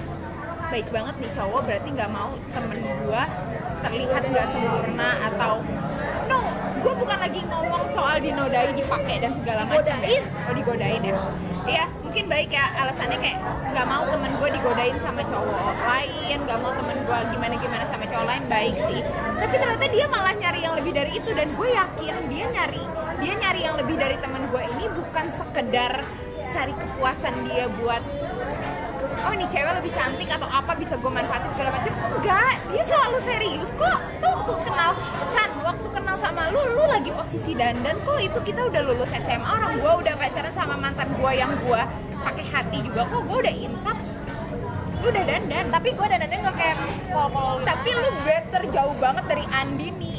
baik 0.73 0.87
banget 0.89 1.15
nih 1.21 1.31
cowok 1.37 1.61
berarti 1.69 1.89
nggak 1.93 2.11
mau 2.11 2.31
temen 2.51 2.79
gue 2.81 3.23
terlihat 3.85 4.23
nggak 4.33 4.47
sempurna 4.49 5.09
atau 5.29 5.61
no 6.25 6.39
gue 6.81 6.93
bukan 6.97 7.17
lagi 7.21 7.41
ngomong 7.45 7.83
soal 7.89 8.17
dinodai 8.17 8.73
dipakai 8.73 9.21
dan 9.21 9.31
segala 9.37 9.61
macam 9.69 9.93
Digodain? 10.01 10.23
oh 10.25 10.53
digodain 10.57 11.01
ya 11.05 11.15
iya 11.65 11.85
mungkin 12.01 12.25
baik 12.29 12.49
ya 12.49 12.65
alasannya 12.81 13.17
kayak 13.21 13.37
nggak 13.73 13.85
mau 13.85 14.03
temen 14.09 14.31
gue 14.41 14.49
digodain 14.57 14.97
sama 14.97 15.21
cowok 15.21 15.77
lain 15.85 16.37
nggak 16.45 16.59
mau 16.61 16.73
temen 16.73 16.97
gue 17.05 17.19
gimana 17.33 17.55
gimana 17.61 17.83
sama 17.85 18.05
cowok 18.09 18.25
lain 18.25 18.43
baik 18.49 18.75
sih. 18.87 18.99
Tapi 19.35 19.55
ternyata 19.59 19.85
dia 19.91 20.05
malah 20.09 20.33
nyari 20.33 20.59
yang 20.63 20.73
lebih 20.79 20.93
dari 20.95 21.11
itu 21.17 21.29
dan 21.35 21.51
gue 21.53 21.67
yakin 21.69 22.13
dia 22.31 22.45
nyari 22.49 22.83
dia 23.22 23.34
nyari 23.36 23.61
yang 23.63 23.76
lebih 23.80 23.95
dari 23.95 24.18
temen 24.20 24.47
gue 24.49 24.63
ini 24.63 24.86
bukan 24.91 25.26
sekedar 25.32 26.03
cari 26.51 26.74
kepuasan 26.76 27.36
dia 27.47 27.68
buat 27.80 28.03
oh 29.26 29.32
ini 29.34 29.45
cewek 29.49 29.74
lebih 29.82 29.91
cantik 29.91 30.30
atau 30.30 30.45
apa 30.45 30.76
bisa 30.76 30.95
gue 30.95 31.11
manfaatin 31.11 31.49
segala 31.55 31.70
macam 31.74 31.91
enggak 32.13 32.55
dia 32.72 32.84
selalu 32.86 33.18
serius 33.24 33.70
kok. 33.74 33.99
Tuh 34.20 34.38
tuh 34.45 34.59
kenal. 34.61 34.91
San 35.32 35.49
waktu 35.63 35.88
kenal 35.89 36.16
sama 36.20 36.51
lu 36.51 36.61
lu 36.76 36.84
lagi 36.86 37.09
posisi 37.09 37.55
dandan 37.55 37.97
kok. 38.03 38.20
Itu 38.20 38.39
kita 38.43 38.68
udah 38.70 38.82
lulus 38.84 39.09
SMA 39.16 39.47
orang 39.47 39.80
gue 39.80 39.91
udah 40.05 40.13
pacaran 40.20 40.53
sama 40.53 40.76
mantan 40.76 41.09
gue 41.09 41.32
yang 41.34 41.51
gue 41.63 41.82
pakai 42.22 42.45
hati 42.45 42.78
juga 42.84 43.07
kok. 43.07 43.22
Gue 43.26 43.38
udah 43.41 43.55
insaf 43.55 43.97
lu 45.03 45.13
udah 45.13 45.26
dandan 45.28 45.66
tapi 45.70 45.89
gue 45.93 46.05
dandannya 46.05 46.38
nggak 46.41 46.57
kayak 46.57 46.78
pol-pol. 47.09 47.61
Tapi 47.63 47.89
lu 47.93 48.09
better 48.26 48.63
jauh 48.70 48.95
banget 48.97 49.26
dari 49.26 49.45
Andini 49.49 50.16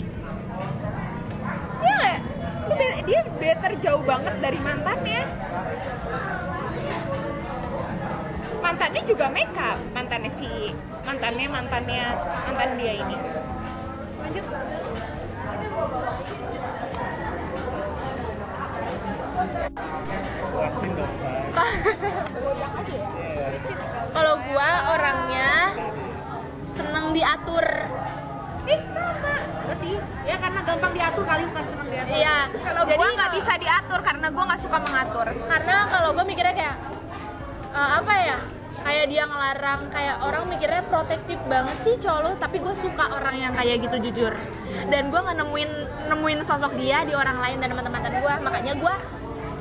Iya 1.83 1.95
nggak? 1.95 2.19
Lu 2.67 2.73
be- 2.75 3.03
dia 3.07 3.21
better 3.37 3.73
jauh 3.85 4.03
banget 4.03 4.35
dari 4.41 4.59
mantannya. 4.61 5.23
Mantannya 8.61 9.03
juga 9.07 9.31
makeup. 9.31 9.79
Mantannya 9.95 10.31
si 10.35 10.73
mantannya 11.07 11.47
mantannya 11.47 12.05
mantan 12.49 12.71
dia 12.81 12.93
ini. 12.99 13.17
Lanjut. 14.25 14.45
Kalau 24.17 24.35
gua 24.49 24.71
orangnya 24.97 25.77
seneng 26.65 27.13
diatur. 27.13 27.67
ih 28.67 28.83
sama 28.91 29.46
Enggak 29.67 29.79
sih. 29.83 29.95
Ya 30.23 30.37
karena 30.39 30.61
gampang 30.63 30.93
diatur 30.95 31.25
kali 31.27 31.43
bukan 31.51 31.65
seneng 31.67 31.89
diatur. 31.91 32.15
Iya. 32.15 32.39
kalau 32.55 32.83
Jadi 32.87 32.99
gua 33.03 33.09
nggak 33.19 33.33
bisa 33.35 33.53
diatur 33.59 34.01
karena 34.07 34.27
gua 34.31 34.45
nggak 34.47 34.63
suka 34.63 34.79
mengatur. 34.79 35.27
Karena 35.35 35.77
kalau 35.91 36.09
gue 36.15 36.25
mikirnya 36.25 36.55
kayak 36.55 36.77
eh, 37.75 37.91
apa 37.99 38.15
ya 38.23 38.39
kayak 38.87 39.07
dia 39.11 39.27
ngelarang 39.27 39.81
kayak 39.91 40.17
orang 40.23 40.47
mikirnya 40.47 40.83
protektif 40.87 41.43
banget 41.51 41.77
sih 41.83 41.99
cowok 41.99 42.21
lu, 42.23 42.31
tapi 42.39 42.63
gue 42.63 42.75
suka 42.79 43.19
orang 43.19 43.35
yang 43.35 43.51
kayak 43.51 43.83
gitu 43.83 43.99
jujur. 44.09 44.33
Dan 44.87 45.11
gue 45.11 45.19
nggak 45.19 45.43
nemuin 45.43 45.71
nemuin 46.07 46.39
sosok 46.47 46.79
dia 46.79 47.03
di 47.03 47.11
orang 47.19 47.43
lain 47.43 47.59
dan 47.59 47.75
teman-teman 47.75 48.23
gue 48.23 48.35
makanya 48.47 48.79
gue 48.79 48.95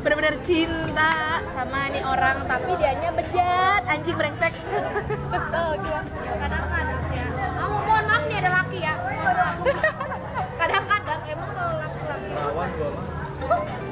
bener-bener 0.05 0.37
cinta 0.45 1.41
sama 1.49 1.89
nih 1.89 2.05
orang 2.05 2.45
tapi 2.45 2.77
dianya 2.77 3.09
bejat. 3.17 3.81
Anjing 3.89 4.13
brengsek. 4.13 4.53
Kesel 5.33 5.67
gue 5.81 5.99
kadang-kadang 6.37 7.01
ya 7.09 7.25
ah, 7.57 7.67
mohon 7.73 8.05
maaf 8.05 8.23
nih 8.29 8.37
ada 8.45 8.51
laki 8.61 8.79
ya. 8.85 8.93
Mohon 8.93 9.35
maaf 9.41 9.94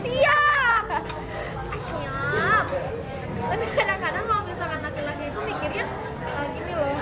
siap. 0.04 0.86
Siap. 1.78 2.66
Tapi 3.44 3.66
kadang-kadang 3.78 4.24
kalau 4.26 4.44
misalkan 4.50 4.80
laki-laki 4.82 5.24
itu 5.30 5.40
mikirnya 5.46 5.86
eh, 6.24 6.48
gini 6.58 6.74
loh 6.74 6.96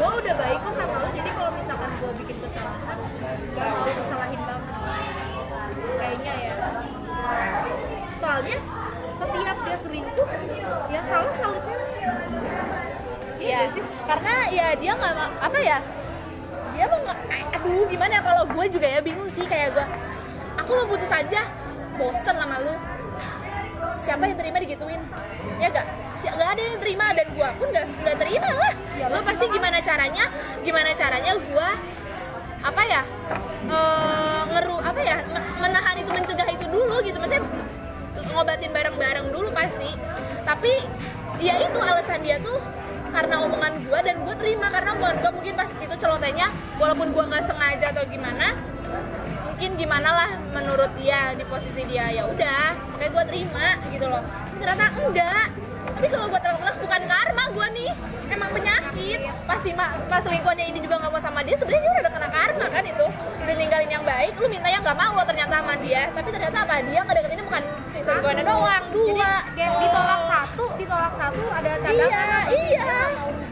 gue 0.00 0.10
udah 0.24 0.34
baik 0.40 0.58
kok 0.64 0.72
sama 0.72 0.96
lo 0.96 1.08
jadi 1.12 1.28
kalau 1.36 1.52
misalkan 1.52 1.90
gue 2.00 2.12
bikin 2.24 2.36
kesalahan 2.40 2.98
gak 3.52 3.66
mau 3.68 3.84
disalahin 3.84 4.40
banget. 4.48 4.76
Kayaknya 6.00 6.34
ya. 6.40 6.54
Soalnya 8.16 8.58
setiap 9.20 9.56
dia 9.60 9.76
selingkuh 9.76 10.28
yang 10.88 11.04
salah 11.04 11.32
selalu 11.36 11.58
cewek. 11.68 11.88
Iya 13.40 13.60
sih, 13.72 13.84
karena 14.04 14.34
ya 14.52 14.66
dia 14.76 14.92
nggak 14.96 15.16
apa 15.40 15.58
ya, 15.64 15.78
dia 16.76 16.84
mau 16.92 17.00
aduh 17.56 17.84
gimana 17.88 18.12
ya? 18.16 18.22
Kalau 18.24 18.44
gue 18.48 18.64
juga 18.72 18.88
ya 18.88 19.00
bingung 19.04 19.19
sih 19.30 19.46
kayak 19.46 19.78
gue, 19.78 19.86
aku 20.58 20.70
mau 20.74 20.86
putus 20.90 21.08
aja, 21.14 21.46
bosen 21.94 22.34
sama 22.34 22.56
lu, 22.66 22.74
siapa 23.94 24.26
yang 24.26 24.36
terima 24.36 24.58
digituin, 24.58 24.98
ya 25.62 25.70
gak, 25.70 25.86
si 26.18 26.26
gak 26.26 26.50
ada 26.58 26.62
yang 26.62 26.78
terima 26.82 27.14
dan 27.14 27.30
gue 27.30 27.48
pun 27.56 27.66
nggak 27.70 27.86
nggak 28.02 28.16
terima 28.18 28.50
lah, 28.50 28.74
gue 28.98 29.22
pasti 29.22 29.44
gimana 29.48 29.78
caranya, 29.78 30.24
gimana 30.66 30.90
caranya 30.98 31.32
gue 31.38 31.68
apa 32.60 32.82
ya, 32.84 33.02
eh, 33.70 34.40
ngeru 34.52 34.76
apa 34.84 35.00
ya, 35.00 35.16
me- 35.32 35.48
menahan 35.64 35.96
itu 35.96 36.10
mencegah 36.12 36.48
itu 36.50 36.66
dulu 36.68 37.00
gitu. 37.00 37.16
Ngobatin 38.30 38.70
bareng-bareng 38.70 39.26
dulu 39.34 39.48
pasti. 39.50 39.90
Tapi 40.46 40.72
ya 41.42 41.56
itu 41.56 41.78
alasan 41.82 42.22
dia 42.22 42.38
tuh 42.38 42.60
karena 43.10 43.42
omongan 43.42 43.80
gue 43.80 43.98
dan 44.06 44.16
gue 44.22 44.34
terima. 44.38 44.70
Karena 44.70 44.94
omongan 44.94 45.16
gue 45.18 45.30
mungkin 45.34 45.54
pas 45.58 45.66
itu 45.72 45.94
celotehnya 45.98 46.52
walaupun 46.78 47.10
gue 47.10 47.24
nggak 47.26 47.44
sengaja 47.48 47.90
atau 47.90 48.04
gimana 48.06 48.54
mungkin 49.60 49.76
gimana 49.76 50.08
lah 50.08 50.30
menurut 50.56 50.88
dia 50.96 51.36
di 51.36 51.44
posisi 51.44 51.84
dia. 51.84 52.08
Ya 52.08 52.24
udah 52.24 52.72
makanya 52.96 53.12
gue 53.12 53.24
terima 53.28 53.76
gitu 53.92 54.08
loh. 54.08 54.24
Ternyata 54.56 54.88
enggak. 54.96 55.46
Tapi 56.00 56.06
kalau 56.08 56.26
gue 56.32 56.40
telak-telak 56.40 56.76
bukan 56.80 57.00
karma 57.04 57.44
gue 57.52 57.66
nih. 57.76 57.92
Emang 58.32 58.48
penyakit. 58.56 59.20
Pas 59.44 59.60
si 59.60 59.76
pas 59.76 60.20
selingkuhannya 60.24 60.64
ini 60.64 60.80
juga 60.80 60.96
nggak 61.04 61.12
mau 61.12 61.20
sama 61.20 61.44
dia 61.44 61.60
sebenarnya 61.60 61.92
dia 61.92 61.92
udah 61.92 62.12
kena 62.16 62.28
karma 62.32 62.66
kan 62.72 62.84
itu. 62.88 63.06
Udah 63.12 63.54
ninggalin 63.60 63.90
yang 63.92 64.00
baik 64.00 64.32
lu 64.40 64.48
minta 64.48 64.68
yang 64.72 64.80
nggak 64.80 64.96
mau 64.96 65.12
lo 65.12 65.24
ternyata 65.28 65.54
sama 65.60 65.74
dia. 65.76 66.02
Tapi 66.08 66.28
ternyata 66.32 66.56
apa? 66.64 66.74
Dia 66.80 67.00
ngedeketin 67.04 67.44
bukan 67.44 67.62
si 67.84 67.98
selingkuhannya 68.00 68.44
doang 68.48 68.84
dua. 68.96 69.32
Kayak 69.52 69.76
ditolak 69.76 70.20
satu 70.24 70.66
ditolak 70.80 71.12
satu 71.20 71.44
ada 71.52 71.70
cadangan 71.84 72.48
iya 72.48 72.64
iya. 72.80 72.96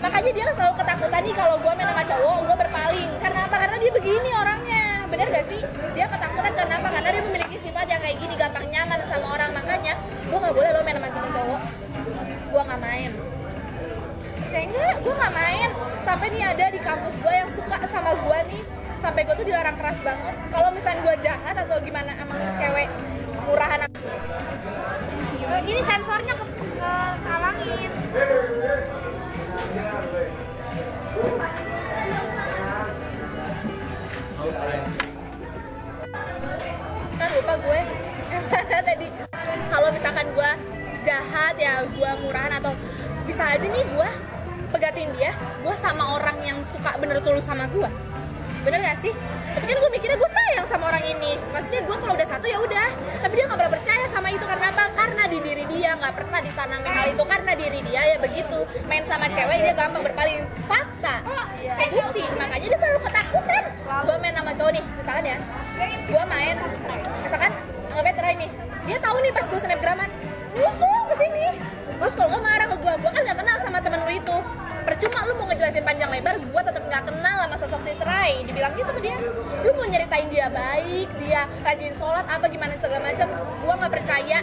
makanya 0.00 0.30
dia 0.32 0.44
selalu 0.56 0.72
ketakutan 0.80 1.20
nih 1.20 1.34
kalau 1.36 1.60
gue 1.60 1.72
main 1.76 1.84
sama 1.92 2.02
cowok 2.08 2.36
gue 2.48 2.56
berpaling. 2.64 3.10
Karena 3.20 3.40
apa? 3.44 3.56
Karena 3.60 3.76
dia 3.76 3.90
begini 3.92 4.30
orangnya. 4.32 4.84
Bener 5.12 5.28
gak 5.28 5.44
sih 5.52 5.60
nggak 15.28 15.44
main. 15.44 15.70
Sampai 16.00 16.32
nih 16.32 16.40
ada 16.40 16.72
di 16.72 16.80
kampus 16.80 17.20
gue 17.20 17.28
yang 17.36 17.52
suka 17.52 17.76
sama 17.84 18.16
gue 18.16 18.38
nih. 18.48 18.62
Sampai 18.96 19.28
gue 19.28 19.36
tuh 19.36 19.44
dilarang 19.44 19.76
keras 19.76 20.00
banget. 20.00 20.34
Kalau 20.48 20.72
misalnya 20.72 21.04
gue 21.04 21.14
jahat 21.20 21.52
atau 21.52 21.76
gimana 21.84 22.16
emang 22.16 22.40
cewek 22.56 22.88
murahan 23.44 23.84
Eh, 25.48 25.62
ini 25.68 25.80
sensornya 25.84 26.32
ke, 26.32 26.44
ke 26.48 26.92
kan 37.18 37.28
lupa 37.36 37.54
gue. 37.60 37.80
Tadi 38.88 39.06
kalau 39.68 39.88
misalkan 39.92 40.26
gue 40.32 40.50
jahat 41.04 41.54
ya 41.60 41.84
gue 41.84 42.10
murahan 42.24 42.52
atau 42.60 42.72
bisa 43.28 43.44
aja 43.44 43.64
nih 43.64 43.84
gue 43.92 44.10
pegatin 44.68 45.08
dia 45.16 45.32
gue 45.64 45.74
sama 45.76 46.16
orang 46.16 46.36
yang 46.44 46.58
suka 46.64 46.96
bener 47.00 47.20
tulus 47.24 47.44
sama 47.44 47.64
gue 47.68 47.88
bener 48.66 48.84
gak 48.84 48.98
sih? 49.00 49.14
Tapi 49.54 49.64
kan 49.64 49.76
gue 49.80 49.90
mikirnya 49.96 50.18
gue 50.20 50.30
sayang 50.30 50.66
sama 50.68 50.92
orang 50.92 51.00
ini. 51.08 51.40
Maksudnya 51.54 51.80
gue 51.88 51.96
kalau 51.98 52.14
udah 52.14 52.26
satu 52.28 52.46
ya 52.46 52.58
udah. 52.60 52.88
Tapi 53.22 53.32
dia 53.38 53.44
nggak 53.48 53.58
pernah 53.58 53.72
percaya 53.80 54.04
sama 54.10 54.28
itu 54.28 54.44
karena 54.44 54.66
apa? 54.70 54.84
Karena 54.92 55.22
di 55.30 55.38
diri 55.40 55.64
dia 55.72 55.90
nggak 55.96 56.12
pernah 56.14 56.38
ditanamin 56.42 56.92
hal 56.92 57.06
itu. 57.10 57.24
Karena 57.24 57.52
diri 57.56 57.80
dia 57.86 58.02
ya 58.14 58.16
begitu. 58.20 58.58
Main 58.90 59.02
sama 59.08 59.26
cewek 59.30 59.56
dia 59.62 59.74
gampang 59.74 60.04
berpaling. 60.04 60.44
Fakta. 60.68 61.22
Bukti. 61.90 62.24
Makanya 62.36 62.66
dia 62.70 62.78
selalu 62.78 63.00
ketakutan. 63.08 63.62
Gue 64.04 64.16
main 64.20 64.34
sama 64.36 64.52
cowok 64.52 64.72
nih 64.74 64.84
misalkan 65.00 65.24
ya. 65.24 65.36
Gue 66.06 66.24
main 66.28 66.56
misalkan 67.24 67.50
anggapnya 67.94 68.14
terakhir 68.14 68.38
nih. 68.42 68.50
Dia 68.84 68.98
tahu 69.00 69.16
nih 69.22 69.32
pas 69.32 69.44
gue 69.48 69.60
snapgraman. 69.64 70.10
Nyusul 70.54 71.00
ke 71.08 71.14
sini. 71.18 71.46
Terus 71.98 72.14
kalau 72.14 72.28
nggak 72.30 72.44
marah 72.44 72.66
ke 72.68 72.76
gue 72.78 72.94
gue 73.00 73.10
kan 73.10 73.22
nggak 73.26 73.38
kenal 73.42 73.56
itu. 74.10 74.36
Percuma 74.88 75.20
lu 75.28 75.36
mau 75.36 75.44
ngejelasin 75.52 75.84
panjang 75.84 76.08
lebar 76.08 76.40
gue 76.40 76.62
tetap 76.64 76.80
nggak 76.80 77.02
kenal 77.12 77.36
sama 77.44 77.56
sosok 77.60 77.80
si 77.84 77.92
Trai. 78.00 78.40
Dibilang 78.48 78.72
gitu 78.72 78.88
sama 78.88 79.00
dia 79.04 79.16
lu 79.58 79.70
mau 79.76 79.84
nyeritain 79.84 80.28
dia 80.32 80.46
baik 80.48 81.08
dia 81.20 81.44
rajin 81.60 81.92
sholat 81.92 82.24
apa 82.24 82.46
gimana 82.48 82.72
segala 82.80 83.04
macam 83.04 83.28
gue 83.36 83.74
nggak 83.76 83.92
percaya. 83.92 84.38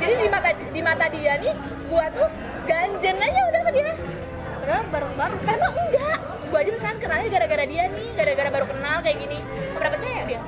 Jadi 0.00 0.14
di 0.16 0.28
mata 0.28 0.50
di 0.52 0.80
mata 0.84 1.06
dia 1.08 1.32
nih 1.40 1.54
gue 1.88 2.04
tuh 2.12 2.28
ganjen 2.68 3.16
aja 3.16 3.40
udah 3.48 3.62
ke 3.64 3.70
dia. 3.72 3.90
Padahal 4.60 4.84
bareng-bareng. 4.92 5.40
Emang 5.48 5.74
enggak. 5.88 6.18
Gue 6.50 6.58
aja 6.60 6.70
misalkan 6.76 6.98
kenalnya 7.00 7.28
gara-gara 7.32 7.64
dia 7.64 7.82
nih 7.88 8.06
gara-gara 8.12 8.48
baru 8.52 8.66
kenal 8.68 8.96
kayak 9.00 9.18
gini. 9.24 9.38
Pernah 9.72 9.90
percaya 9.96 10.20
dia? 10.28 10.40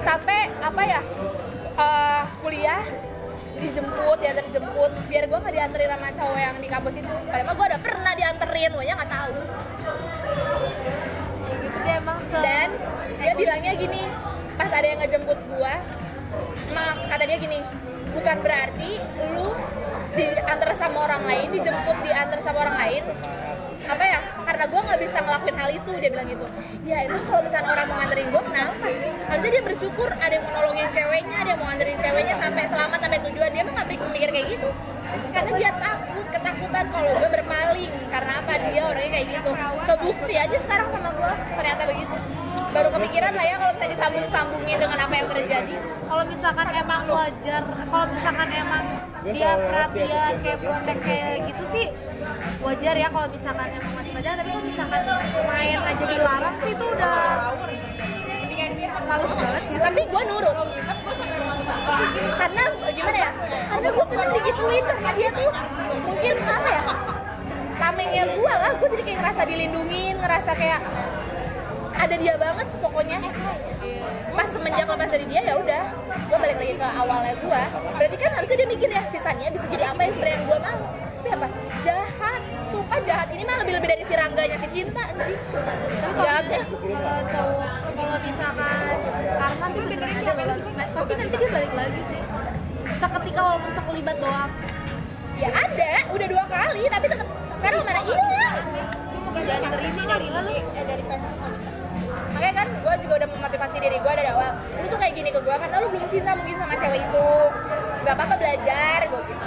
Sampai 0.00 0.46
apa 0.62 0.82
ya 0.86 1.00
eh, 1.02 1.19
dijemput 3.70 4.18
diantar 4.18 4.44
dijemput. 4.50 4.90
Biar 5.06 5.24
gue 5.30 5.38
nggak 5.38 5.54
dianterin 5.54 5.88
sama 5.94 6.08
cowok 6.10 6.38
yang 6.42 6.56
di 6.58 6.68
kampus 6.68 6.94
itu. 6.98 7.14
Padahal 7.30 7.54
gue 7.54 7.66
udah 7.70 7.80
pernah 7.80 8.12
dianterin 8.18 8.70
gue 8.74 8.84
nya 8.84 8.94
nggak 8.98 9.12
tahu. 9.14 9.32
Ya 11.46 11.54
gitu 11.62 11.78
dia 11.86 11.94
emang 12.02 12.18
se 12.26 12.38
dan 12.42 12.70
dia 13.20 13.32
bilangnya 13.36 13.72
gini 13.76 14.02
pas 14.60 14.72
ada 14.72 14.86
yang 14.92 15.00
ngejemput 15.00 15.40
gua 15.48 15.74
mak 16.76 16.96
kata 17.08 17.24
dia 17.24 17.38
gini 17.40 17.60
bukan 18.12 18.36
berarti 18.44 19.00
lu 19.32 19.56
diantar 20.16 20.72
sama 20.76 21.08
orang 21.08 21.22
lain 21.24 21.48
dijemput 21.48 21.96
diantar 22.04 22.38
sama 22.44 22.68
orang 22.68 22.76
lain 22.76 23.02
apa 23.88 24.04
ya 24.04 24.20
karena 24.50 24.66
gua 24.66 24.80
nggak 24.82 25.00
bisa 25.06 25.18
ngelakuin 25.22 25.56
hal 25.62 25.70
itu 25.70 25.90
dia 26.02 26.10
bilang 26.10 26.26
gitu. 26.26 26.46
Ya 26.82 27.06
emang 27.06 27.22
kalau 27.22 27.40
misalnya 27.46 27.70
orang 27.70 27.86
mau 27.86 27.96
nganterin 28.02 28.28
gua 28.34 28.42
kenapa? 28.42 28.86
Harusnya 29.30 29.50
dia 29.54 29.62
bersyukur 29.62 30.08
ada 30.10 30.32
yang 30.34 30.42
mau 30.42 30.52
nolongin 30.58 30.88
ceweknya 30.90 31.36
ada 31.38 31.48
yang 31.54 31.60
mau 31.62 31.66
nganterin 31.70 31.98
ceweknya 32.02 32.34
sampai 32.34 32.62
selamat 32.66 32.98
sampai 32.98 33.18
tujuan. 33.30 33.50
Dia 33.54 33.62
mah 33.62 33.72
nggak 33.78 33.88
pikir, 33.94 34.08
mikir 34.10 34.30
kayak 34.34 34.46
gitu. 34.58 34.68
Karena 35.30 35.50
dia 35.54 35.70
takut 35.78 36.26
ketakutan 36.34 36.84
kalau 36.90 37.10
gue 37.14 37.28
berpaling. 37.30 37.92
Karena 38.10 38.32
apa? 38.42 38.52
Dia 38.58 38.82
orangnya 38.90 39.10
kayak 39.14 39.26
gitu. 39.38 39.50
Kebukti 39.86 40.34
aja 40.34 40.58
sekarang 40.58 40.88
sama 40.90 41.10
gue 41.14 41.32
ternyata 41.54 41.82
begitu. 41.86 42.16
Baru 42.70 42.88
kepikiran 42.90 43.32
lah 43.34 43.46
ya 43.46 43.56
kalau 43.58 43.72
kita 43.78 43.86
disambung 43.94 44.26
sambungin 44.34 44.78
dengan 44.82 44.98
apa 44.98 45.14
yang 45.14 45.28
terjadi. 45.30 45.74
Kalau 46.10 46.24
misalkan 46.26 46.66
emang 46.74 47.02
wajar 47.06 47.62
kalau 47.86 48.06
misalkan 48.10 48.48
emang 48.50 48.84
dia 49.20 49.52
perhatian 49.52 50.32
kayak 50.40 50.58
protek 50.64 50.98
kayak 51.04 51.44
gitu 51.44 51.64
sih 51.70 51.86
wajar 52.60 52.94
ya 52.96 53.08
kalau 53.08 53.28
misalkan 53.32 53.68
emang 53.72 53.92
masih 53.96 54.12
pacaran 54.12 54.36
tapi 54.36 54.50
kalau 54.52 54.64
misalkan 54.68 55.00
main 55.48 55.78
aja 55.80 56.04
dilarang 56.04 56.56
sih 56.60 56.72
itu 56.76 56.84
udah 56.84 57.18
males 59.10 59.32
banget. 59.34 59.62
Ya 59.74 59.78
tapi 59.90 60.00
gue 60.06 60.22
nurut. 60.22 60.56
Karena 62.38 62.64
gimana 62.94 63.18
ya? 63.18 63.30
Karena 63.66 63.88
gue 63.90 64.04
seneng 64.06 64.30
digituin 64.38 64.84
karena 64.86 65.10
dia 65.18 65.30
tuh 65.34 65.50
mungkin 66.06 66.34
apa 66.38 66.68
ya 66.70 66.82
tamengnya 67.80 68.24
gue 68.30 68.52
lah. 68.54 68.72
Gue 68.78 68.88
jadi 68.94 69.02
kayak 69.02 69.18
ngerasa 69.24 69.42
dilindungin 69.50 70.14
ngerasa 70.20 70.50
kayak 70.54 70.80
ada 71.98 72.14
dia 72.14 72.34
banget 72.38 72.66
pokoknya. 72.78 73.18
Pas 74.30 74.46
semenjak 74.46 74.86
lepas 74.86 75.10
dari 75.10 75.26
dia 75.26 75.42
ya 75.42 75.54
udah 75.58 75.82
gue 76.30 76.38
balik 76.38 76.56
lagi 76.62 76.74
ke 76.78 76.86
awalnya 76.86 77.34
gue 77.34 77.62
berarti 77.98 78.16
kan 78.16 78.30
harusnya 78.38 78.56
dia 78.62 78.68
mikir 78.70 78.88
ya 78.88 79.02
sisanya 79.10 79.50
bisa 79.50 79.66
jadi 79.66 79.90
apa 79.90 80.00
yang 80.06 80.14
sebenarnya 80.14 80.40
gue 80.46 80.58
mau 80.62 80.80
tapi 81.30 81.46
apa? 81.46 81.48
Jahat. 81.86 82.40
Sumpah 82.66 82.98
jahat. 83.06 83.28
Ini 83.30 83.42
mah 83.46 83.56
lebih 83.62 83.74
lebih 83.78 83.88
dari 83.94 84.02
si 84.02 84.14
rangganya 84.18 84.56
si 84.58 84.68
cinta 84.70 85.02
anjing. 85.06 85.38
Tapi 85.38 86.12
kalau 86.14 86.26
jahatnya 86.26 86.60
kalau 86.66 87.22
cowok 87.30 87.70
kalau 87.94 88.16
misalkan 88.24 88.96
karma 89.38 89.66
sih 89.70 89.80
beneran 89.86 90.10
ada 90.10 90.32
loh 90.42 90.58
Nah, 90.74 90.86
pasti 90.96 91.12
nanti 91.14 91.36
dia 91.38 91.50
balik 91.54 91.72
lagi 91.78 92.02
sih. 92.10 92.20
Seketika 92.98 93.40
walaupun 93.46 93.70
sekelibat 93.78 94.16
doang. 94.18 94.50
Ya 95.38 95.48
ada 95.54 95.92
udah 96.12 96.26
dua 96.28 96.44
kali 96.50 96.82
tapi 96.90 97.06
tetap 97.08 97.28
sekarang 97.56 97.80
mana 97.86 98.02
hilang 98.04 98.64
jangan 99.40 99.70
terima 99.72 100.02
dari 100.04 100.28
lu? 100.28 100.40
Eh 100.52 100.84
dari 100.84 101.02
Facebook 101.08 101.38
nggak 101.40 101.74
makanya 102.30 102.54
kan 102.56 102.68
gue 102.72 102.94
juga 103.04 103.14
udah 103.20 103.28
memotivasi 103.36 103.76
diri 103.80 103.98
gue 104.00 104.12
dari 104.16 104.28
awal. 104.32 104.50
Lu 104.80 104.86
tuh 104.88 104.98
kayak 105.00 105.14
gini 105.16 105.28
ke 105.32 105.40
gue 105.40 105.56
karena 105.56 105.76
lu 105.80 105.86
belum 105.92 106.06
cinta 106.08 106.30
mungkin 106.36 106.56
sama 106.56 106.74
cewek 106.76 107.00
itu. 107.04 107.30
Gak 108.00 108.14
apa-apa 108.16 108.34
belajar 108.40 108.98
gue 109.12 109.20
gitu 109.28 109.46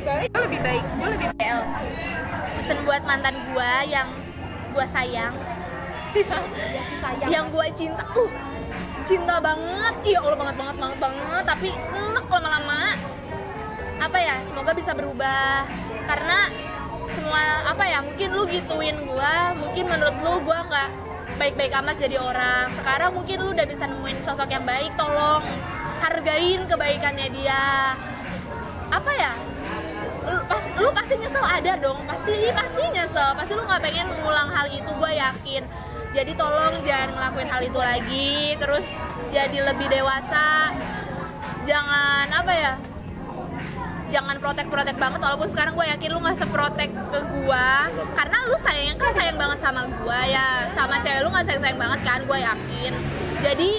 gue 0.00 0.40
lebih 0.48 0.60
baik 0.64 0.84
gue 0.96 1.08
lebih 1.18 1.28
bel 1.36 1.60
pesen 2.60 2.78
buat 2.84 3.02
mantan 3.08 3.36
gue 3.52 3.72
yang 3.88 4.08
gue 4.70 4.86
sayang. 4.86 5.34
Yang 7.26 7.44
gue 7.50 7.66
cinta. 7.74 8.04
Uh 8.14 8.30
cinta 9.10 9.42
banget. 9.42 9.94
Iya 10.06 10.18
allah 10.22 10.38
banget 10.38 10.56
banget 10.60 10.76
banget 10.78 10.98
banget. 11.02 11.44
Tapi 11.48 11.68
enak 11.74 12.26
lama-lama. 12.30 12.82
Apa 14.00 14.18
ya 14.22 14.36
semoga 14.46 14.70
bisa 14.76 14.94
berubah. 14.94 15.66
Karena 16.06 16.46
semua 17.10 17.42
apa 17.66 17.84
ya 17.90 17.98
mungkin 18.06 18.28
lu 18.36 18.44
gituin 18.46 18.96
gua. 19.08 19.56
Mungkin 19.58 19.84
menurut 19.90 20.16
lu 20.22 20.34
gua 20.46 20.62
nggak 20.68 20.90
baik-baik 21.42 21.72
amat 21.82 21.96
jadi 21.98 22.16
orang. 22.22 22.70
Sekarang 22.76 23.10
mungkin 23.16 23.42
lu 23.42 23.50
udah 23.50 23.66
bisa 23.66 23.90
nemuin 23.90 24.18
sosok 24.22 24.52
yang 24.52 24.62
baik. 24.62 24.94
Tolong 24.94 25.42
hargain 26.00 26.60
kebaikannya 26.70 27.28
dia. 27.34 27.96
Apa 28.90 29.10
ya 29.14 29.32
lu, 30.30 30.38
pas, 30.46 30.64
lu 30.78 30.88
pasti 30.94 31.14
nyesel 31.18 31.44
ada 31.44 31.72
dong. 31.82 31.98
Pasti 32.06 32.32
pasti 32.54 32.82
nyesel. 32.94 33.30
Pasti 33.34 33.52
lu 33.58 33.62
nggak 33.66 33.82
pengen 33.82 34.06
mengulang 34.06 34.48
hal 34.54 34.66
itu 34.70 34.90
gue 34.90 35.12
yakin. 35.18 35.62
Jadi 36.10 36.32
tolong 36.34 36.74
jangan 36.86 37.10
ngelakuin 37.18 37.48
hal 37.50 37.62
itu 37.66 37.78
lagi. 37.78 38.54
Terus 38.56 38.86
jadi 39.34 39.58
lebih 39.66 39.86
dewasa. 39.90 40.70
Jangan 41.66 42.26
apa 42.30 42.52
ya 42.54 42.72
jangan 44.10 44.36
protek-protek 44.42 44.98
banget. 44.98 45.20
Walaupun 45.22 45.48
sekarang 45.50 45.78
gue 45.78 45.86
yakin 45.86 46.08
lu 46.10 46.18
nggak 46.18 46.38
seprotek 46.38 46.90
ke 46.90 47.20
gue 47.20 47.68
karena 48.18 48.38
lu 48.50 48.56
sayang 48.58 48.98
kan 48.98 49.14
sayang 49.14 49.38
banget 49.38 49.58
sama 49.62 49.86
gue 49.86 50.20
ya. 50.30 50.66
Sama 50.74 50.98
cewek 51.02 51.22
lu 51.22 51.30
nggak 51.30 51.46
sayang 51.46 51.62
sayang 51.62 51.78
banget 51.78 52.00
kan 52.02 52.20
gue 52.26 52.38
yakin. 52.38 52.92
Jadi 53.40 53.70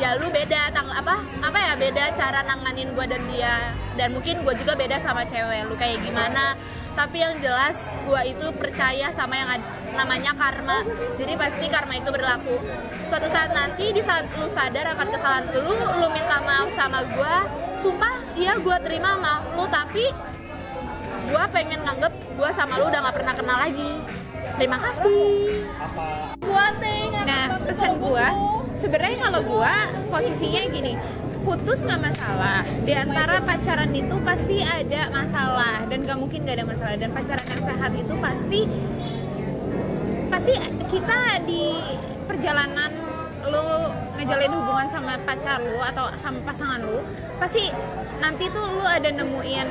ya 0.00 0.16
lu 0.16 0.28
beda 0.32 0.72
tang 0.72 0.88
apa 0.88 1.20
apa 1.44 1.58
ya 1.58 1.72
beda 1.76 2.16
cara 2.16 2.40
nanganin 2.44 2.92
gue 2.92 3.06
dan 3.08 3.22
dia. 3.32 3.56
Dan 3.96 4.16
mungkin 4.16 4.40
gue 4.44 4.54
juga 4.56 4.72
beda 4.76 4.96
sama 4.96 5.24
cewek 5.28 5.68
lu 5.68 5.74
kayak 5.76 6.00
gimana. 6.00 6.56
Tapi 6.92 7.24
yang 7.24 7.36
jelas 7.40 7.96
gue 8.04 8.20
itu 8.28 8.46
percaya 8.56 9.08
sama 9.12 9.36
yang 9.36 9.50
namanya 9.96 10.32
karma. 10.36 10.84
Jadi 11.16 11.32
pasti 11.36 11.66
karma 11.68 11.96
itu 11.96 12.08
berlaku. 12.12 12.56
Suatu 13.08 13.28
saat 13.28 13.52
nanti 13.52 13.92
di 13.92 14.00
saat 14.00 14.28
lu 14.36 14.48
sadar 14.48 14.96
akan 14.96 15.08
kesalahan 15.12 15.44
lu 15.52 15.72
lu 15.72 16.06
minta 16.12 16.40
maaf 16.44 16.72
sama 16.72 17.04
gue 17.04 17.34
sumpah 17.82 18.14
iya 18.38 18.56
gue 18.56 18.76
terima 18.86 19.18
maaf 19.18 19.42
lu 19.58 19.66
tapi 19.66 20.06
gue 21.22 21.44
pengen 21.52 21.80
nganggep 21.82 22.12
gue 22.12 22.50
sama 22.54 22.78
lu 22.78 22.88
udah 22.88 23.00
nggak 23.04 23.16
pernah 23.16 23.34
kenal 23.36 23.58
lagi. 23.60 23.90
Terima 24.56 24.76
kasih. 24.76 25.64
Apa? 25.80 26.36
Gua 26.44 26.66
ting 26.76 27.10
Nah, 27.24 27.46
pesan 27.64 27.96
gua 27.96 28.28
sebenarnya 28.82 29.18
kalau 29.22 29.40
gua 29.46 29.70
posisinya 30.10 30.62
gini, 30.74 30.98
putus 31.46 31.86
nggak 31.86 32.02
masalah. 32.02 32.66
Di 32.82 32.92
antara 32.98 33.38
pacaran 33.46 33.94
itu 33.94 34.18
pasti 34.26 34.58
ada 34.66 35.06
masalah 35.14 35.86
dan 35.86 36.02
gak 36.02 36.18
mungkin 36.18 36.42
gak 36.42 36.58
ada 36.58 36.66
masalah. 36.66 36.98
Dan 36.98 37.14
pacaran 37.14 37.46
yang 37.46 37.62
sehat 37.62 37.92
itu 37.94 38.14
pasti 38.18 38.60
pasti 40.26 40.52
kita 40.90 41.20
di 41.46 41.64
perjalanan 42.26 43.11
lu 43.50 43.90
ngejalin 44.18 44.52
hubungan 44.54 44.86
sama 44.86 45.18
pacar 45.26 45.58
lu 45.58 45.78
atau 45.82 46.12
sama 46.20 46.38
pasangan 46.46 46.78
lu 46.82 47.02
pasti 47.42 47.72
nanti 48.22 48.46
tuh 48.54 48.62
lu 48.62 48.86
ada 48.86 49.10
nemuin 49.10 49.68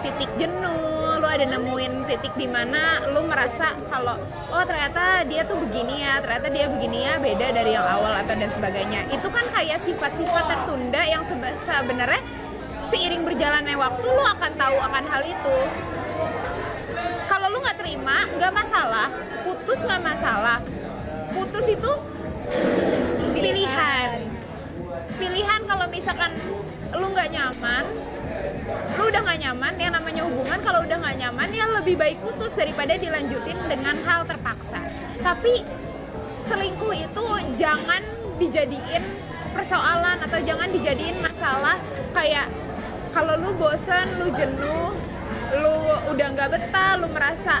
titik 0.00 0.30
jenuh 0.40 1.20
lu 1.20 1.26
ada 1.28 1.46
nemuin 1.46 2.08
titik 2.08 2.34
di 2.34 2.48
mana 2.50 3.04
lu 3.14 3.22
merasa 3.28 3.76
kalau 3.86 4.18
oh 4.50 4.64
ternyata 4.66 5.22
dia 5.28 5.46
tuh 5.46 5.54
begini 5.60 6.02
ya 6.02 6.18
ternyata 6.18 6.48
dia 6.50 6.66
begini 6.66 6.98
ya 7.06 7.20
beda 7.22 7.54
dari 7.54 7.78
yang 7.78 7.86
awal 7.86 8.10
atau 8.10 8.34
dan 8.34 8.50
sebagainya. 8.50 9.06
Itu 9.14 9.30
kan 9.30 9.46
kayak 9.54 9.78
sifat-sifat 9.86 10.44
tertunda 10.50 11.02
yang 11.06 11.22
sebe- 11.22 11.54
sebenarnya 11.62 12.18
seiring 12.90 13.22
berjalannya 13.22 13.76
waktu 13.78 14.02
lu 14.02 14.24
akan 14.34 14.52
tahu 14.58 14.76
akan 14.82 15.04
hal 15.06 15.22
itu. 15.22 15.56
Kalau 17.30 17.46
lu 17.54 17.58
nggak 17.62 17.78
terima 17.78 18.18
nggak 18.34 18.52
masalah. 18.52 19.08
Putus 19.46 19.78
nggak 19.86 20.02
masalah. 20.02 20.58
Putus 21.32 21.66
itu 21.70 21.92
pilihan. 23.42 24.08
Pilihan 25.18 25.60
kalau 25.66 25.86
misalkan 25.90 26.32
lu 26.94 27.06
nggak 27.10 27.30
nyaman 27.34 27.84
lu 28.96 29.08
udah 29.08 29.20
nggak 29.24 29.40
nyaman 29.42 29.72
yang 29.80 29.92
namanya 29.92 30.22
hubungan 30.24 30.58
kalau 30.62 30.80
udah 30.84 30.96
nggak 31.00 31.16
nyaman 31.18 31.48
ya 31.52 31.64
lebih 31.80 31.96
baik 31.98 32.20
putus 32.22 32.52
daripada 32.54 32.94
dilanjutin 32.96 33.58
dengan 33.66 33.96
hal 34.06 34.24
terpaksa. 34.28 34.80
Tapi 35.20 35.64
selingkuh 36.46 36.94
itu 36.94 37.26
jangan 37.58 38.02
dijadiin 38.36 39.02
persoalan 39.52 40.16
atau 40.24 40.38
jangan 40.42 40.68
dijadiin 40.72 41.20
masalah 41.20 41.76
kayak 42.16 42.48
kalau 43.12 43.36
lu 43.36 43.52
bosen 43.60 44.08
lu 44.16 44.32
jenuh 44.32 44.96
lu 45.60 45.76
udah 46.08 46.28
nggak 46.32 46.48
betah 46.56 46.96
lu 46.96 47.08
merasa 47.12 47.60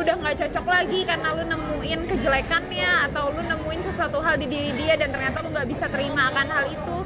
udah 0.00 0.16
nggak 0.16 0.36
cocok 0.40 0.66
lagi 0.66 1.04
karena 1.04 1.28
lu 1.36 1.44
nemuin 1.44 2.00
kejelekannya 2.08 2.90
atau 3.12 3.28
lu 3.36 3.44
nemuin 3.44 3.80
sesuatu 3.84 4.24
hal 4.24 4.40
di 4.40 4.48
diri 4.48 4.72
dia 4.72 4.96
dan 4.96 5.12
ternyata 5.12 5.44
lu 5.44 5.52
nggak 5.52 5.68
bisa 5.68 5.92
terima 5.92 6.32
akan 6.32 6.46
hal 6.48 6.64
itu 6.72 6.96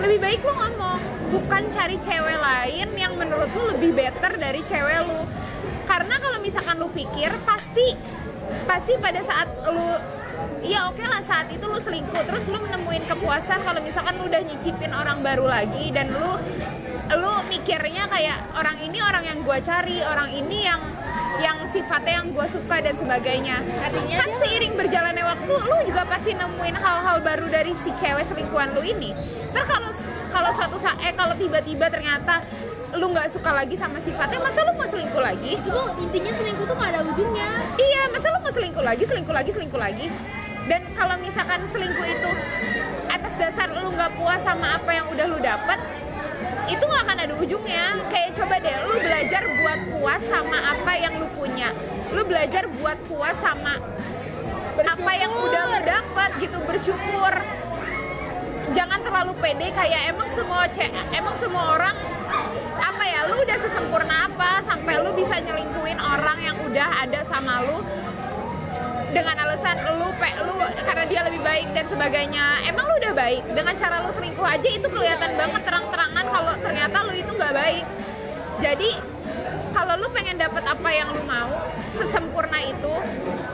lebih 0.00 0.18
baik 0.18 0.40
lu 0.40 0.52
ngomong. 0.56 1.00
Bukan 1.28 1.62
cari 1.76 2.00
cewek 2.00 2.38
lain 2.40 2.88
yang 2.96 3.12
menurut 3.20 3.52
lu 3.52 3.62
lebih 3.76 3.92
better 3.92 4.40
dari 4.40 4.64
cewek 4.64 5.04
lu. 5.04 5.28
Karena 5.84 6.16
kalau 6.16 6.40
misalkan 6.40 6.80
lu 6.80 6.88
pikir 6.88 7.28
pasti 7.44 7.92
pasti 8.64 8.96
pada 8.96 9.20
saat 9.20 9.48
lu 9.68 9.92
ya 10.64 10.88
oke 10.88 11.04
lah 11.04 11.20
saat 11.20 11.52
itu 11.52 11.64
lu 11.68 11.76
selingkuh 11.76 12.24
terus 12.24 12.48
lu 12.48 12.56
menemuin 12.64 13.04
kepuasan 13.04 13.60
kalau 13.60 13.84
misalkan 13.84 14.16
lu 14.16 14.24
udah 14.24 14.40
nyicipin 14.40 14.88
orang 14.96 15.20
baru 15.20 15.44
lagi 15.44 15.92
dan 15.92 16.08
lu 16.16 16.32
lu 17.12 17.34
mikirnya 17.52 18.08
kayak 18.08 18.56
orang 18.56 18.80
ini 18.80 19.04
orang 19.04 19.24
yang 19.28 19.38
gua 19.44 19.60
cari 19.60 20.00
orang 20.00 20.32
ini 20.32 20.64
yang 20.64 20.80
yang 21.38 21.62
sifatnya 21.70 22.22
yang 22.22 22.34
gue 22.34 22.46
suka 22.50 22.76
dan 22.82 22.94
sebagainya. 22.98 23.62
Artinya? 23.62 24.16
Kan 24.18 24.30
seiring 24.42 24.74
berjalannya 24.74 25.24
waktu 25.24 25.54
lu 25.54 25.78
juga 25.86 26.02
pasti 26.10 26.34
nemuin 26.34 26.76
hal-hal 26.76 27.16
baru 27.22 27.46
dari 27.46 27.72
si 27.74 27.94
cewek 27.94 28.26
selingkuhan 28.26 28.74
lu 28.74 28.82
ini. 28.82 29.14
Ter 29.54 29.64
kalau 29.64 29.90
kalau 30.28 30.50
suatu 30.52 30.76
saat 30.76 30.98
eh 31.06 31.14
kalau 31.14 31.34
tiba-tiba 31.38 31.88
ternyata 31.88 32.42
lu 32.96 33.12
nggak 33.12 33.28
suka 33.28 33.52
lagi 33.52 33.76
sama 33.76 34.00
sifatnya 34.00 34.40
masa 34.40 34.64
lu 34.66 34.72
mau 34.74 34.88
selingkuh 34.88 35.22
lagi? 35.22 35.60
Itu 35.60 35.82
intinya 36.02 36.32
selingkuh 36.34 36.64
tuh 36.66 36.76
gak 36.76 36.90
ada 36.96 37.00
ujungnya. 37.04 37.48
Iya, 37.76 38.02
masa 38.10 38.26
lu 38.32 38.38
mau 38.40 38.52
selingkuh 38.52 38.84
lagi, 38.84 39.04
selingkuh 39.04 39.34
lagi, 39.34 39.50
selingkuh 39.52 39.80
lagi? 39.80 40.06
Dan 40.68 40.84
kalau 40.96 41.16
misalkan 41.20 41.64
selingkuh 41.68 42.06
itu 42.08 42.30
atas 43.08 43.34
dasar 43.40 43.72
lu 43.72 43.88
nggak 43.92 44.20
puas 44.20 44.40
sama 44.44 44.76
apa 44.76 44.90
yang 44.92 45.06
udah 45.08 45.26
lu 45.28 45.38
dapet, 45.40 45.80
itu 46.68 46.84
nggak 46.84 47.02
akan 47.08 47.18
ada 47.24 47.34
ujungnya. 47.40 47.84
Kayak 48.12 48.30
coba 48.38 48.60
deh, 48.60 48.76
lu 48.86 48.96
belajar 49.00 49.42
buat 49.60 49.80
puas 49.96 50.22
sama 50.24 50.58
apa 50.60 50.92
yang 51.00 51.18
lu 51.18 51.26
punya. 51.34 51.72
Lu 52.12 52.22
belajar 52.24 52.68
buat 52.78 52.98
puas 53.08 53.36
sama 53.40 53.76
apa 54.78 55.10
yang 55.18 55.32
udah 55.34 55.62
lu 55.74 55.78
dapet 55.84 56.30
gitu, 56.38 56.58
bersyukur. 56.64 57.34
Jangan 58.76 59.00
terlalu 59.00 59.32
pede 59.40 59.72
kayak 59.72 60.12
emang 60.12 60.28
semua 60.28 60.68
emang 61.16 61.34
semua 61.40 61.64
orang 61.80 61.96
apa 62.78 63.04
ya 63.08 63.26
lu 63.26 63.40
udah 63.42 63.58
sesempurna 63.58 64.28
apa 64.28 64.60
sampai 64.60 65.00
lu 65.00 65.10
bisa 65.16 65.40
nyelingkuin 65.40 65.98
orang 65.98 66.38
yang 66.44 66.56
udah 66.68 66.88
ada 67.02 67.24
sama 67.24 67.64
lu 67.64 67.80
dengan 69.12 69.36
alasan 69.40 69.76
lu 69.96 70.08
pe 70.20 70.28
lu 70.44 70.54
karena 70.84 71.04
dia 71.08 71.20
lebih 71.24 71.40
baik 71.44 71.68
dan 71.72 71.86
sebagainya. 71.88 72.44
Emang 72.68 72.84
lu 72.88 72.94
udah 73.00 73.14
baik? 73.14 73.42
Dengan 73.52 73.74
cara 73.76 74.02
lu 74.04 74.10
selingkuh 74.12 74.46
aja 74.46 74.68
itu 74.68 74.88
kelihatan 74.90 75.30
banget 75.36 75.62
terang-terangan 75.64 76.26
kalau 76.28 76.54
ternyata 76.60 76.96
lu 77.06 77.12
itu 77.14 77.30
nggak 77.32 77.54
baik. 77.54 77.84
Jadi 78.58 78.90
kalau 79.70 79.94
lu 80.00 80.08
pengen 80.10 80.34
dapet 80.40 80.64
apa 80.66 80.88
yang 80.90 81.14
lu 81.14 81.22
mau 81.22 81.54
sesempurna 81.86 82.58
itu 82.66 82.94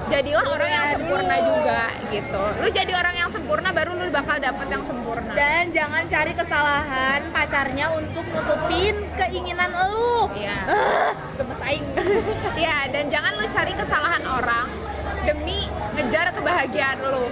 jadilah 0.09 0.47
orang 0.49 0.71
yang 0.73 0.87
sempurna 0.97 1.37
juga 1.37 1.83
gitu. 2.09 2.43
Lu 2.65 2.69
jadi 2.73 2.93
orang 2.97 3.15
yang 3.19 3.29
sempurna 3.29 3.69
baru 3.77 3.93
lu 3.93 4.09
bakal 4.09 4.41
dapet 4.41 4.67
yang 4.73 4.85
sempurna. 4.87 5.33
Dan 5.37 5.69
jangan 5.75 6.09
cari 6.09 6.33
kesalahan 6.33 7.21
pacarnya 7.29 7.93
untuk 7.93 8.25
nutupin 8.33 8.95
keinginan 9.21 9.71
lu. 9.93 10.33
Iya. 10.33 10.57
ah 10.65 11.13
gemes 11.37 11.61
aing. 11.61 11.87
Ya, 12.65 12.89
dan 12.89 13.13
jangan 13.13 13.37
lu 13.37 13.45
cari 13.51 13.77
kesalahan 13.77 14.25
orang 14.25 14.94
demi 15.25 15.69
ngejar 15.97 16.31
kebahagiaan 16.37 17.01
lu. 17.01 17.27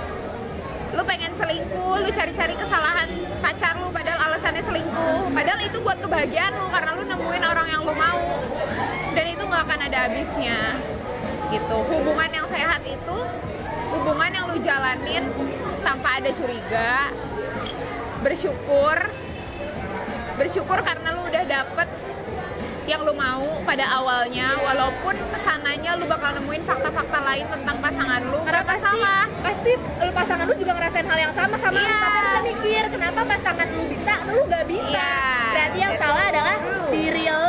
Lu 0.93 1.03
pengen 1.09 1.33
selingkuh, 1.33 2.05
lu 2.05 2.09
cari-cari 2.13 2.53
kesalahan 2.53 3.09
pacar 3.41 3.81
lu 3.81 3.89
padahal 3.89 4.33
alasannya 4.33 4.61
selingkuh. 4.61 5.33
Padahal 5.33 5.61
itu 5.65 5.79
buat 5.81 5.97
kebahagiaan 6.01 6.53
lu 6.57 6.69
karena 6.69 6.91
lu 6.97 7.03
nemuin 7.09 7.45
orang 7.45 7.69
yang 7.69 7.83
lu 7.85 7.95
mau. 7.97 8.45
Dan 9.13 9.25
itu 9.29 9.43
nggak 9.45 9.63
akan 9.69 9.81
ada 9.89 9.99
habisnya. 10.09 10.59
Gitu. 11.49 11.77
Hubungan 11.89 12.31
yang 12.33 12.47
sehat 12.49 12.81
itu 12.85 13.19
hubungan 13.93 14.31
yang 14.33 14.45
lu 14.49 14.57
jalanin 14.65 15.25
tanpa 15.85 16.17
ada 16.17 16.31
curiga, 16.33 17.13
bersyukur, 18.25 18.97
bersyukur 20.41 20.79
karena 20.81 21.13
lu 21.13 21.29
udah 21.29 21.45
dapet 21.45 21.89
yang 22.83 23.07
lu 23.07 23.15
mau 23.15 23.63
pada 23.63 23.87
awalnya 23.89 24.59
walaupun 24.59 25.15
ke 25.15 25.39
sananya 25.39 25.95
lu 25.95 26.05
bakal 26.05 26.35
nemuin 26.35 26.63
fakta-fakta 26.63 27.19
lain 27.23 27.47
tentang 27.47 27.77
pasangan 27.79 28.21
lu 28.27 28.43
karena 28.43 28.63
pasti 28.63 28.83
masalah. 28.91 29.23
pasti 29.39 29.71
lu 29.79 30.11
pasangan 30.11 30.45
lu 30.45 30.55
juga 30.57 30.73
ngerasain 30.75 31.07
hal 31.07 31.19
yang 31.21 31.33
sama 31.33 31.55
sama 31.57 31.79
lu. 31.79 31.83
Iya. 31.83 31.95
tapi 31.97 32.17
harusnya 32.19 32.43
mikir 32.45 32.83
kenapa 32.91 33.21
pasangan 33.25 33.69
lu 33.71 33.85
bisa 33.87 34.15
lu 34.27 34.41
gak 34.47 34.65
bisa? 34.67 34.91
Iya. 34.91 35.15
berarti 35.53 35.79
yang 35.79 35.93
Jadi- 35.95 36.03
salah 36.03 36.25
adalah 36.27 36.57
diri 36.91 37.25
lu. 37.25 37.49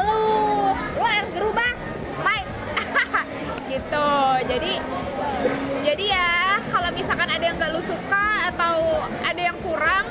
Lu 0.93 1.03
harus 1.03 1.29
berubah. 1.33 1.71
Baik 2.21 2.47
gitu. 3.73 4.09
Jadi 4.47 4.73
jadi 5.83 6.05
ya 6.07 6.31
kalau 6.69 6.89
misalkan 6.93 7.27
ada 7.27 7.43
yang 7.43 7.57
gak 7.57 7.71
lu 7.71 7.81
suka 7.81 8.25
atau 8.47 8.75
ada 9.19 9.41
yang 9.41 9.57
kurang 9.59 10.05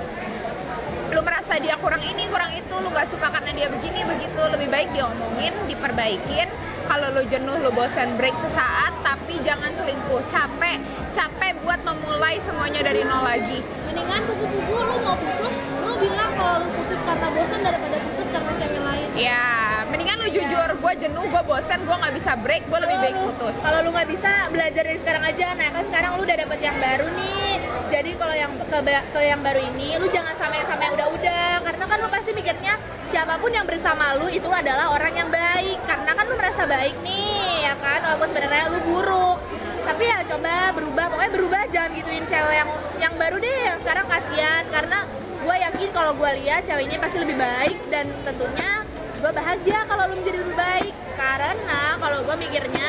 lu 1.13 1.21
merasa 1.21 1.61
dia 1.61 1.77
kurang 1.77 2.01
ini 2.01 2.25
kurang 2.33 2.49
itu 2.57 2.73
lu 2.81 2.89
gak 2.89 3.05
suka 3.05 3.29
karena 3.29 3.53
dia 3.53 3.69
begini 3.69 4.01
begitu. 4.09 4.41
Lebih 4.49 4.69
baik 4.73 4.89
diomongin 4.97 5.53
diperbaikin. 5.69 6.49
Kalau 6.89 7.09
lu 7.15 7.23
jenuh 7.29 7.57
lu 7.63 7.71
bosan 7.73 8.17
break 8.17 8.35
sesaat 8.41 8.97
tapi 9.05 9.37
jangan 9.45 9.69
selingkuh. 9.77 10.25
Capek 10.33 10.81
capek 11.13 11.53
buat 11.61 11.81
memulai 11.85 12.41
semuanya 12.41 12.81
dari 12.81 13.05
nol 13.05 13.21
lagi. 13.21 13.61
Mendingan 13.93 14.21
kuku-kuku 14.25 14.73
lu 14.73 14.97
mau 15.05 15.17
putus 15.21 15.55
lu 15.85 15.93
bilang 16.01 16.33
kalau 16.33 16.65
lu 16.65 16.69
putus 16.81 17.01
karena 17.05 17.29
bosan 17.29 17.61
daripada 17.61 17.97
putus 18.01 18.29
karena 18.33 18.53
cewek 18.57 18.81
lain. 18.81 19.09
Ya 19.13 19.45
mendingan 19.93 20.17
lu 20.25 20.29
jujur 20.33 20.69
gue 20.73 20.93
jenuh 20.97 21.25
gue 21.29 21.43
bosan 21.45 21.79
gue 21.85 21.97
nggak 21.97 22.15
bisa 22.17 22.33
break 22.41 22.65
gue 22.73 22.79
lebih 22.81 22.99
baik 23.05 23.17
putus. 23.21 23.57
Kalau 23.61 23.79
lu 23.85 23.91
nggak 23.93 24.09
bisa 24.09 24.49
belajar 24.49 24.83
dari 24.89 24.99
sekarang 24.99 25.25
aja, 25.29 25.47
nah 25.61 25.69
kan 25.69 25.85
sekarang 25.93 26.11
lu 26.17 26.25
udah 26.25 26.37
dapet 26.41 26.59
yang 26.65 26.77
baru 26.81 27.07
nih. 27.13 27.72
Jadi 27.93 28.17
kalau 28.17 28.33
yang 28.33 28.49
ke, 28.57 28.79
ke 29.13 29.21
yang 29.21 29.45
baru 29.45 29.61
ini, 29.61 30.01
lu 30.01 30.09
jangan 30.09 30.33
sama 30.41 30.57
yang 30.57 30.65
sama 30.65 30.89
yang 30.89 30.97
udah-udah, 30.97 31.61
karena 31.61 31.85
kan 31.85 31.99
lu 32.01 32.09
pasti 32.09 32.33
mikirnya 32.33 32.81
siapa 33.05 33.37
pun 33.37 33.53
yang 33.53 33.69
bersama 33.69 34.17
lu 34.17 34.33
itu 34.33 34.49
adalah 34.49 34.97
orang 34.97 35.13
yang 35.13 35.29
baik, 35.29 35.77
karena 35.85 36.17
kan 36.17 36.25
lu 36.25 36.33
merasa 36.41 36.65
baik 36.65 36.97
nih, 37.05 37.69
ya 37.69 37.77
kan? 37.77 38.01
Walaupun 38.01 38.33
sebenarnya 38.33 38.73
lu 38.73 38.81
buruk. 38.89 39.39
Tapi 39.85 40.09
ya 40.09 40.25
coba 40.25 40.73
berubah, 40.73 41.05
pokoknya 41.13 41.33
berubah 41.37 41.63
jangan 41.69 41.91
gituin 41.93 42.25
cewek 42.25 42.57
yang 42.65 42.71
yang 42.97 43.15
baru 43.21 43.37
deh, 43.37 43.61
yang 43.61 43.79
sekarang 43.85 44.07
kasihan. 44.09 44.65
Karena 44.73 44.99
gue 45.45 45.57
yakin 45.69 45.89
kalau 45.93 46.13
gue 46.17 46.31
lihat 46.41 46.65
cewek 46.65 46.97
pasti 46.97 47.19
lebih 47.21 47.37
baik. 47.37 47.77
Dan 47.93 48.09
tentunya 48.25 48.89
gue 49.21 49.31
bahagia 49.37 49.85
kalau 49.85 50.09
lu 50.09 50.17
menjadi 50.17 50.39
lebih 50.41 50.57
baik. 50.57 50.95
Karena 51.21 52.01
kalau 52.01 52.25
gue 52.25 52.37
mikirnya 52.41 52.89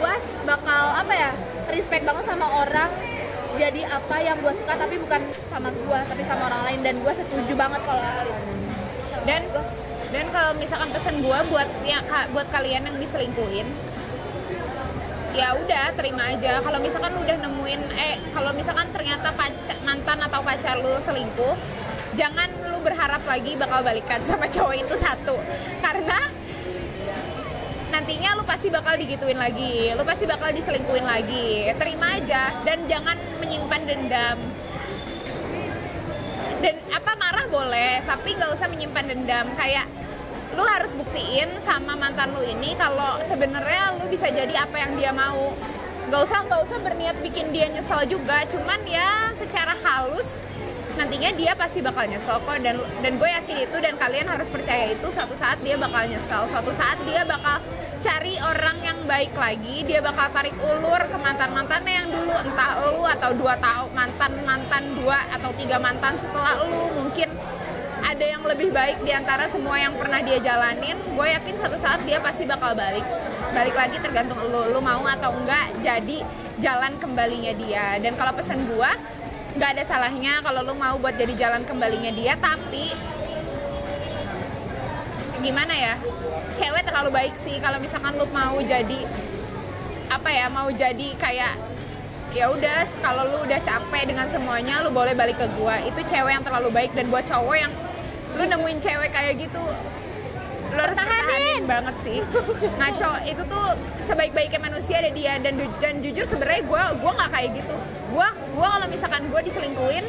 gue 0.00 0.14
bakal 0.48 0.84
apa 0.96 1.12
ya 1.12 1.30
respect 1.68 2.08
banget 2.08 2.24
sama 2.24 2.46
orang 2.64 2.88
jadi 3.58 3.82
apa 3.90 4.16
yang 4.22 4.38
gue 4.38 4.54
suka 4.54 4.78
tapi 4.78 4.96
bukan 5.02 5.20
sama 5.50 5.74
gue 5.74 5.98
tapi 6.06 6.22
sama 6.22 6.46
orang 6.46 6.62
lain. 6.70 6.80
Dan 6.86 6.94
gue 7.02 7.12
setuju 7.12 7.52
banget 7.58 7.82
kalau 7.82 8.00
hal 8.00 8.26
itu 8.30 8.58
dan 9.26 9.42
dan 10.08 10.24
kalau 10.32 10.56
misalkan 10.56 10.88
pesan 10.88 11.20
gua 11.20 11.44
buat 11.52 11.68
ya 11.84 12.00
buat 12.32 12.48
kalian 12.48 12.88
yang 12.88 12.96
diselingkuhin 12.96 13.68
ya 15.36 15.52
udah 15.52 15.92
terima 16.00 16.32
aja. 16.32 16.64
Kalau 16.64 16.78
misalkan 16.80 17.12
udah 17.12 17.36
nemuin 17.44 17.80
eh 17.92 18.16
kalau 18.32 18.50
misalkan 18.56 18.88
ternyata 18.94 19.28
pacar, 19.36 19.76
mantan 19.84 20.18
atau 20.24 20.40
pacar 20.40 20.80
lu 20.80 20.96
selingkuh 21.04 21.54
jangan 22.16 22.48
lu 22.72 22.80
berharap 22.80 23.20
lagi 23.28 23.52
bakal 23.60 23.84
balikan 23.84 24.24
sama 24.24 24.48
cowok 24.48 24.80
itu 24.80 24.94
satu. 24.96 25.36
Karena 25.84 26.18
nantinya 27.98 28.38
lu 28.38 28.46
pasti 28.46 28.70
bakal 28.70 28.94
digituin 28.94 29.34
lagi 29.34 29.90
lu 29.90 30.06
pasti 30.06 30.22
bakal 30.22 30.54
diselingkuhin 30.54 31.02
lagi. 31.02 31.66
Terima 31.74 32.14
aja 32.14 32.54
dan 32.62 32.86
jangan 32.86 33.18
menyimpan 33.42 33.82
dendam. 33.82 34.38
Dan 36.62 36.74
apa 36.94 37.12
marah 37.18 37.46
boleh 37.50 38.06
tapi 38.06 38.38
nggak 38.38 38.54
usah 38.54 38.70
menyimpan 38.70 39.02
dendam. 39.02 39.50
Kayak 39.58 39.90
lu 40.54 40.62
harus 40.62 40.94
buktiin 40.94 41.50
sama 41.58 41.98
mantan 41.98 42.30
lu 42.38 42.42
ini 42.46 42.78
kalau 42.78 43.18
sebenarnya 43.26 43.98
lu 43.98 44.06
bisa 44.06 44.30
jadi 44.30 44.62
apa 44.62 44.78
yang 44.78 44.94
dia 44.94 45.10
mau. 45.10 45.58
Nggak 46.06 46.22
usah 46.22 46.38
nggak 46.46 46.60
usah 46.70 46.78
berniat 46.78 47.18
bikin 47.18 47.50
dia 47.50 47.66
nyesel 47.66 48.06
juga. 48.06 48.46
Cuman 48.46 48.78
ya 48.86 49.34
secara 49.34 49.74
halus 49.74 50.38
nantinya 50.98 51.30
dia 51.38 51.54
pasti 51.54 51.78
bakal 51.78 52.10
nyesel 52.10 52.42
kok 52.42 52.58
dan 52.58 52.74
dan 52.98 53.12
gue 53.14 53.30
yakin 53.30 53.56
itu 53.62 53.76
dan 53.78 53.94
kalian 53.94 54.26
harus 54.26 54.50
percaya 54.50 54.90
itu 54.90 55.06
suatu 55.14 55.38
saat 55.38 55.62
dia 55.62 55.78
bakal 55.78 56.02
nyesel. 56.10 56.50
Suatu 56.50 56.74
saat 56.74 56.98
dia 57.06 57.22
bakal 57.22 57.62
cari 58.02 58.34
orang 58.42 58.82
yang 58.82 58.98
baik 59.06 59.30
lagi 59.38 59.86
dia 59.86 60.02
bakal 60.02 60.26
tarik 60.34 60.54
ulur 60.58 60.98
ke 61.06 61.16
mantan 61.22 61.54
mantannya 61.54 61.94
yang 62.02 62.08
dulu. 62.10 62.34
Entah 62.34 62.72
lu 62.90 63.06
atau 63.06 63.30
dua 63.38 63.54
tahun 63.62 63.88
mantan 63.94 64.32
mantan 64.42 64.84
dua 64.98 65.18
atau 65.38 65.54
tiga 65.54 65.78
mantan 65.78 66.18
setelah 66.18 66.58
lu 66.66 66.90
mungkin 66.98 67.30
ada 68.02 68.24
yang 68.24 68.42
lebih 68.42 68.74
baik 68.74 68.98
di 69.06 69.14
antara 69.14 69.46
semua 69.46 69.78
yang 69.78 69.94
pernah 69.94 70.18
dia 70.18 70.42
jalanin. 70.42 70.98
Gue 71.14 71.30
yakin 71.30 71.54
suatu 71.54 71.78
saat 71.78 72.02
dia 72.02 72.18
pasti 72.18 72.42
bakal 72.42 72.74
balik. 72.74 73.06
Balik 73.54 73.74
lagi 73.78 74.02
tergantung 74.02 74.42
lu 74.50 74.74
lu 74.74 74.82
mau 74.82 75.06
atau 75.06 75.30
enggak 75.30 75.78
jadi 75.78 76.26
jalan 76.58 76.98
kembalinya 76.98 77.54
dia. 77.54 78.02
Dan 78.02 78.18
kalau 78.18 78.34
pesen 78.34 78.66
gue 78.66 78.90
nggak 79.58 79.74
ada 79.74 79.82
salahnya 79.82 80.38
kalau 80.46 80.62
lu 80.62 80.78
mau 80.78 80.94
buat 81.02 81.18
jadi 81.18 81.34
jalan 81.34 81.66
kembalinya 81.66 82.14
dia 82.14 82.38
tapi 82.38 82.94
gimana 85.42 85.74
ya? 85.74 85.94
Cewek 86.54 86.86
terlalu 86.86 87.10
baik 87.10 87.34
sih 87.34 87.58
kalau 87.58 87.82
misalkan 87.82 88.14
lu 88.14 88.26
mau 88.30 88.54
jadi 88.62 89.02
apa 90.14 90.30
ya 90.30 90.46
mau 90.46 90.70
jadi 90.70 91.10
kayak 91.18 91.58
ya 92.38 92.54
udah 92.54 92.86
kalau 93.02 93.26
lu 93.34 93.38
udah 93.50 93.58
capek 93.58 94.14
dengan 94.14 94.30
semuanya 94.30 94.78
lu 94.86 94.94
boleh 94.94 95.18
balik 95.18 95.42
ke 95.42 95.50
gua. 95.58 95.82
Itu 95.82 96.06
cewek 96.06 96.38
yang 96.38 96.46
terlalu 96.46 96.70
baik 96.70 96.94
dan 96.94 97.10
buat 97.10 97.26
cowok 97.26 97.56
yang 97.58 97.72
lu 98.38 98.46
nemuin 98.46 98.78
cewek 98.78 99.10
kayak 99.10 99.42
gitu 99.42 99.62
lu 100.68 100.80
harus 100.84 100.98
pertahanin 101.00 101.64
banget 101.64 101.96
sih. 102.04 102.18
Ngaco 102.76 103.10
itu 103.24 103.42
tuh 103.48 103.66
sebaik-baiknya 104.04 104.60
manusia 104.60 105.00
ada 105.00 105.10
dia. 105.12 105.40
Dan 105.40 105.56
dan 105.80 105.94
jujur 106.04 106.24
sebenarnya 106.28 106.62
gua 106.68 106.82
gua 107.00 107.12
nggak 107.16 107.30
kayak 107.32 107.50
gitu. 107.62 107.74
Gua 108.12 108.28
gua 108.52 108.68
kalau 108.76 108.86
misalkan 108.92 109.22
gua 109.32 109.40
diselingkuhin 109.40 110.04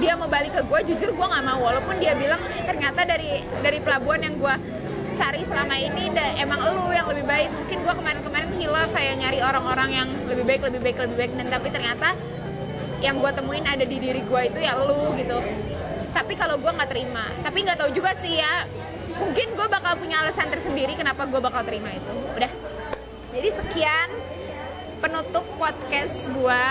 dia 0.00 0.12
mau 0.16 0.28
balik 0.28 0.52
ke 0.56 0.62
gua 0.68 0.80
jujur 0.84 1.16
gua 1.16 1.32
nggak 1.32 1.44
mau. 1.48 1.60
Walaupun 1.64 1.96
dia 2.00 2.12
bilang 2.16 2.40
"Eh, 2.56 2.64
ternyata 2.68 3.04
dari 3.08 3.40
dari 3.64 3.78
pelabuhan 3.80 4.20
yang 4.20 4.36
gua 4.36 4.60
cari 5.14 5.46
selama 5.46 5.78
ini 5.78 6.10
dan 6.10 6.34
emang 6.42 6.58
lu 6.74 6.90
yang 6.90 7.06
lebih 7.08 7.24
baik. 7.24 7.48
Mungkin 7.54 7.78
gua 7.86 7.94
kemarin-kemarin 7.96 8.50
hilaf 8.60 8.90
kayak 8.92 9.14
nyari 9.24 9.40
orang-orang 9.40 9.90
yang 10.04 10.08
lebih 10.28 10.44
baik 10.44 10.60
lebih 10.68 10.80
baik 10.84 10.96
lebih 11.00 11.16
baik. 11.16 11.32
Dan 11.38 11.46
tapi 11.48 11.68
ternyata 11.72 12.12
yang 13.04 13.20
gue 13.20 13.30
temuin 13.36 13.68
ada 13.68 13.84
di 13.84 14.00
diri 14.00 14.24
gue 14.24 14.40
itu 14.48 14.58
ya 14.64 14.80
lu 14.80 15.12
gitu. 15.20 15.36
Tapi 16.16 16.32
kalau 16.40 16.56
gue 16.56 16.72
nggak 16.72 16.88
terima. 16.88 17.28
Tapi 17.44 17.58
nggak 17.60 17.76
tahu 17.76 17.90
juga 17.92 18.16
sih 18.16 18.40
ya 18.40 18.64
mungkin 19.18 19.46
gue 19.54 19.68
bakal 19.70 19.94
punya 19.98 20.22
alasan 20.22 20.50
tersendiri 20.50 20.98
kenapa 20.98 21.26
gue 21.26 21.40
bakal 21.40 21.62
terima 21.62 21.90
itu. 21.90 22.12
Udah. 22.34 22.50
Jadi 23.34 23.48
sekian 23.50 24.08
penutup 25.02 25.44
podcast 25.58 26.26
gue 26.30 26.64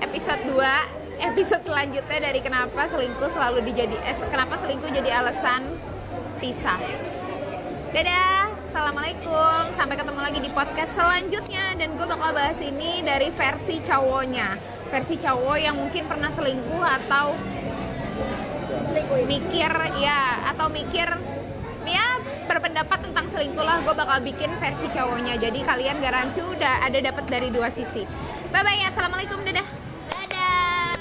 episode 0.00 0.42
2 0.48 1.20
episode 1.20 1.60
selanjutnya 1.68 2.18
dari 2.32 2.40
kenapa 2.40 2.88
selingkuh 2.88 3.28
selalu 3.28 3.60
dijadi 3.68 3.92
eh, 4.00 4.16
kenapa 4.32 4.56
selingkuh 4.56 4.88
jadi 4.88 5.20
alasan 5.20 5.66
pisah. 6.40 6.80
Dadah. 7.92 8.48
Assalamualaikum. 8.70 9.74
Sampai 9.74 9.98
ketemu 9.98 10.20
lagi 10.22 10.38
di 10.38 10.50
podcast 10.54 10.94
selanjutnya. 10.94 11.74
Dan 11.74 11.98
gue 11.98 12.06
bakal 12.06 12.30
bahas 12.30 12.62
ini 12.62 13.02
dari 13.02 13.34
versi 13.34 13.82
cowoknya. 13.82 14.54
Versi 14.94 15.18
cowok 15.18 15.58
yang 15.58 15.74
mungkin 15.74 16.06
pernah 16.06 16.30
selingkuh 16.30 16.84
atau 16.86 17.34
mikir 19.26 19.70
ya 19.98 20.50
atau 20.54 20.66
mikir 20.70 21.06
berpendapat 22.50 22.98
tentang 23.06 23.30
selingkuh 23.30 23.62
lah 23.62 23.78
gue 23.86 23.94
bakal 23.94 24.18
bikin 24.26 24.50
versi 24.58 24.90
cowoknya. 24.90 25.38
Jadi 25.38 25.62
kalian 25.62 26.02
gak 26.02 26.10
rancu 26.10 26.42
udah 26.42 26.82
ada 26.82 26.98
dapat 26.98 27.24
dari 27.30 27.54
dua 27.54 27.70
sisi. 27.70 28.02
Bye 28.50 28.66
bye 28.66 28.74
ya 28.74 28.90
assalamualaikum 28.90 29.38
dadah. 29.46 29.66
Dadah. 30.10 30.98